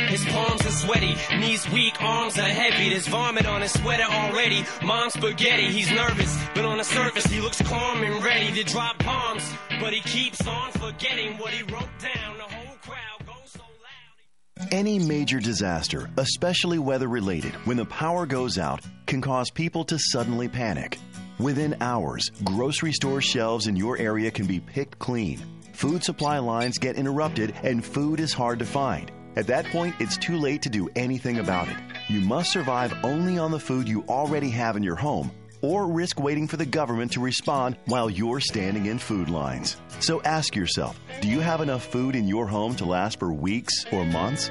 His 0.09 0.25
palms 0.27 0.67
are 0.67 0.71
sweaty, 0.71 1.15
knees 1.39 1.71
weak, 1.71 1.95
arms 2.03 2.37
are 2.39 2.43
heavy. 2.43 2.91
There's 2.91 3.07
vomit 3.07 3.47
on 3.47 3.63
his 3.63 3.73
sweater 3.73 4.05
already. 4.05 4.65
Mom's 4.83 5.15
spaghetti, 5.15 5.67
he's 5.71 5.91
nervous, 5.91 6.37
but 6.55 6.65
on 6.65 6.79
the 6.79 6.85
surface 6.85 7.27
he 7.27 7.41
looks 7.41 7.63
calm 7.63 8.03
and 8.03 8.25
ready 8.25 8.53
to 8.53 8.65
drop 8.65 9.03
bombs. 9.05 9.49
But 9.81 9.93
he 9.93 10.01
keeps 10.01 10.47
on 10.47 10.73
forgetting 10.73 11.39
what 11.39 11.53
he 11.53 11.63
wrote 11.73 11.89
down. 12.01 12.37
The 12.37 12.43
whole 12.43 12.77
crowd 12.83 13.27
goes 13.27 13.51
so 13.53 13.61
loud. 13.61 14.69
Any 14.73 14.99
major 14.99 15.39
disaster, 15.39 16.11
especially 16.17 16.79
weather 16.79 17.09
related, 17.09 17.55
when 17.67 17.77
the 17.77 17.87
power 17.87 18.27
goes 18.27 18.59
out, 18.59 18.81
can 19.07 19.21
cause 19.21 19.51
people 19.51 19.85
to 19.85 19.99
suddenly 19.99 20.49
panic. 20.49 20.99
Within 21.39 21.77
hours, 21.81 22.31
grocery 22.43 22.93
store 22.93 23.21
shelves 23.21 23.67
in 23.67 23.77
your 23.77 23.97
area 23.99 24.31
can 24.31 24.47
be 24.47 24.61
picked 24.61 24.99
clean. 24.99 25.41
Food 25.75 26.05
supply 26.05 26.39
lines 26.39 26.79
get 26.79 26.95
interrupted 26.95 27.53
and 27.65 27.85
food 27.85 28.21
is 28.21 28.33
hard 28.33 28.61
to 28.61 28.65
find. 28.65 29.11
At 29.35 29.49
that 29.49 29.67
point, 29.67 29.97
it's 29.99 30.17
too 30.17 30.39
late 30.39 30.63
to 30.63 30.71
do 30.71 30.89
anything 30.95 31.41
about 31.41 31.69
it. 31.69 31.77
You 32.09 32.21
must 32.21 32.53
survive 32.53 32.95
only 33.03 33.39
on 33.39 33.51
the 33.51 33.59
food 33.59 33.89
you 33.89 34.05
already 34.09 34.51
have 34.51 34.77
in 34.77 34.85
your 34.85 34.95
home 34.95 35.33
or 35.63 35.89
risk 35.89 36.21
waiting 36.21 36.47
for 36.47 36.57
the 36.57 36.65
government 36.65 37.11
to 37.13 37.21
respond 37.21 37.77
while 37.87 38.09
you're 38.09 38.39
standing 38.39 38.87
in 38.87 38.99
food 39.01 39.29
lines. 39.29 39.77
So 39.99 40.23
ask 40.23 40.55
yourself 40.55 40.99
do 41.21 41.29
you 41.29 41.41
have 41.41 41.61
enough 41.61 41.85
food 41.85 42.15
in 42.15 42.29
your 42.29 42.47
home 42.47 42.77
to 42.77 42.85
last 42.85 43.19
for 43.19 43.33
weeks 43.33 43.85
or 43.91 44.05
months? 44.05 44.51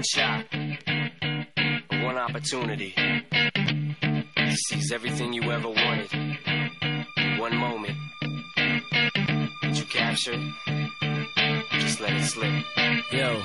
One 0.00 0.04
shot, 0.04 0.46
one 2.02 2.16
opportunity 2.16 2.94
seize 4.68 4.92
everything 4.92 5.34
you 5.34 5.42
ever 5.42 5.68
wanted, 5.68 6.10
one 7.38 7.54
moment 7.54 7.92
that 8.32 9.76
you 9.76 9.84
captured, 9.84 10.40
just 11.72 12.00
let 12.00 12.14
it 12.14 12.24
slip. 12.24 12.64
Yo. 13.12 13.40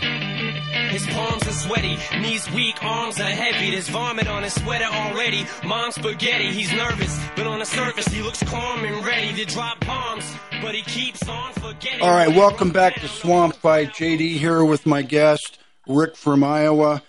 His 0.91 1.05
palms 1.07 1.45
are 1.45 1.51
sweaty, 1.51 1.97
knees 2.21 2.49
weak, 2.51 2.81
arms 2.81 3.19
are 3.19 3.23
heavy. 3.23 3.71
There's 3.71 3.89
vomit 3.89 4.29
on 4.29 4.43
his 4.43 4.53
sweater 4.53 4.85
already. 4.85 5.45
Mom's 5.65 5.95
spaghetti, 5.95 6.53
he's 6.53 6.71
nervous, 6.71 7.19
but 7.35 7.47
on 7.47 7.59
the 7.59 7.65
surface 7.65 8.07
he 8.07 8.21
looks 8.21 8.41
calm 8.43 8.85
and 8.85 9.05
ready 9.05 9.33
to 9.33 9.45
drop 9.45 9.85
bombs. 9.85 10.23
But 10.61 10.73
he 10.73 10.83
keeps 10.83 11.27
on 11.27 11.51
forgetting. 11.51 12.01
All 12.01 12.11
right, 12.11 12.29
welcome 12.29 12.71
back 12.71 12.95
to 13.01 13.09
Swamp 13.09 13.57
Fight. 13.57 13.89
JD 13.89 14.37
here 14.37 14.63
with 14.63 14.85
my 14.85 15.01
guest, 15.01 15.59
Rick 15.87 16.15
from 16.15 16.43
Iowa. 16.43 17.03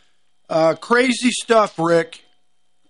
Uh, 0.49 0.74
crazy 0.74 1.31
stuff, 1.31 1.79
Rick. 1.79 2.22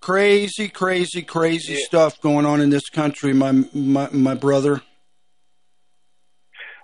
Crazy, 0.01 0.69
crazy, 0.69 1.23
crazy 1.23 1.77
stuff 1.77 2.21
going 2.21 2.47
on 2.47 2.61
in 2.61 2.71
this 2.71 2.89
country, 2.89 3.33
my 3.33 3.53
my, 3.73 4.09
my 4.13 4.35
brother. 4.35 4.83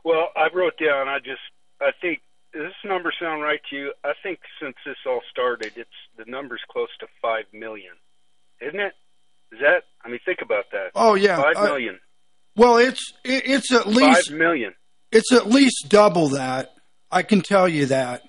Well, 0.05 0.28
I 0.34 0.48
wrote 0.53 0.74
down. 0.78 1.09
I 1.09 1.18
just, 1.18 1.40
I 1.80 1.90
think 2.00 2.20
does 2.53 2.64
this 2.64 2.90
number 2.90 3.12
sound 3.20 3.42
right 3.42 3.61
to 3.70 3.76
you? 3.76 3.92
I 4.05 4.12
think 4.22 4.40
since 4.61 4.74
this 4.84 4.96
all 5.07 5.20
started, 5.30 5.72
it's 5.76 5.90
the 6.18 6.24
number's 6.26 6.61
close 6.70 6.88
to 7.00 7.07
five 7.20 7.44
million, 7.53 7.92
isn't 8.61 8.80
it? 8.80 8.92
Is 9.53 9.61
that? 9.61 9.84
I 10.05 10.09
mean, 10.09 10.18
think 10.24 10.40
about 10.42 10.64
that. 10.72 10.90
Oh, 10.94 11.14
yeah, 11.14 11.36
five 11.36 11.57
I- 11.57 11.64
million. 11.66 12.00
Well, 12.57 12.76
it's 12.76 13.12
it, 13.24 13.44
it's 13.46 13.72
at 13.72 13.86
least 13.86 14.28
Five 14.30 14.38
million. 14.38 14.74
It's 15.11 15.32
at 15.32 15.46
least 15.48 15.86
double 15.88 16.28
that. 16.30 16.74
I 17.11 17.22
can 17.22 17.40
tell 17.40 17.68
you 17.68 17.86
that. 17.86 18.22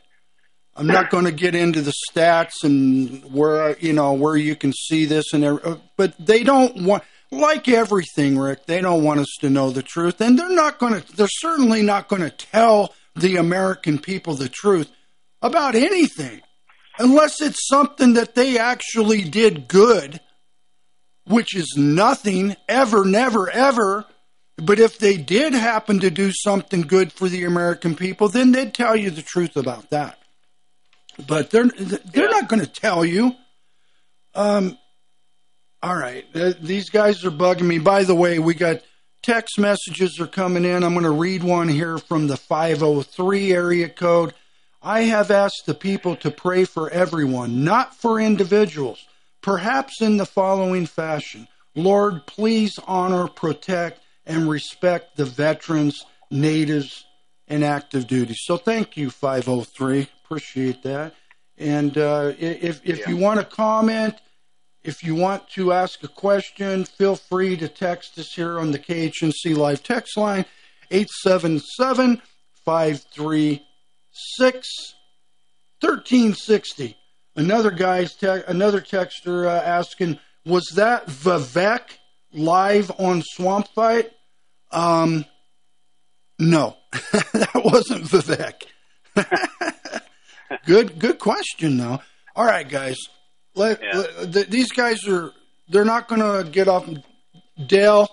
I'm 0.75 0.87
not 0.87 1.11
going 1.11 1.25
to 1.25 1.31
get 1.31 1.53
into 1.53 1.81
the 1.81 1.93
stats 2.09 2.63
and 2.63 3.23
where 3.31 3.77
you 3.77 3.93
know 3.93 4.13
where 4.13 4.35
you 4.35 4.55
can 4.55 4.73
see 4.73 5.05
this 5.05 5.33
and 5.33 5.59
but 5.97 6.15
they 6.19 6.43
don't 6.43 6.83
want 6.83 7.03
like 7.33 7.67
everything, 7.67 8.37
Rick. 8.37 8.65
They 8.65 8.81
don't 8.81 9.03
want 9.03 9.19
us 9.19 9.35
to 9.41 9.49
know 9.49 9.71
the 9.71 9.83
truth, 9.83 10.21
and 10.21 10.37
they're 10.37 10.49
not 10.49 10.79
going 10.79 11.01
to. 11.01 11.15
They're 11.15 11.27
certainly 11.27 11.81
not 11.81 12.07
going 12.07 12.21
to 12.21 12.29
tell 12.29 12.93
the 13.15 13.37
American 13.37 13.99
people 13.99 14.35
the 14.35 14.49
truth 14.49 14.89
about 15.41 15.75
anything 15.75 16.41
unless 16.99 17.41
it's 17.41 17.67
something 17.67 18.13
that 18.13 18.35
they 18.35 18.57
actually 18.57 19.23
did 19.23 19.67
good, 19.67 20.19
which 21.25 21.55
is 21.55 21.73
nothing 21.75 22.55
ever, 22.69 23.03
never, 23.03 23.49
ever. 23.49 24.05
But 24.57 24.79
if 24.79 24.99
they 24.99 25.17
did 25.17 25.53
happen 25.53 25.99
to 25.99 26.11
do 26.11 26.31
something 26.31 26.81
good 26.81 27.11
for 27.11 27.27
the 27.27 27.43
American 27.43 27.95
people, 27.95 28.29
then 28.29 28.51
they'd 28.51 28.73
tell 28.73 28.95
you 28.95 29.09
the 29.09 29.23
truth 29.23 29.57
about 29.57 29.89
that. 29.89 30.19
But 31.27 31.49
they're 31.49 31.65
they're 31.65 32.29
not 32.29 32.47
going 32.47 32.61
to 32.61 32.71
tell 32.71 33.05
you. 33.05 33.35
Um, 34.35 34.77
all 35.81 35.95
right, 35.95 36.25
th- 36.33 36.57
these 36.59 36.89
guys 36.89 37.23
are 37.25 37.31
bugging 37.31 37.67
me. 37.67 37.77
By 37.77 38.03
the 38.03 38.15
way, 38.15 38.39
we 38.39 38.53
got 38.53 38.81
text 39.21 39.59
messages 39.59 40.19
are 40.19 40.27
coming 40.27 40.65
in. 40.65 40.83
I'm 40.83 40.93
going 40.93 41.03
to 41.03 41.11
read 41.11 41.43
one 41.43 41.67
here 41.67 41.97
from 41.97 42.27
the 42.27 42.37
503 42.37 43.51
area 43.51 43.89
code. 43.89 44.33
I 44.81 45.01
have 45.01 45.31
asked 45.31 45.63
the 45.65 45.73
people 45.73 46.15
to 46.17 46.31
pray 46.31 46.65
for 46.65 46.89
everyone, 46.89 47.63
not 47.63 47.95
for 47.95 48.19
individuals, 48.19 49.05
perhaps 49.41 50.01
in 50.01 50.17
the 50.17 50.25
following 50.25 50.85
fashion 50.85 51.47
Lord, 51.75 52.27
please 52.27 52.77
honor, 52.85 53.27
protect, 53.27 53.99
and 54.25 54.49
respect 54.49 55.15
the 55.17 55.25
veterans, 55.25 56.05
natives, 56.29 57.05
and 57.47 57.63
active 57.63 58.07
duty. 58.07 58.35
So 58.37 58.57
thank 58.57 58.95
you, 58.95 59.09
503. 59.09 60.07
Appreciate 60.23 60.83
that. 60.83 61.15
And 61.57 61.97
uh, 61.97 62.33
if, 62.39 62.81
if 62.83 63.07
you 63.07 63.17
want 63.17 63.39
to 63.39 63.45
comment, 63.45 64.15
if 64.83 65.03
you 65.03 65.15
want 65.15 65.49
to 65.51 65.71
ask 65.71 66.03
a 66.03 66.07
question, 66.07 66.85
feel 66.85 67.15
free 67.15 67.55
to 67.57 67.67
text 67.67 68.19
us 68.19 68.33
here 68.33 68.59
on 68.59 68.71
the 68.71 68.79
KHNC 68.79 69.55
Live 69.55 69.83
text 69.83 70.17
line, 70.17 70.45
877 70.91 72.21
536 72.65 74.95
1360. 75.79 76.97
Another 77.35 77.71
guy's 77.71 78.13
te- 78.15 78.43
another 78.47 78.79
texter 78.79 79.47
uh, 79.47 79.59
asking, 79.63 80.19
was 80.45 80.65
that 80.75 81.07
Vivek 81.07 81.97
live 82.31 82.91
on 82.99 83.23
Swamp 83.23 83.67
Fight? 83.69 84.11
Um, 84.71 85.25
no, 86.39 86.77
that 87.11 87.61
wasn't 87.63 88.05
Vivek. 88.05 88.65
good, 90.65 90.99
good 90.99 91.19
question 91.19 91.77
though. 91.77 92.01
All 92.35 92.45
right, 92.45 92.67
guys. 92.67 92.97
Let, 93.55 93.81
let- 93.93 94.33
th- 94.33 94.47
these 94.47 94.71
guys 94.71 95.07
are 95.07 95.31
they're 95.69 95.85
not 95.85 96.07
going 96.07 96.21
to 96.21 96.49
get 96.49 96.67
off. 96.67 96.87
Dale, 97.67 98.07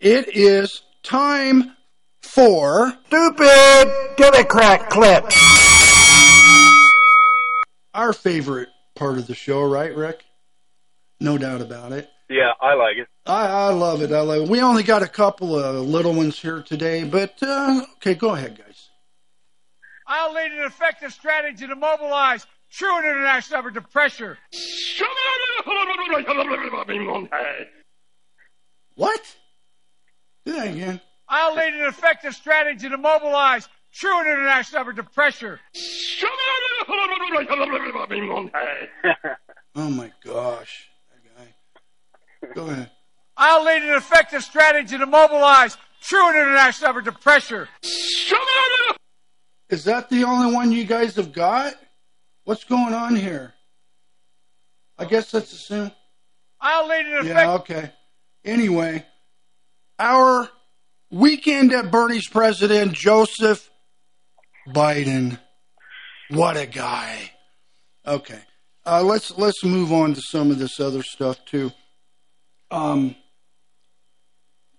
it 0.00 0.28
is 0.36 0.82
time 1.02 1.76
for 2.22 2.92
stupid 3.06 3.92
Democrat 4.16 4.90
clips. 4.90 5.36
Our 7.94 8.12
favorite 8.12 8.68
part 8.94 9.18
of 9.18 9.26
the 9.26 9.34
show, 9.34 9.62
right, 9.64 9.94
Rick? 9.94 10.24
No 11.20 11.38
doubt 11.38 11.60
about 11.60 11.92
it. 11.92 12.08
Yeah, 12.28 12.52
I 12.60 12.74
like 12.74 12.96
it. 12.98 13.08
I, 13.26 13.46
I 13.46 13.68
love 13.70 14.02
it. 14.02 14.12
I 14.12 14.20
love 14.20 14.42
it. 14.42 14.48
We 14.48 14.60
only 14.60 14.82
got 14.82 15.02
a 15.02 15.08
couple 15.08 15.58
of 15.58 15.86
little 15.86 16.12
ones 16.12 16.38
here 16.38 16.62
today, 16.62 17.04
but 17.04 17.34
uh, 17.42 17.80
okay, 17.96 18.14
go 18.14 18.34
ahead, 18.34 18.58
guys. 18.58 18.67
I'll 20.08 20.32
lead 20.32 20.52
an 20.52 20.64
effective 20.64 21.12
strategy 21.12 21.66
to 21.66 21.76
mobilize 21.76 22.46
true 22.72 22.96
and 22.96 23.04
international 23.06 23.58
effort 23.60 23.74
to 23.74 23.82
pressure. 23.82 24.38
What? 28.94 29.36
Do 30.46 30.52
that 30.52 30.68
again. 30.68 31.00
I'll 31.28 31.54
lead 31.54 31.74
an 31.74 31.84
effective 31.86 32.34
strategy 32.34 32.88
to 32.88 32.96
mobilize 32.96 33.68
true 33.92 34.18
and 34.18 34.26
international 34.28 34.80
effort 34.80 34.96
to 34.96 35.02
pressure. 35.02 35.60
Oh 39.76 39.90
my 39.90 40.10
gosh, 40.24 40.88
that 41.12 41.36
guy. 41.36 42.52
Go 42.54 42.66
ahead. 42.66 42.90
I'll 43.36 43.62
lead 43.64 43.82
an 43.82 43.94
effective 43.94 44.42
strategy 44.42 44.98
to 44.98 45.06
mobilize 45.06 45.76
true 46.00 46.26
and 46.28 46.36
international 46.36 46.90
effort 46.90 47.04
to 47.04 47.12
pressure. 47.12 47.68
Is 49.70 49.84
that 49.84 50.08
the 50.08 50.24
only 50.24 50.52
one 50.52 50.72
you 50.72 50.84
guys 50.84 51.16
have 51.16 51.32
got? 51.32 51.74
What's 52.44 52.64
going 52.64 52.94
on 52.94 53.16
here? 53.16 53.52
I 54.98 55.04
guess 55.04 55.30
that's 55.30 55.50
the 55.50 55.58
same. 55.58 55.92
I'll 56.60 56.88
lead 56.88 57.06
effective. 57.06 57.26
Yeah, 57.26 57.52
okay. 57.54 57.92
Anyway, 58.44 59.04
our 59.98 60.48
weekend 61.10 61.72
at 61.72 61.90
Bernie's 61.90 62.26
president, 62.28 62.92
Joseph 62.94 63.70
Biden. 64.68 65.38
What 66.30 66.56
a 66.56 66.66
guy. 66.66 67.30
Okay. 68.06 68.40
Uh, 68.86 69.02
let's 69.02 69.36
let's 69.36 69.62
move 69.64 69.92
on 69.92 70.14
to 70.14 70.20
some 70.22 70.50
of 70.50 70.58
this 70.58 70.80
other 70.80 71.02
stuff 71.02 71.44
too. 71.44 71.70
Um, 72.70 73.14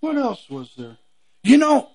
What 0.00 0.16
else 0.16 0.48
was 0.50 0.72
there? 0.76 0.98
You 1.44 1.58
know, 1.58 1.88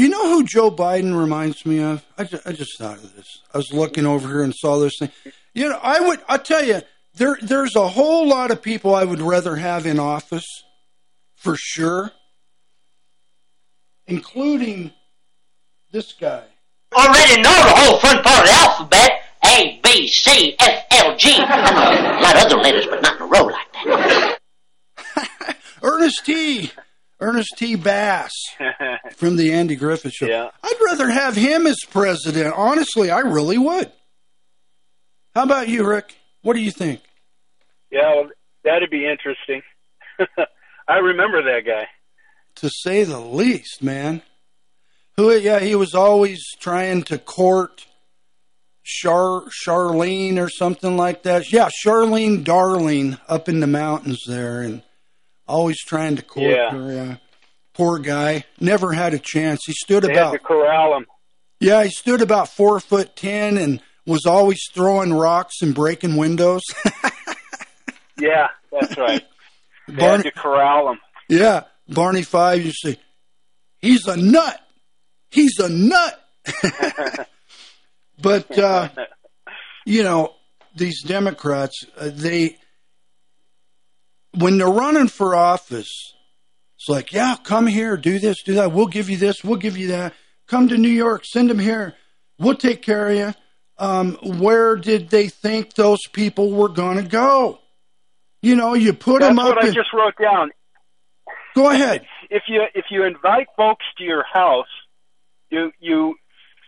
you 0.00 0.08
know 0.08 0.28
who 0.28 0.44
Joe 0.44 0.70
Biden 0.70 1.18
reminds 1.18 1.64
me 1.64 1.82
of? 1.82 2.04
I 2.18 2.24
just, 2.24 2.46
I 2.46 2.52
just 2.52 2.78
thought 2.78 2.98
of 2.98 3.16
this. 3.16 3.38
I 3.54 3.58
was 3.58 3.72
looking 3.72 4.06
over 4.06 4.28
here 4.28 4.42
and 4.42 4.54
saw 4.54 4.78
this 4.78 4.94
thing. 4.98 5.10
You 5.54 5.70
know, 5.70 5.78
I 5.82 6.00
would. 6.00 6.20
I'll 6.28 6.38
tell 6.38 6.64
you, 6.64 6.82
there 7.14 7.38
there's 7.40 7.74
a 7.76 7.88
whole 7.88 8.28
lot 8.28 8.50
of 8.50 8.60
people 8.60 8.94
I 8.94 9.04
would 9.04 9.20
rather 9.20 9.56
have 9.56 9.86
in 9.86 9.98
office, 9.98 10.46
for 11.34 11.56
sure, 11.56 12.12
including 14.06 14.92
this 15.92 16.12
guy. 16.12 16.44
Already 16.94 17.42
know 17.42 17.54
the 17.54 17.74
whole 17.76 17.98
front 17.98 18.24
part 18.24 18.40
of 18.40 18.46
the 18.46 18.52
alphabet. 18.52 19.12
A, 19.44 19.80
B, 19.82 20.08
C, 20.08 20.56
F, 20.58 20.84
L, 20.90 21.16
G. 21.16 21.36
I 21.38 22.00
know 22.10 22.18
a 22.18 22.22
lot 22.22 22.36
of 22.36 22.42
other 22.42 22.56
letters, 22.56 22.86
but 22.86 23.02
not 23.02 23.16
in 23.16 23.22
a 23.22 23.26
row 23.26 23.44
like 23.44 23.72
that. 23.72 25.56
Ernest 25.82 26.26
T. 26.26 26.70
Ernest 27.20 27.54
T. 27.56 27.76
Bass 27.76 28.32
from 29.16 29.36
the 29.36 29.52
Andy 29.52 29.76
Griffith 29.76 30.12
Show. 30.12 30.26
Yeah. 30.26 30.50
I'd 30.62 30.78
rather 30.86 31.08
have 31.08 31.34
him 31.36 31.66
as 31.66 31.78
president. 31.90 32.54
Honestly, 32.56 33.10
I 33.10 33.20
really 33.20 33.58
would. 33.58 33.90
How 35.34 35.44
about 35.44 35.68
you, 35.68 35.86
Rick? 35.86 36.14
What 36.42 36.54
do 36.54 36.60
you 36.60 36.70
think? 36.70 37.00
Yeah, 37.90 38.14
well, 38.14 38.28
that'd 38.64 38.90
be 38.90 39.06
interesting. 39.06 39.62
I 40.88 40.98
remember 40.98 41.42
that 41.42 41.66
guy. 41.66 41.86
To 42.56 42.70
say 42.70 43.04
the 43.04 43.20
least, 43.20 43.82
man. 43.82 44.22
Who? 45.16 45.30
Yeah, 45.32 45.60
he 45.60 45.74
was 45.74 45.94
always 45.94 46.42
trying 46.60 47.02
to 47.04 47.18
court 47.18 47.86
Char 48.84 49.44
Charlene 49.66 50.38
or 50.38 50.48
something 50.48 50.96
like 50.96 51.22
that. 51.24 51.52
Yeah, 51.52 51.68
Charlene 51.84 52.44
Darling 52.44 53.18
up 53.28 53.48
in 53.48 53.60
the 53.60 53.66
mountains 53.66 54.22
there, 54.26 54.62
and 54.62 54.82
always 55.46 55.78
trying 55.82 56.16
to 56.16 56.22
court 56.22 56.50
Yeah. 56.50 56.70
her. 56.70 56.92
Yeah. 56.92 57.16
Poor 57.74 57.98
guy, 57.98 58.44
never 58.60 58.92
had 58.92 59.12
a 59.14 59.18
chance. 59.18 59.60
He 59.66 59.72
stood 59.74 60.02
They 60.04 60.12
about 60.12 60.32
had 60.32 60.38
to 60.40 60.44
corral 60.44 60.96
him. 60.96 61.06
Yeah, 61.60 61.84
he 61.84 61.90
stood 61.90 62.22
about 62.22 62.48
four 62.48 62.80
foot 62.80 63.16
ten 63.16 63.56
and 63.58 63.80
was 64.06 64.24
always 64.26 64.60
throwing 64.72 65.12
rocks 65.12 65.56
and 65.62 65.74
breaking 65.74 66.16
windows. 66.16 66.62
Yeah, 68.18 68.48
that's 68.72 68.96
right. 68.96 69.22
They 69.88 69.94
Barney- 69.94 70.24
had 70.24 70.34
to 70.34 70.40
corral 70.40 70.88
him. 70.90 70.98
yeah, 71.28 71.64
Barney 71.86 72.22
Fife 72.22 72.64
used 72.64 72.78
to 72.82 72.92
say, 72.92 72.98
"He's 73.78 74.06
a 74.06 74.16
nut. 74.16 74.58
He's 75.30 75.58
a 75.58 75.68
nut." 75.68 76.24
but 78.22 78.58
uh, 78.58 78.88
you 79.86 80.02
know, 80.02 80.32
these 80.74 81.02
Democrats, 81.02 81.84
uh, 81.98 82.08
they 82.12 82.56
when 84.36 84.58
they're 84.58 84.68
running 84.68 85.08
for 85.08 85.34
office, 85.34 86.14
it's 86.76 86.88
like, 86.88 87.12
yeah, 87.12 87.36
come 87.42 87.66
here, 87.66 87.96
do 87.96 88.18
this, 88.18 88.42
do 88.42 88.54
that. 88.54 88.72
We'll 88.72 88.86
give 88.86 89.08
you 89.10 89.16
this, 89.16 89.42
we'll 89.42 89.56
give 89.58 89.76
you 89.76 89.88
that. 89.88 90.14
Come 90.46 90.68
to 90.68 90.76
New 90.76 90.88
York, 90.88 91.24
send 91.24 91.50
them 91.50 91.58
here. 91.58 91.94
We'll 92.38 92.54
take 92.54 92.82
care 92.82 93.08
of 93.08 93.16
you. 93.16 93.34
Um, 93.78 94.14
where 94.22 94.76
did 94.76 95.10
they 95.10 95.28
think 95.28 95.74
those 95.74 96.06
people 96.12 96.52
were 96.52 96.68
going 96.68 96.96
to 96.96 97.02
go? 97.08 97.58
You 98.42 98.54
know, 98.54 98.74
you 98.74 98.92
put 98.92 99.20
That's 99.20 99.30
them 99.30 99.38
up. 99.38 99.56
what 99.56 99.64
I 99.64 99.70
just 99.70 99.92
wrote 99.92 100.14
down. 100.20 100.50
Go 101.54 101.70
ahead. 101.70 102.06
If 102.30 102.44
you 102.48 102.64
if 102.74 102.86
you 102.90 103.04
invite 103.04 103.48
folks 103.56 103.84
to 103.98 104.04
your 104.04 104.24
house, 104.30 104.68
you 105.50 105.72
you 105.80 106.14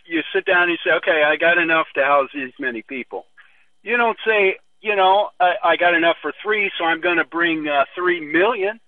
you 0.07 0.23
sit 0.35 0.47
down 0.47 0.65
and 0.65 0.71
you 0.73 0.79
say, 0.85 0.97
okay, 0.97 1.23
I 1.25 1.37
got 1.37 1.59
enough 1.59 1.87
to 1.95 2.03
house 2.03 2.31
these 2.35 2.53
many 2.59 2.83
people. 2.83 3.27
You 3.83 3.97
don't 3.97 4.17
say, 4.27 4.57
you 4.81 4.95
know, 4.97 5.29
I, 5.41 5.53
I 5.65 5.77
got 5.77 5.95
enough 5.95 6.17
for 6.23 6.33
three, 6.43 6.71
so 6.79 6.85
I'm 6.85 7.01
going 7.01 7.17
to 7.19 7.25
bring 7.25 7.67
uh, 7.69 7.85
three 7.95 8.21
million, 8.21 8.81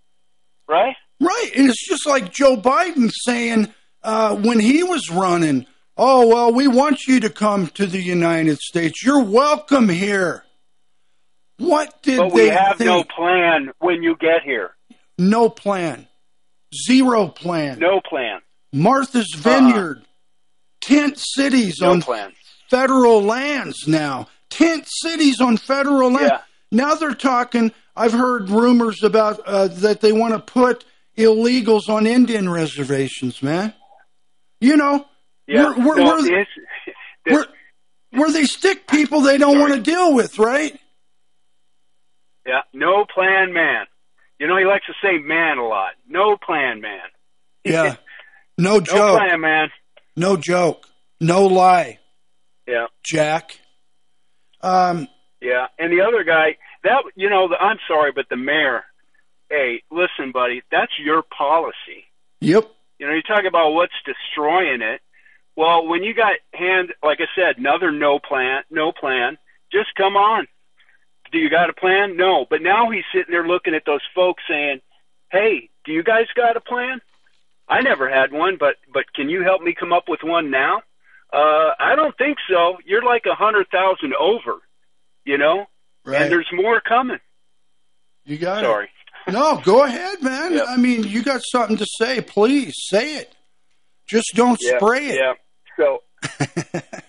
right? 0.69 0.95
Right. 1.21 1.51
And 1.57 1.69
it's 1.69 1.87
just 1.89 2.07
like 2.07 2.33
Joe 2.33 2.57
Biden 2.57 3.11
saying 3.13 3.73
uh, 4.03 4.37
when 4.37 4.59
he 4.61 4.83
was 4.83 5.11
running, 5.11 5.67
oh, 5.97 6.27
well, 6.29 6.53
we 6.53 6.67
want 6.69 7.07
you 7.07 7.21
to 7.21 7.31
come 7.31 7.67
to 7.69 7.87
the 7.87 8.01
United 8.03 8.59
States. 8.59 9.05
You're 9.05 9.23
welcome 9.25 9.89
here. 9.89 10.45
What 11.59 12.03
did 12.03 12.19
but 12.19 12.29
they 12.31 12.45
we 12.45 12.49
have 12.49 12.79
think? 12.79 12.87
no 12.89 13.05
plan 13.05 13.71
when 13.81 14.03
you 14.03 14.17
get 14.17 14.43
here. 14.45 14.71
No 15.19 15.51
plan. 15.51 16.07
Zero 16.87 17.29
plan. 17.29 17.79
No 17.79 18.01
plan. 18.01 18.41
Martha's 18.73 19.35
Vineyard. 19.37 20.03
Tent 20.81 21.19
cities 21.19 21.81
No 21.83 21.91
on 21.91 22.01
plan. 22.01 22.33
federal 22.71 23.23
lands 23.23 23.87
now. 23.87 24.29
Tent 24.51 24.87
cities 24.89 25.41
on 25.41 25.57
federal 25.57 26.11
land. 26.13 26.27
Yeah. 26.33 26.41
Now 26.73 26.95
they're 26.95 27.15
talking. 27.15 27.73
I've 27.97 28.13
heard 28.13 28.49
rumors 28.51 29.03
about 29.03 29.41
uh, 29.47 29.69
that 29.69 30.01
they 30.01 30.13
want 30.13 30.35
to 30.35 30.41
put 30.41 30.85
illegals 31.17 31.89
on 31.89 32.07
Indian 32.07 32.49
reservations, 32.49 33.43
man. 33.43 33.75
You 34.61 34.77
know, 34.77 35.07
Yeah. 35.47 35.71
where, 35.75 35.87
where, 35.89 35.97
No, 35.99 36.05
where, 36.05 36.23
this- 36.23 36.47
where, 37.25 37.47
where 38.11 38.31
they 38.33 38.45
stick 38.45 38.87
people 38.87 39.21
they 39.23 39.39
don't 39.39 39.59
want 39.59 39.75
to 39.75 39.81
deal 39.81 40.15
with, 40.15 40.39
right? 40.39 40.79
Yeah, 42.47 42.63
no 42.73 43.05
plan 43.13 43.53
man. 43.53 43.87
You 44.39 44.47
know, 44.49 44.57
he 44.57 44.65
likes 44.65 44.87
to 44.87 44.95
say 45.03 45.19
man 45.19 45.59
a 45.59 45.67
lot. 45.67 45.91
No 46.09 46.37
plan 46.37 46.81
man. 46.81 47.01
Yeah. 47.65 47.97
No 48.59 48.75
No 48.75 48.81
joke. 48.81 49.19
plan 49.19 49.41
man. 49.41 49.69
No 50.17 50.37
joke. 50.37 50.87
No 51.19 51.47
lie, 51.47 51.99
Yeah. 52.69 52.87
Jack. 53.03 53.59
Um, 54.63 55.09
Yeah, 55.41 55.67
and 55.79 55.93
the 55.93 56.03
other 56.03 56.25
guy, 56.25 56.57
that 56.85 57.03
you 57.15 57.31
know, 57.31 57.49
the, 57.49 57.57
I'm 57.57 57.79
sorry, 57.89 58.13
but 58.13 58.27
the 58.29 58.37
mayor. 58.37 58.85
Hey, 59.49 59.83
listen, 59.91 60.33
buddy, 60.33 60.63
that's 60.71 60.93
your 61.03 61.23
policy. 61.37 62.05
yep. 62.41 62.71
You 62.99 63.07
know, 63.07 63.15
you 63.15 63.23
talk 63.23 63.45
about 63.49 63.71
what's 63.73 63.95
destroying 64.05 64.83
it. 64.83 65.01
Well, 65.57 65.87
when 65.87 66.03
you 66.03 66.15
got 66.15 66.35
hand, 66.53 66.93
like 67.03 67.19
I 67.21 67.27
said, 67.35 67.57
another 67.59 67.91
no 67.91 68.19
plan, 68.19 68.63
no 68.71 68.93
plan. 68.93 69.39
Just 69.73 69.95
come 69.97 70.17
on. 70.17 70.47
Do 71.33 71.39
you 71.39 71.49
got 71.49 71.71
a 71.71 71.73
plan? 71.73 72.17
No. 72.17 72.45
But 72.49 72.61
now 72.63 72.91
he's 72.91 73.05
sitting 73.13 73.31
there 73.33 73.47
looking 73.47 73.75
at 73.75 73.85
those 73.87 74.03
folks 74.15 74.43
saying, 74.49 74.81
"Hey, 75.31 75.71
do 75.85 75.93
you 75.93 76.03
guys 76.03 76.27
got 76.37 76.57
a 76.57 76.61
plan? 76.61 77.01
I 77.69 77.81
never 77.81 78.09
had 78.09 78.33
one, 78.33 78.57
but 78.59 78.77
but 78.93 79.13
can 79.15 79.29
you 79.31 79.43
help 79.43 79.63
me 79.63 79.75
come 79.79 79.93
up 79.93 80.09
with 80.09 80.21
one 80.23 80.51
now? 80.51 80.83
Uh, 81.33 81.71
I 81.79 81.95
don't 81.97 82.17
think 82.19 82.39
so. 82.49 82.79
You're 82.85 83.05
like 83.05 83.23
a 83.31 83.35
hundred 83.35 83.69
thousand 83.71 84.15
over, 84.19 84.59
you 85.25 85.39
know, 85.39 85.67
Right. 86.05 86.23
and 86.23 86.33
there's 86.33 86.49
more 86.53 86.81
coming. 86.81 87.19
You 88.25 88.39
got 88.39 88.63
Sorry. 88.65 88.89
it. 89.27 89.33
No, 89.33 89.61
go 89.65 89.85
ahead, 89.85 90.23
man. 90.23 90.55
Yep. 90.55 90.65
I 90.69 90.77
mean, 90.77 91.05
you 91.05 91.23
got 91.23 91.43
something 91.53 91.77
to 91.77 91.87
say. 91.99 92.21
Please 92.21 92.75
say 92.89 93.17
it. 93.17 93.35
Just 94.09 94.33
don't 94.35 94.59
Yeah, 94.61 94.79
spray 94.79 95.07
it. 95.09 95.15
Yeah. 95.17 95.33
So, 95.77 96.03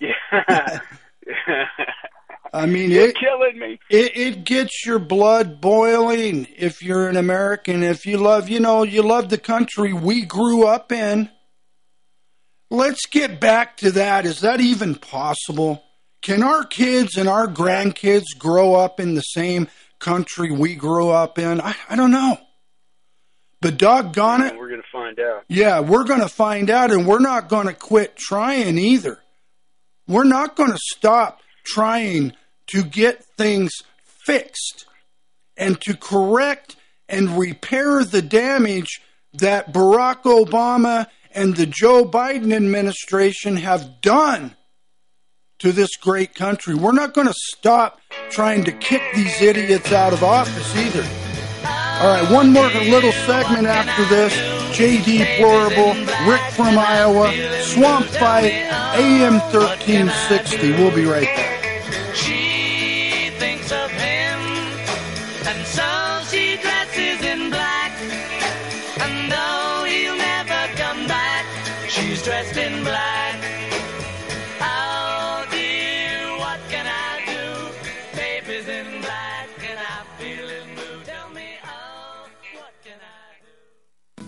yeah. 0.00 0.80
I 2.54 2.66
mean, 2.66 2.90
You're 2.90 3.08
it, 3.08 3.16
killing 3.16 3.58
me. 3.58 3.78
it 3.88 4.16
it 4.16 4.44
gets 4.44 4.84
your 4.84 4.98
blood 4.98 5.60
boiling 5.60 6.46
if 6.56 6.82
you're 6.82 7.08
an 7.08 7.16
American. 7.16 7.82
If 7.82 8.04
you 8.04 8.18
love, 8.18 8.50
you 8.50 8.60
know, 8.60 8.82
you 8.82 9.02
love 9.02 9.30
the 9.30 9.38
country 9.38 9.92
we 9.94 10.24
grew 10.26 10.66
up 10.66 10.92
in. 10.92 11.30
Let's 12.72 13.04
get 13.04 13.38
back 13.38 13.76
to 13.78 13.90
that. 13.90 14.24
Is 14.24 14.40
that 14.40 14.58
even 14.62 14.94
possible? 14.94 15.84
Can 16.22 16.42
our 16.42 16.64
kids 16.64 17.18
and 17.18 17.28
our 17.28 17.46
grandkids 17.46 18.24
grow 18.38 18.74
up 18.74 18.98
in 18.98 19.12
the 19.14 19.20
same 19.20 19.68
country 19.98 20.50
we 20.50 20.74
grew 20.74 21.10
up 21.10 21.38
in? 21.38 21.60
I, 21.60 21.74
I 21.90 21.96
don't 21.96 22.10
know. 22.12 22.38
But 23.60 23.76
doggone 23.76 24.40
it, 24.42 24.56
We're 24.56 24.70
going 24.70 24.80
to 24.80 24.88
find 24.90 25.20
out. 25.20 25.44
yeah, 25.48 25.80
we're 25.80 26.04
going 26.04 26.20
to 26.22 26.30
find 26.30 26.70
out, 26.70 26.90
and 26.90 27.06
we're 27.06 27.18
not 27.20 27.50
going 27.50 27.66
to 27.66 27.74
quit 27.74 28.16
trying 28.16 28.78
either. 28.78 29.18
We're 30.08 30.24
not 30.24 30.56
going 30.56 30.72
to 30.72 30.80
stop 30.80 31.40
trying 31.66 32.32
to 32.68 32.82
get 32.84 33.22
things 33.36 33.70
fixed 34.04 34.86
and 35.58 35.78
to 35.82 35.94
correct 35.94 36.76
and 37.06 37.38
repair 37.38 38.02
the 38.02 38.22
damage 38.22 39.02
that 39.34 39.74
Barack 39.74 40.22
Obama 40.22 41.06
and 41.34 41.56
the 41.56 41.66
Joe 41.66 42.04
Biden 42.04 42.54
administration 42.54 43.56
have 43.56 44.00
done 44.00 44.56
to 45.58 45.72
this 45.72 45.96
great 45.96 46.34
country. 46.34 46.74
We're 46.74 46.92
not 46.92 47.14
going 47.14 47.28
to 47.28 47.34
stop 47.34 48.00
trying 48.30 48.64
to 48.64 48.72
kick 48.72 49.02
these 49.14 49.40
idiots 49.40 49.92
out 49.92 50.12
of 50.12 50.24
office 50.24 50.76
either. 50.76 51.06
All 52.00 52.08
right, 52.08 52.28
one 52.32 52.52
more 52.52 52.66
little 52.66 53.12
segment 53.12 53.66
after 53.66 54.04
this. 54.06 54.34
JD 54.76 55.36
Plorable, 55.36 55.94
Rick 56.26 56.40
from 56.52 56.78
Iowa, 56.78 57.32
Swamp 57.62 58.06
Fight, 58.06 58.52
AM 58.96 59.34
1360. 59.52 60.72
We'll 60.72 60.94
be 60.94 61.04
right 61.04 61.26
back. 61.26 61.61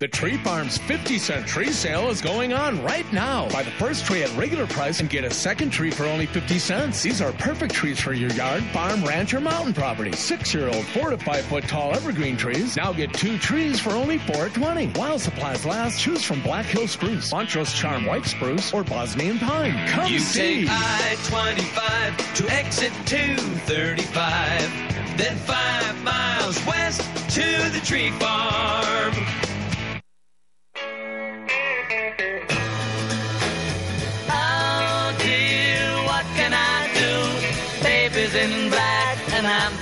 The 0.00 0.08
Tree 0.08 0.38
Farm's 0.38 0.78
50 0.78 1.18
cent 1.18 1.46
tree 1.46 1.72
sale 1.72 2.08
is 2.08 2.22
going 2.22 2.54
on 2.54 2.82
right 2.82 3.04
now. 3.12 3.50
Buy 3.50 3.62
the 3.62 3.70
first 3.72 4.06
tree 4.06 4.22
at 4.22 4.34
regular 4.34 4.66
price 4.66 5.00
and 5.00 5.10
get 5.10 5.24
a 5.24 5.30
second 5.30 5.68
tree 5.68 5.90
for 5.90 6.06
only 6.06 6.24
50 6.24 6.58
cents. 6.58 7.02
These 7.02 7.20
are 7.20 7.32
perfect 7.32 7.74
trees 7.74 8.00
for 8.00 8.14
your 8.14 8.30
yard, 8.30 8.62
farm, 8.72 9.04
ranch, 9.04 9.34
or 9.34 9.42
mountain 9.42 9.74
property. 9.74 10.12
Six 10.12 10.54
year 10.54 10.68
old, 10.68 10.86
four 10.86 11.10
to 11.10 11.18
five 11.18 11.44
foot 11.44 11.64
tall 11.64 11.94
evergreen 11.94 12.38
trees. 12.38 12.78
Now 12.78 12.94
get 12.94 13.12
two 13.12 13.36
trees 13.36 13.78
for 13.78 13.90
only 13.90 14.16
$4.20. 14.20 14.96
While 14.96 15.18
supplies 15.18 15.66
last, 15.66 16.00
choose 16.00 16.24
from 16.24 16.40
Black 16.40 16.64
Hill 16.64 16.88
Spruce, 16.88 17.30
Montrose 17.30 17.74
Charm 17.74 18.06
White 18.06 18.24
Spruce, 18.24 18.72
or 18.72 18.82
Bosnian 18.82 19.38
Pine. 19.38 19.86
Come 19.88 20.10
You 20.10 20.18
see. 20.18 20.64
take 20.64 20.70
I-25 20.70 22.34
to 22.36 22.50
exit 22.50 22.92
235, 23.04 25.18
then 25.18 25.36
five 25.36 26.02
miles 26.02 26.64
west 26.64 27.02
to 27.34 27.70
the 27.70 27.82
tree 27.84 28.08
farm. 28.12 29.49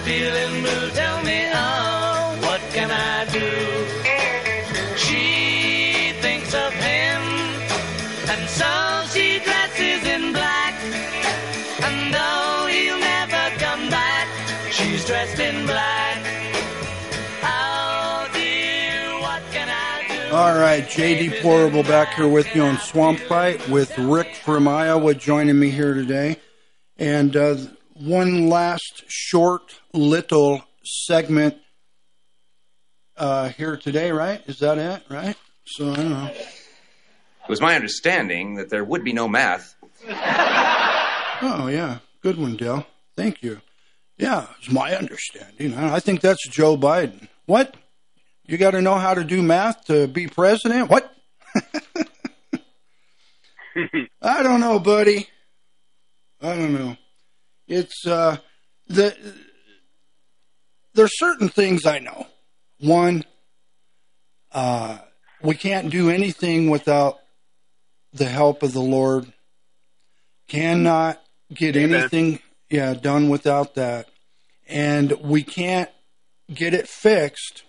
Feeling 0.09 0.63
blue. 0.63 0.91
Tell 0.93 1.18
All 20.39 20.57
right, 20.57 20.85
JD 20.85 21.41
Plorable 21.41 21.83
back 21.83 22.15
here 22.15 22.29
with 22.29 22.55
you 22.55 22.63
on 22.63 22.79
Swamp 22.79 23.19
Fight 23.19 23.69
with 23.69 23.99
Rick 23.99 24.37
from 24.37 24.69
Iowa 24.69 25.13
joining 25.13 25.59
me 25.59 25.69
here 25.69 25.95
today. 25.95 26.37
And 26.97 27.37
uh, 27.37 27.57
one 27.95 28.49
last 28.49 29.03
short 29.09 29.81
little 29.93 30.63
segment 30.85 31.57
uh, 33.17 33.49
here 33.49 33.77
today, 33.77 34.13
right? 34.13 34.41
Is 34.47 34.61
that 34.61 34.79
it, 34.79 35.03
right? 35.11 35.35
So 35.67 35.91
I 35.91 35.97
don't 35.97 36.11
know. 36.11 36.27
It 36.27 37.49
was 37.49 37.61
my 37.61 37.75
understanding 37.75 38.55
that 38.55 38.71
there 38.71 38.85
would 38.85 39.03
be 39.03 39.13
no 39.13 39.27
math. 39.27 39.75
Oh, 41.41 41.69
yeah. 41.69 41.99
Good 42.23 42.39
one, 42.39 42.57
Dale. 42.57 42.87
Thank 43.17 43.43
you. 43.43 43.61
Yeah, 44.17 44.47
it's 44.61 44.71
my 44.71 44.95
understanding. 44.95 45.75
I 45.75 45.99
think 45.99 46.21
that's 46.21 46.47
Joe 46.49 46.77
Biden. 46.77 47.27
What? 47.47 47.75
You 48.49 48.57
got 48.57 48.71
to 48.71 48.81
know 48.81 48.95
how 48.95 49.13
to 49.13 49.23
do 49.25 49.43
math 49.43 49.85
to 49.85 50.09
be 50.09 50.27
president? 50.27 50.89
What? 50.89 51.15
I 54.23 54.43
don't 54.43 54.61
know, 54.61 54.79
buddy. 54.79 55.29
I 56.41 56.57
don't 56.57 56.73
know. 56.73 56.97
It's 57.69 58.07
uh 58.07 58.39
the 58.87 59.15
there's 60.95 61.19
certain 61.19 61.51
things 61.51 61.85
I 61.85 61.99
know. 61.99 62.27
One, 62.81 63.25
uh 64.51 64.99
we 65.43 65.55
can't 65.55 65.91
do 65.91 66.09
anything 66.09 66.71
without 66.71 67.19
the 68.15 68.25
help 68.25 68.63
of 68.63 68.73
the 68.73 68.81
Lord. 68.81 69.31
Cannot 70.49 71.23
get 71.53 71.77
Amen. 71.77 72.01
anything 72.01 72.39
yeah 72.71 72.95
done 72.95 73.29
without 73.29 73.75
that. 73.75 74.09
And 74.67 75.13
we 75.21 75.43
can't 75.43 75.91
get 76.53 76.73
it 76.73 76.89
fixed 76.89 77.65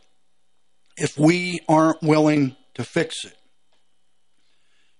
if 0.99 1.17
we 1.17 1.61
aren't 1.67 2.01
willing 2.01 2.55
to 2.75 2.83
fix 2.83 3.25
it. 3.25 3.35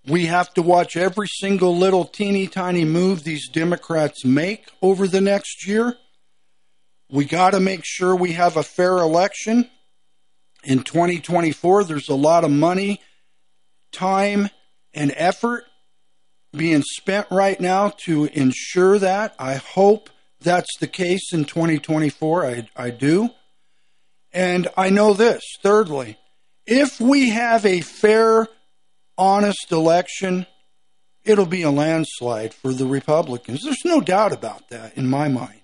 We 0.08 0.26
have 0.26 0.54
to 0.56 0.62
watch 0.62 0.96
every 0.96 1.28
single 1.28 1.78
little 1.78 2.06
teeny 2.06 2.48
tiny 2.48 2.86
move 2.86 3.24
these 3.24 3.50
Democrats 3.50 4.26
make 4.26 4.72
over 4.82 5.08
the 5.08 5.22
next 5.22 5.68
year. 5.68 5.96
We 7.12 7.26
got 7.26 7.52
to 7.52 7.60
make 7.60 7.82
sure 7.84 8.16
we 8.16 8.34
have 8.34 8.56
a 8.56 8.64
fair 8.64 8.98
election. 8.98 9.70
In 10.64 10.84
2024, 10.84 11.84
there's 11.84 12.10
a 12.10 12.16
lot 12.16 12.44
of 12.44 12.52
money, 12.52 13.02
time, 13.92 14.50
and 14.94 15.14
effort 15.16 15.66
being 16.52 16.82
spent 16.82 17.28
right 17.30 17.60
now 17.60 17.94
to 18.06 18.26
ensure 18.26 19.00
that. 19.00 19.36
I 19.38 19.56
hope 19.56 20.10
that's 20.42 20.78
the 20.80 20.88
case 20.88 21.34
in 21.34 21.46
2024. 21.46 22.46
I, 22.46 22.70
I 22.76 22.90
do. 22.90 23.30
And 24.32 24.68
I 24.78 24.90
know 24.90 25.14
this. 25.14 25.44
Thirdly, 25.64 26.18
if 26.66 27.00
we 27.00 27.30
have 27.30 27.66
a 27.66 27.82
fair, 27.82 28.48
honest 29.18 29.72
election, 29.72 30.46
it'll 31.26 31.46
be 31.46 31.64
a 31.64 31.72
landslide 31.72 32.54
for 32.54 32.74
the 32.74 32.86
Republicans. 32.86 33.62
There's 33.64 33.86
no 33.86 34.02
doubt 34.02 34.34
about 34.34 34.70
that 34.70 34.96
in 34.98 35.10
my 35.10 35.28
mind. 35.28 35.62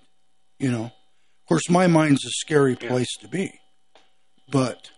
You 0.58 0.72
know, 0.72 0.84
of 0.84 1.48
course, 1.48 1.68
my 1.70 1.86
mind's 1.86 2.24
a 2.24 2.30
scary 2.30 2.74
place 2.76 3.14
to 3.20 3.28
be. 3.28 3.52
But, 4.50 4.90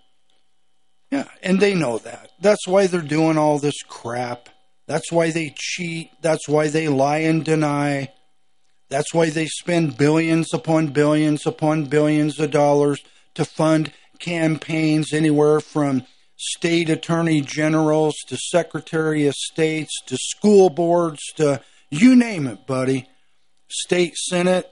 yeah, 1.10 1.28
and 1.42 1.60
they 1.60 1.74
know 1.74 1.98
that. 1.98 2.30
That's 2.40 2.66
why 2.66 2.86
they're 2.86 3.00
doing 3.02 3.38
all 3.38 3.58
this 3.58 3.82
crap. 3.82 4.48
That's 4.86 5.12
why 5.12 5.30
they 5.30 5.54
cheat. 5.54 6.10
That's 6.22 6.48
why 6.48 6.68
they 6.68 6.88
lie 6.88 7.18
and 7.18 7.44
deny. 7.44 8.12
That's 8.88 9.12
why 9.12 9.28
they 9.28 9.46
spend 9.46 9.98
billions 9.98 10.54
upon 10.54 10.88
billions 10.88 11.46
upon 11.46 11.84
billions 11.84 12.38
of 12.38 12.50
dollars 12.50 13.02
to 13.38 13.44
fund 13.44 13.92
campaigns 14.18 15.12
anywhere 15.12 15.60
from 15.60 16.02
state 16.34 16.90
attorney 16.90 17.40
generals 17.40 18.16
to 18.26 18.36
secretary 18.36 19.26
of 19.26 19.34
states 19.34 19.92
to 20.06 20.16
school 20.16 20.70
boards 20.70 21.20
to 21.36 21.60
you 21.88 22.16
name 22.16 22.48
it, 22.48 22.66
buddy. 22.66 23.08
State 23.68 24.16
senate, 24.16 24.68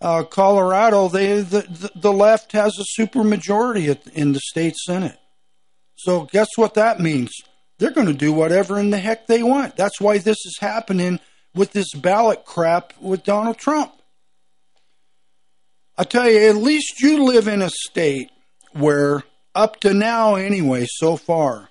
uh, 0.00 0.22
Colorado, 0.24 1.08
they 1.08 1.42
the, 1.42 1.90
the 1.94 2.12
left 2.12 2.52
has 2.52 2.78
a 2.78 3.00
supermajority 3.00 4.08
in 4.14 4.32
the 4.32 4.40
state 4.40 4.76
senate. 4.76 5.18
So 5.96 6.24
guess 6.32 6.48
what 6.56 6.72
that 6.74 6.98
means? 6.98 7.34
They're 7.78 7.90
going 7.90 8.06
to 8.06 8.14
do 8.14 8.32
whatever 8.32 8.78
in 8.78 8.88
the 8.88 8.98
heck 8.98 9.26
they 9.26 9.42
want. 9.42 9.76
That's 9.76 10.00
why 10.00 10.16
this 10.18 10.38
is 10.46 10.56
happening 10.58 11.20
with 11.54 11.72
this 11.72 11.92
ballot 11.92 12.46
crap 12.46 12.94
with 12.98 13.24
Donald 13.24 13.58
Trump. 13.58 13.92
I 15.98 16.04
tell 16.04 16.30
you, 16.30 16.48
at 16.48 16.56
least 16.56 17.00
you 17.00 17.24
live 17.24 17.48
in 17.48 17.62
a 17.62 17.70
state 17.70 18.30
where, 18.72 19.22
up 19.54 19.80
to 19.80 19.94
now 19.94 20.34
anyway, 20.34 20.86
so 20.88 21.16
far, 21.16 21.70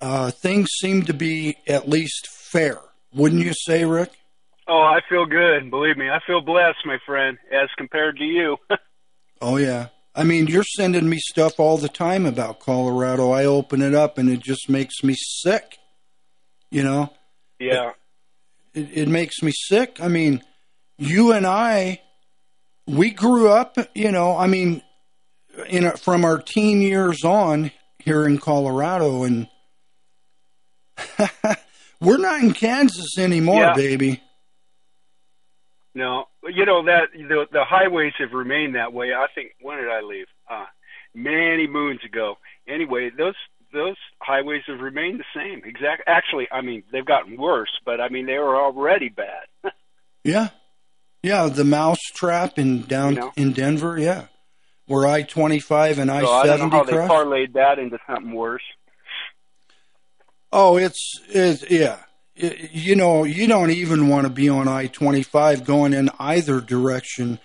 uh, 0.00 0.30
things 0.30 0.68
seem 0.80 1.04
to 1.04 1.14
be 1.14 1.56
at 1.66 1.88
least 1.88 2.28
fair. 2.28 2.78
Wouldn't 3.14 3.42
you 3.42 3.52
say, 3.54 3.84
Rick? 3.84 4.12
Oh, 4.68 4.82
I 4.82 5.00
feel 5.08 5.24
good. 5.24 5.70
Believe 5.70 5.96
me, 5.96 6.10
I 6.10 6.18
feel 6.26 6.42
blessed, 6.42 6.84
my 6.84 6.98
friend, 7.06 7.38
as 7.50 7.68
compared 7.76 8.18
to 8.18 8.24
you. 8.24 8.56
Oh, 9.40 9.56
yeah. 9.56 9.90
I 10.16 10.24
mean, 10.24 10.48
you're 10.48 10.64
sending 10.64 11.08
me 11.08 11.18
stuff 11.20 11.60
all 11.60 11.78
the 11.78 11.88
time 11.88 12.26
about 12.26 12.58
Colorado. 12.58 13.30
I 13.30 13.44
open 13.44 13.82
it 13.82 13.94
up 13.94 14.18
and 14.18 14.28
it 14.28 14.40
just 14.40 14.68
makes 14.68 15.04
me 15.04 15.14
sick. 15.16 15.78
You 16.72 16.82
know? 16.82 17.12
yeah. 17.60 17.92
it, 18.74 18.88
it 18.92 19.08
makes 19.08 19.42
me 19.44 19.52
sick. 19.54 19.98
I 20.02 20.08
mean, 20.08 20.42
you 20.96 21.30
and 21.30 21.46
I, 21.46 22.00
we 22.88 23.10
grew 23.10 23.48
up, 23.50 23.76
you 23.94 24.10
know, 24.10 24.36
I 24.36 24.46
mean, 24.46 24.82
in 25.68 25.84
a, 25.84 25.96
from 25.96 26.24
our 26.24 26.38
teen 26.40 26.80
years 26.82 27.24
on 27.24 27.70
here 27.98 28.26
in 28.26 28.38
Colorado, 28.38 29.24
and 29.24 29.48
we're 32.00 32.18
not 32.18 32.40
in 32.42 32.52
Kansas 32.54 33.18
anymore, 33.18 33.62
Yeah. 33.62 33.74
baby. 33.74 34.22
No, 35.94 36.26
you 36.44 36.64
know 36.64 36.84
that 36.84 37.08
the 37.12 37.46
the 37.50 37.64
highways 37.64 38.12
have 38.18 38.32
remained 38.32 38.76
that 38.76 38.92
way. 38.92 39.12
I 39.12 39.26
think 39.34 39.52
when 39.60 39.78
did 39.78 39.88
I 39.88 40.00
leave? 40.02 40.26
Uh, 40.48 40.66
many 41.14 41.66
moons 41.66 42.00
ago. 42.04 42.36
Anyway, 42.68 43.10
those 43.16 43.34
those 43.72 43.96
highways 44.20 44.62
have 44.68 44.78
remained 44.80 45.18
the 45.18 45.24
same. 45.34 45.62
Exact. 45.64 46.02
Actually, 46.06 46.46
I 46.52 46.60
mean 46.60 46.84
they've 46.92 47.04
gotten 47.04 47.36
worse, 47.36 47.70
but 47.84 48.00
I 48.00 48.10
mean 48.10 48.26
they 48.26 48.38
were 48.38 48.56
already 48.56 49.08
bad. 49.08 49.46
Yeah, 50.24 50.48
yeah, 51.22 51.48
the 51.48 51.64
mouse 51.64 52.00
trap 52.14 52.58
in 52.58 52.82
down 52.82 53.14
You 53.14 53.20
know? 53.20 53.32
in 53.36 53.52
Denver. 53.52 53.98
Yeah, 53.98 54.26
where 54.86 55.06
I 55.06 55.22
twenty 55.22 55.58
five 55.60 55.98
and 55.98 56.10
I 56.10 56.22
so 56.22 56.30
I 56.32 56.46
don't 56.46 56.70
know 56.70 56.70
seventy 56.70 56.76
how 56.76 56.84
they 56.84 57.14
parlayed 57.14 57.52
that 57.54 57.78
into 57.78 57.98
something 58.06 58.32
worse. 58.32 58.62
Oh, 60.52 60.76
it's 60.76 61.20
it's 61.28 61.70
yeah. 61.70 61.98
Y- 62.40 62.68
You 62.72 62.96
know, 62.96 63.24
you 63.24 63.46
don't 63.46 63.70
even 63.70 64.08
want 64.08 64.26
to 64.26 64.32
be 64.32 64.48
on 64.48 64.68
I 64.68 64.86
twenty 64.86 65.22
five 65.22 65.64
going 65.64 65.92
in 65.92 66.08
either 66.18 66.60
direction, 66.60 67.38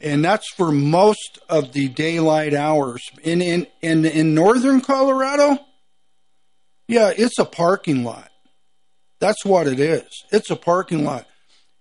and 0.00 0.24
that's 0.24 0.48
for 0.54 0.70
most 0.72 1.38
of 1.48 1.72
the 1.72 1.88
daylight 1.88 2.54
hours. 2.54 3.10
In 3.22 3.42
in 3.42 3.66
in 3.82 4.04
in 4.04 4.34
northern 4.34 4.80
Colorado, 4.80 5.58
yeah, 6.88 7.12
it's 7.16 7.38
a 7.38 7.44
parking 7.44 8.04
lot. 8.04 8.30
That's 9.18 9.44
what 9.44 9.66
it 9.66 9.78
is. 9.78 10.04
It's 10.32 10.50
a 10.50 10.56
parking 10.56 11.04
lot. 11.04 11.26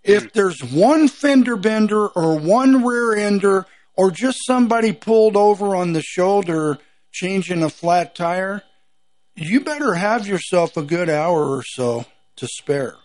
If 0.03 0.33
there's 0.33 0.63
one 0.63 1.07
fender 1.07 1.55
bender 1.55 2.07
or 2.07 2.37
one 2.39 2.83
rear 2.85 3.13
ender 3.15 3.65
or 3.95 4.11
just 4.11 4.39
somebody 4.45 4.93
pulled 4.93 5.35
over 5.35 5.75
on 5.75 5.93
the 5.93 6.01
shoulder 6.01 6.77
changing 7.11 7.63
a 7.63 7.69
flat 7.69 8.15
tire, 8.15 8.63
you 9.35 9.59
better 9.61 9.95
have 9.95 10.25
yourself 10.27 10.77
a 10.77 10.81
good 10.83 11.09
hour 11.09 11.45
or 11.49 11.63
so 11.63 12.05
to 12.37 12.47
spare. 12.47 12.95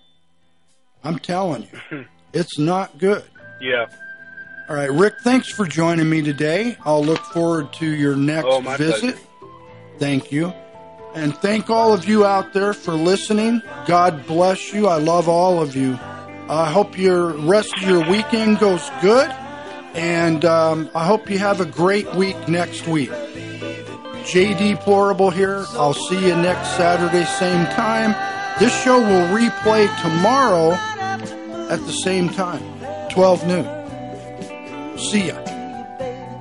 I'm 1.03 1.19
telling 1.19 1.69
you, 1.91 2.07
it's 2.33 2.59
not 2.59 2.99
good. 2.99 3.25
Yeah. 3.61 3.87
All 4.69 4.77
right, 4.77 4.91
Rick, 4.91 5.15
thanks 5.23 5.51
for 5.51 5.67
joining 5.67 6.09
me 6.09 6.23
today. 6.23 6.77
I'll 6.85 7.05
look 7.05 7.23
forward 7.27 7.73
to 7.75 7.87
your 7.87 8.17
next 8.17 8.47
Oh, 8.49 8.61
visit. 8.61 9.01
pleasure. 9.01 9.19
Thank 9.99 10.33
you. 10.33 10.53
And 11.15 11.37
thank 11.37 11.71
all 11.71 11.93
of 11.93 12.09
you 12.09 12.25
out 12.25 12.53
there 12.53 12.73
for 12.73 12.95
listening. 12.95 13.63
God 13.87 14.27
bless 14.27 14.73
you. 14.73 14.89
I 14.89 14.97
love 14.97 15.29
all 15.29 15.61
of 15.63 15.77
you. 15.77 15.99
I 16.49 16.71
hope 16.71 16.99
your 16.99 17.29
rest 17.33 17.75
of 17.79 17.89
your 17.89 18.09
weekend 18.09 18.59
goes 18.59 18.91
good. 19.01 19.31
And 19.95 20.45
um, 20.45 20.91
I 20.95 21.07
hope 21.07 21.31
you 21.31 21.39
have 21.39 21.61
a 21.61 21.65
great 21.65 22.13
week 22.15 22.49
next 22.49 22.87
week. 22.87 23.11
JD 23.11 24.83
Plorable 24.83 25.33
here. 25.33 25.65
I'll 25.71 25.95
see 25.95 26.27
you 26.27 26.35
next 26.35 26.77
Saturday, 26.77 27.25
same 27.25 27.67
time. 27.67 28.15
This 28.59 28.75
show 28.83 28.99
will 28.99 29.29
replay 29.37 29.87
tomorrow 30.03 30.73
at 31.69 31.81
the 31.87 31.93
same 31.93 32.29
time, 32.29 32.63
12 33.11 33.47
noon. 33.47 34.99
See 34.99 35.29
ya. 35.29 35.35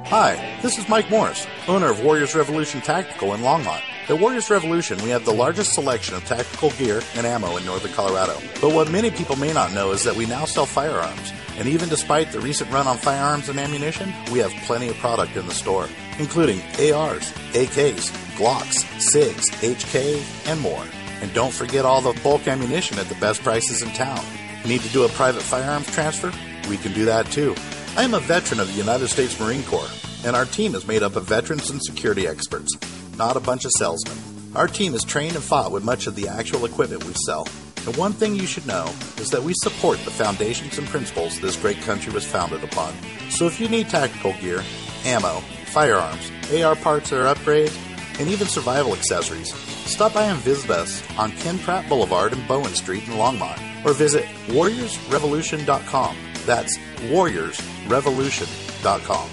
Hi, 0.06 0.60
this 0.62 0.78
is 0.78 0.88
Mike 0.90 1.10
Morris, 1.10 1.48
owner 1.68 1.90
of 1.90 2.04
Warriors 2.04 2.36
Revolution 2.36 2.82
Tactical 2.82 3.34
in 3.34 3.42
Longmont. 3.42 3.82
At 4.10 4.20
Warriors 4.20 4.50
Revolution, 4.50 5.02
we 5.02 5.12
have 5.12 5.24
the 5.24 5.34
largest 5.34 5.72
selection 5.72 6.14
of 6.14 6.26
tactical 6.26 6.72
gear 6.72 7.02
and 7.16 7.26
ammo 7.26 7.56
in 7.56 7.66
northern 7.66 7.94
Colorado. 7.94 8.38
But 8.60 8.74
what 8.74 8.92
many 8.92 9.10
people 9.10 9.38
may 9.38 9.54
not 9.54 9.72
know 9.72 9.92
is 9.92 10.04
that 10.04 10.18
we 10.18 10.26
now 10.26 10.44
sell 10.44 10.66
firearms. 10.66 11.32
And 11.58 11.70
even 11.70 11.88
despite 11.88 12.34
the 12.34 12.42
recent 12.42 12.70
run 12.70 12.86
on 12.86 12.98
firearms 12.98 13.48
and 13.48 13.58
ammunition, 13.58 14.14
we 14.34 14.40
have 14.40 14.52
plenty 14.66 14.90
of 14.90 14.98
product 14.98 15.38
in 15.38 15.48
the 15.48 15.54
store, 15.54 15.88
including 16.20 16.60
ARs, 16.92 17.32
AKs, 17.54 18.12
Glocks, 18.36 18.84
SIGs, 19.00 19.54
HK, 19.64 20.50
and 20.50 20.60
more. 20.60 20.84
And 21.22 21.34
don't 21.34 21.54
forget 21.54 21.86
all 21.86 22.02
the 22.02 22.20
bulk 22.24 22.46
ammunition 22.46 23.00
at 23.00 23.08
the 23.08 23.16
best 23.16 23.42
prices 23.42 23.84
in 23.84 23.90
town. 23.92 24.24
Need 24.66 24.82
to 24.82 24.90
do 24.90 25.06
a 25.06 25.10
private 25.10 25.44
firearms 25.44 25.90
transfer? 25.92 26.34
We 26.70 26.76
can 26.76 26.92
do 26.92 27.06
that 27.06 27.28
too. 27.28 27.56
I 27.96 28.04
am 28.04 28.16
a 28.16 28.20
veteran 28.20 28.60
of 28.60 28.68
the 28.68 28.78
United 28.78 29.08
States 29.08 29.40
Marine 29.40 29.64
Corps, 29.64 29.90
and 30.26 30.36
our 30.36 30.46
team 30.46 30.76
is 30.76 30.86
made 30.86 31.04
up 31.04 31.16
of 31.16 31.26
veterans 31.26 31.70
and 31.70 31.82
security 31.82 32.28
experts, 32.28 32.76
not 33.18 33.38
a 33.38 33.42
bunch 33.42 33.66
of 33.66 33.72
salesmen. 33.78 34.18
Our 34.56 34.68
team 34.68 34.94
has 34.94 35.04
trained 35.04 35.36
and 35.36 35.44
fought 35.44 35.72
with 35.72 35.84
much 35.84 36.08
of 36.08 36.16
the 36.16 36.28
actual 36.28 36.66
equipment 36.66 37.06
we 37.06 37.14
sell. 37.26 37.48
And 37.86 37.96
one 37.98 38.14
thing 38.14 38.36
you 38.36 38.46
should 38.46 38.68
know 38.68 38.86
is 39.18 39.30
that 39.30 39.44
we 39.44 39.54
support 39.56 39.98
the 40.00 40.12
foundations 40.12 40.78
and 40.78 40.88
principles 40.88 41.40
this 41.40 41.56
great 41.58 41.82
country 41.82 42.14
was 42.14 42.26
founded 42.26 42.64
upon. 42.64 42.94
So 43.30 43.46
if 43.46 43.60
you 43.60 43.68
need 43.68 43.90
tactical 43.90 44.34
gear, 44.40 44.64
ammo, 45.06 45.42
firearms, 45.66 46.32
AR 46.54 46.76
parts 46.76 47.12
or 47.12 47.26
upgrades, 47.26 47.78
and 48.20 48.30
even 48.30 48.46
survival 48.48 48.94
accessories, 48.94 49.52
stop 49.54 50.14
by 50.14 50.26
and 50.26 50.38
visit 50.40 50.70
us 50.70 51.02
on 51.18 51.32
Ken 51.32 51.58
Pratt 51.60 51.90
Boulevard 51.90 52.32
and 52.32 52.48
Bowen 52.48 52.76
Street 52.76 53.08
in 53.08 53.14
Longmont, 53.14 53.86
or 53.86 53.94
visit 53.94 54.26
warriorsrevolution.com. 54.48 56.16
That's 56.46 56.78
warriorsrevolution.com. 56.78 59.30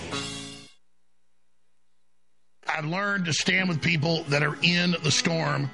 I've 2.77 2.85
learned 2.85 3.25
to 3.27 3.33
stand 3.33 3.69
with 3.69 3.81
people 3.81 4.23
that 4.25 4.43
are 4.43 4.57
in 4.63 4.95
the 5.03 5.11
storm 5.11 5.69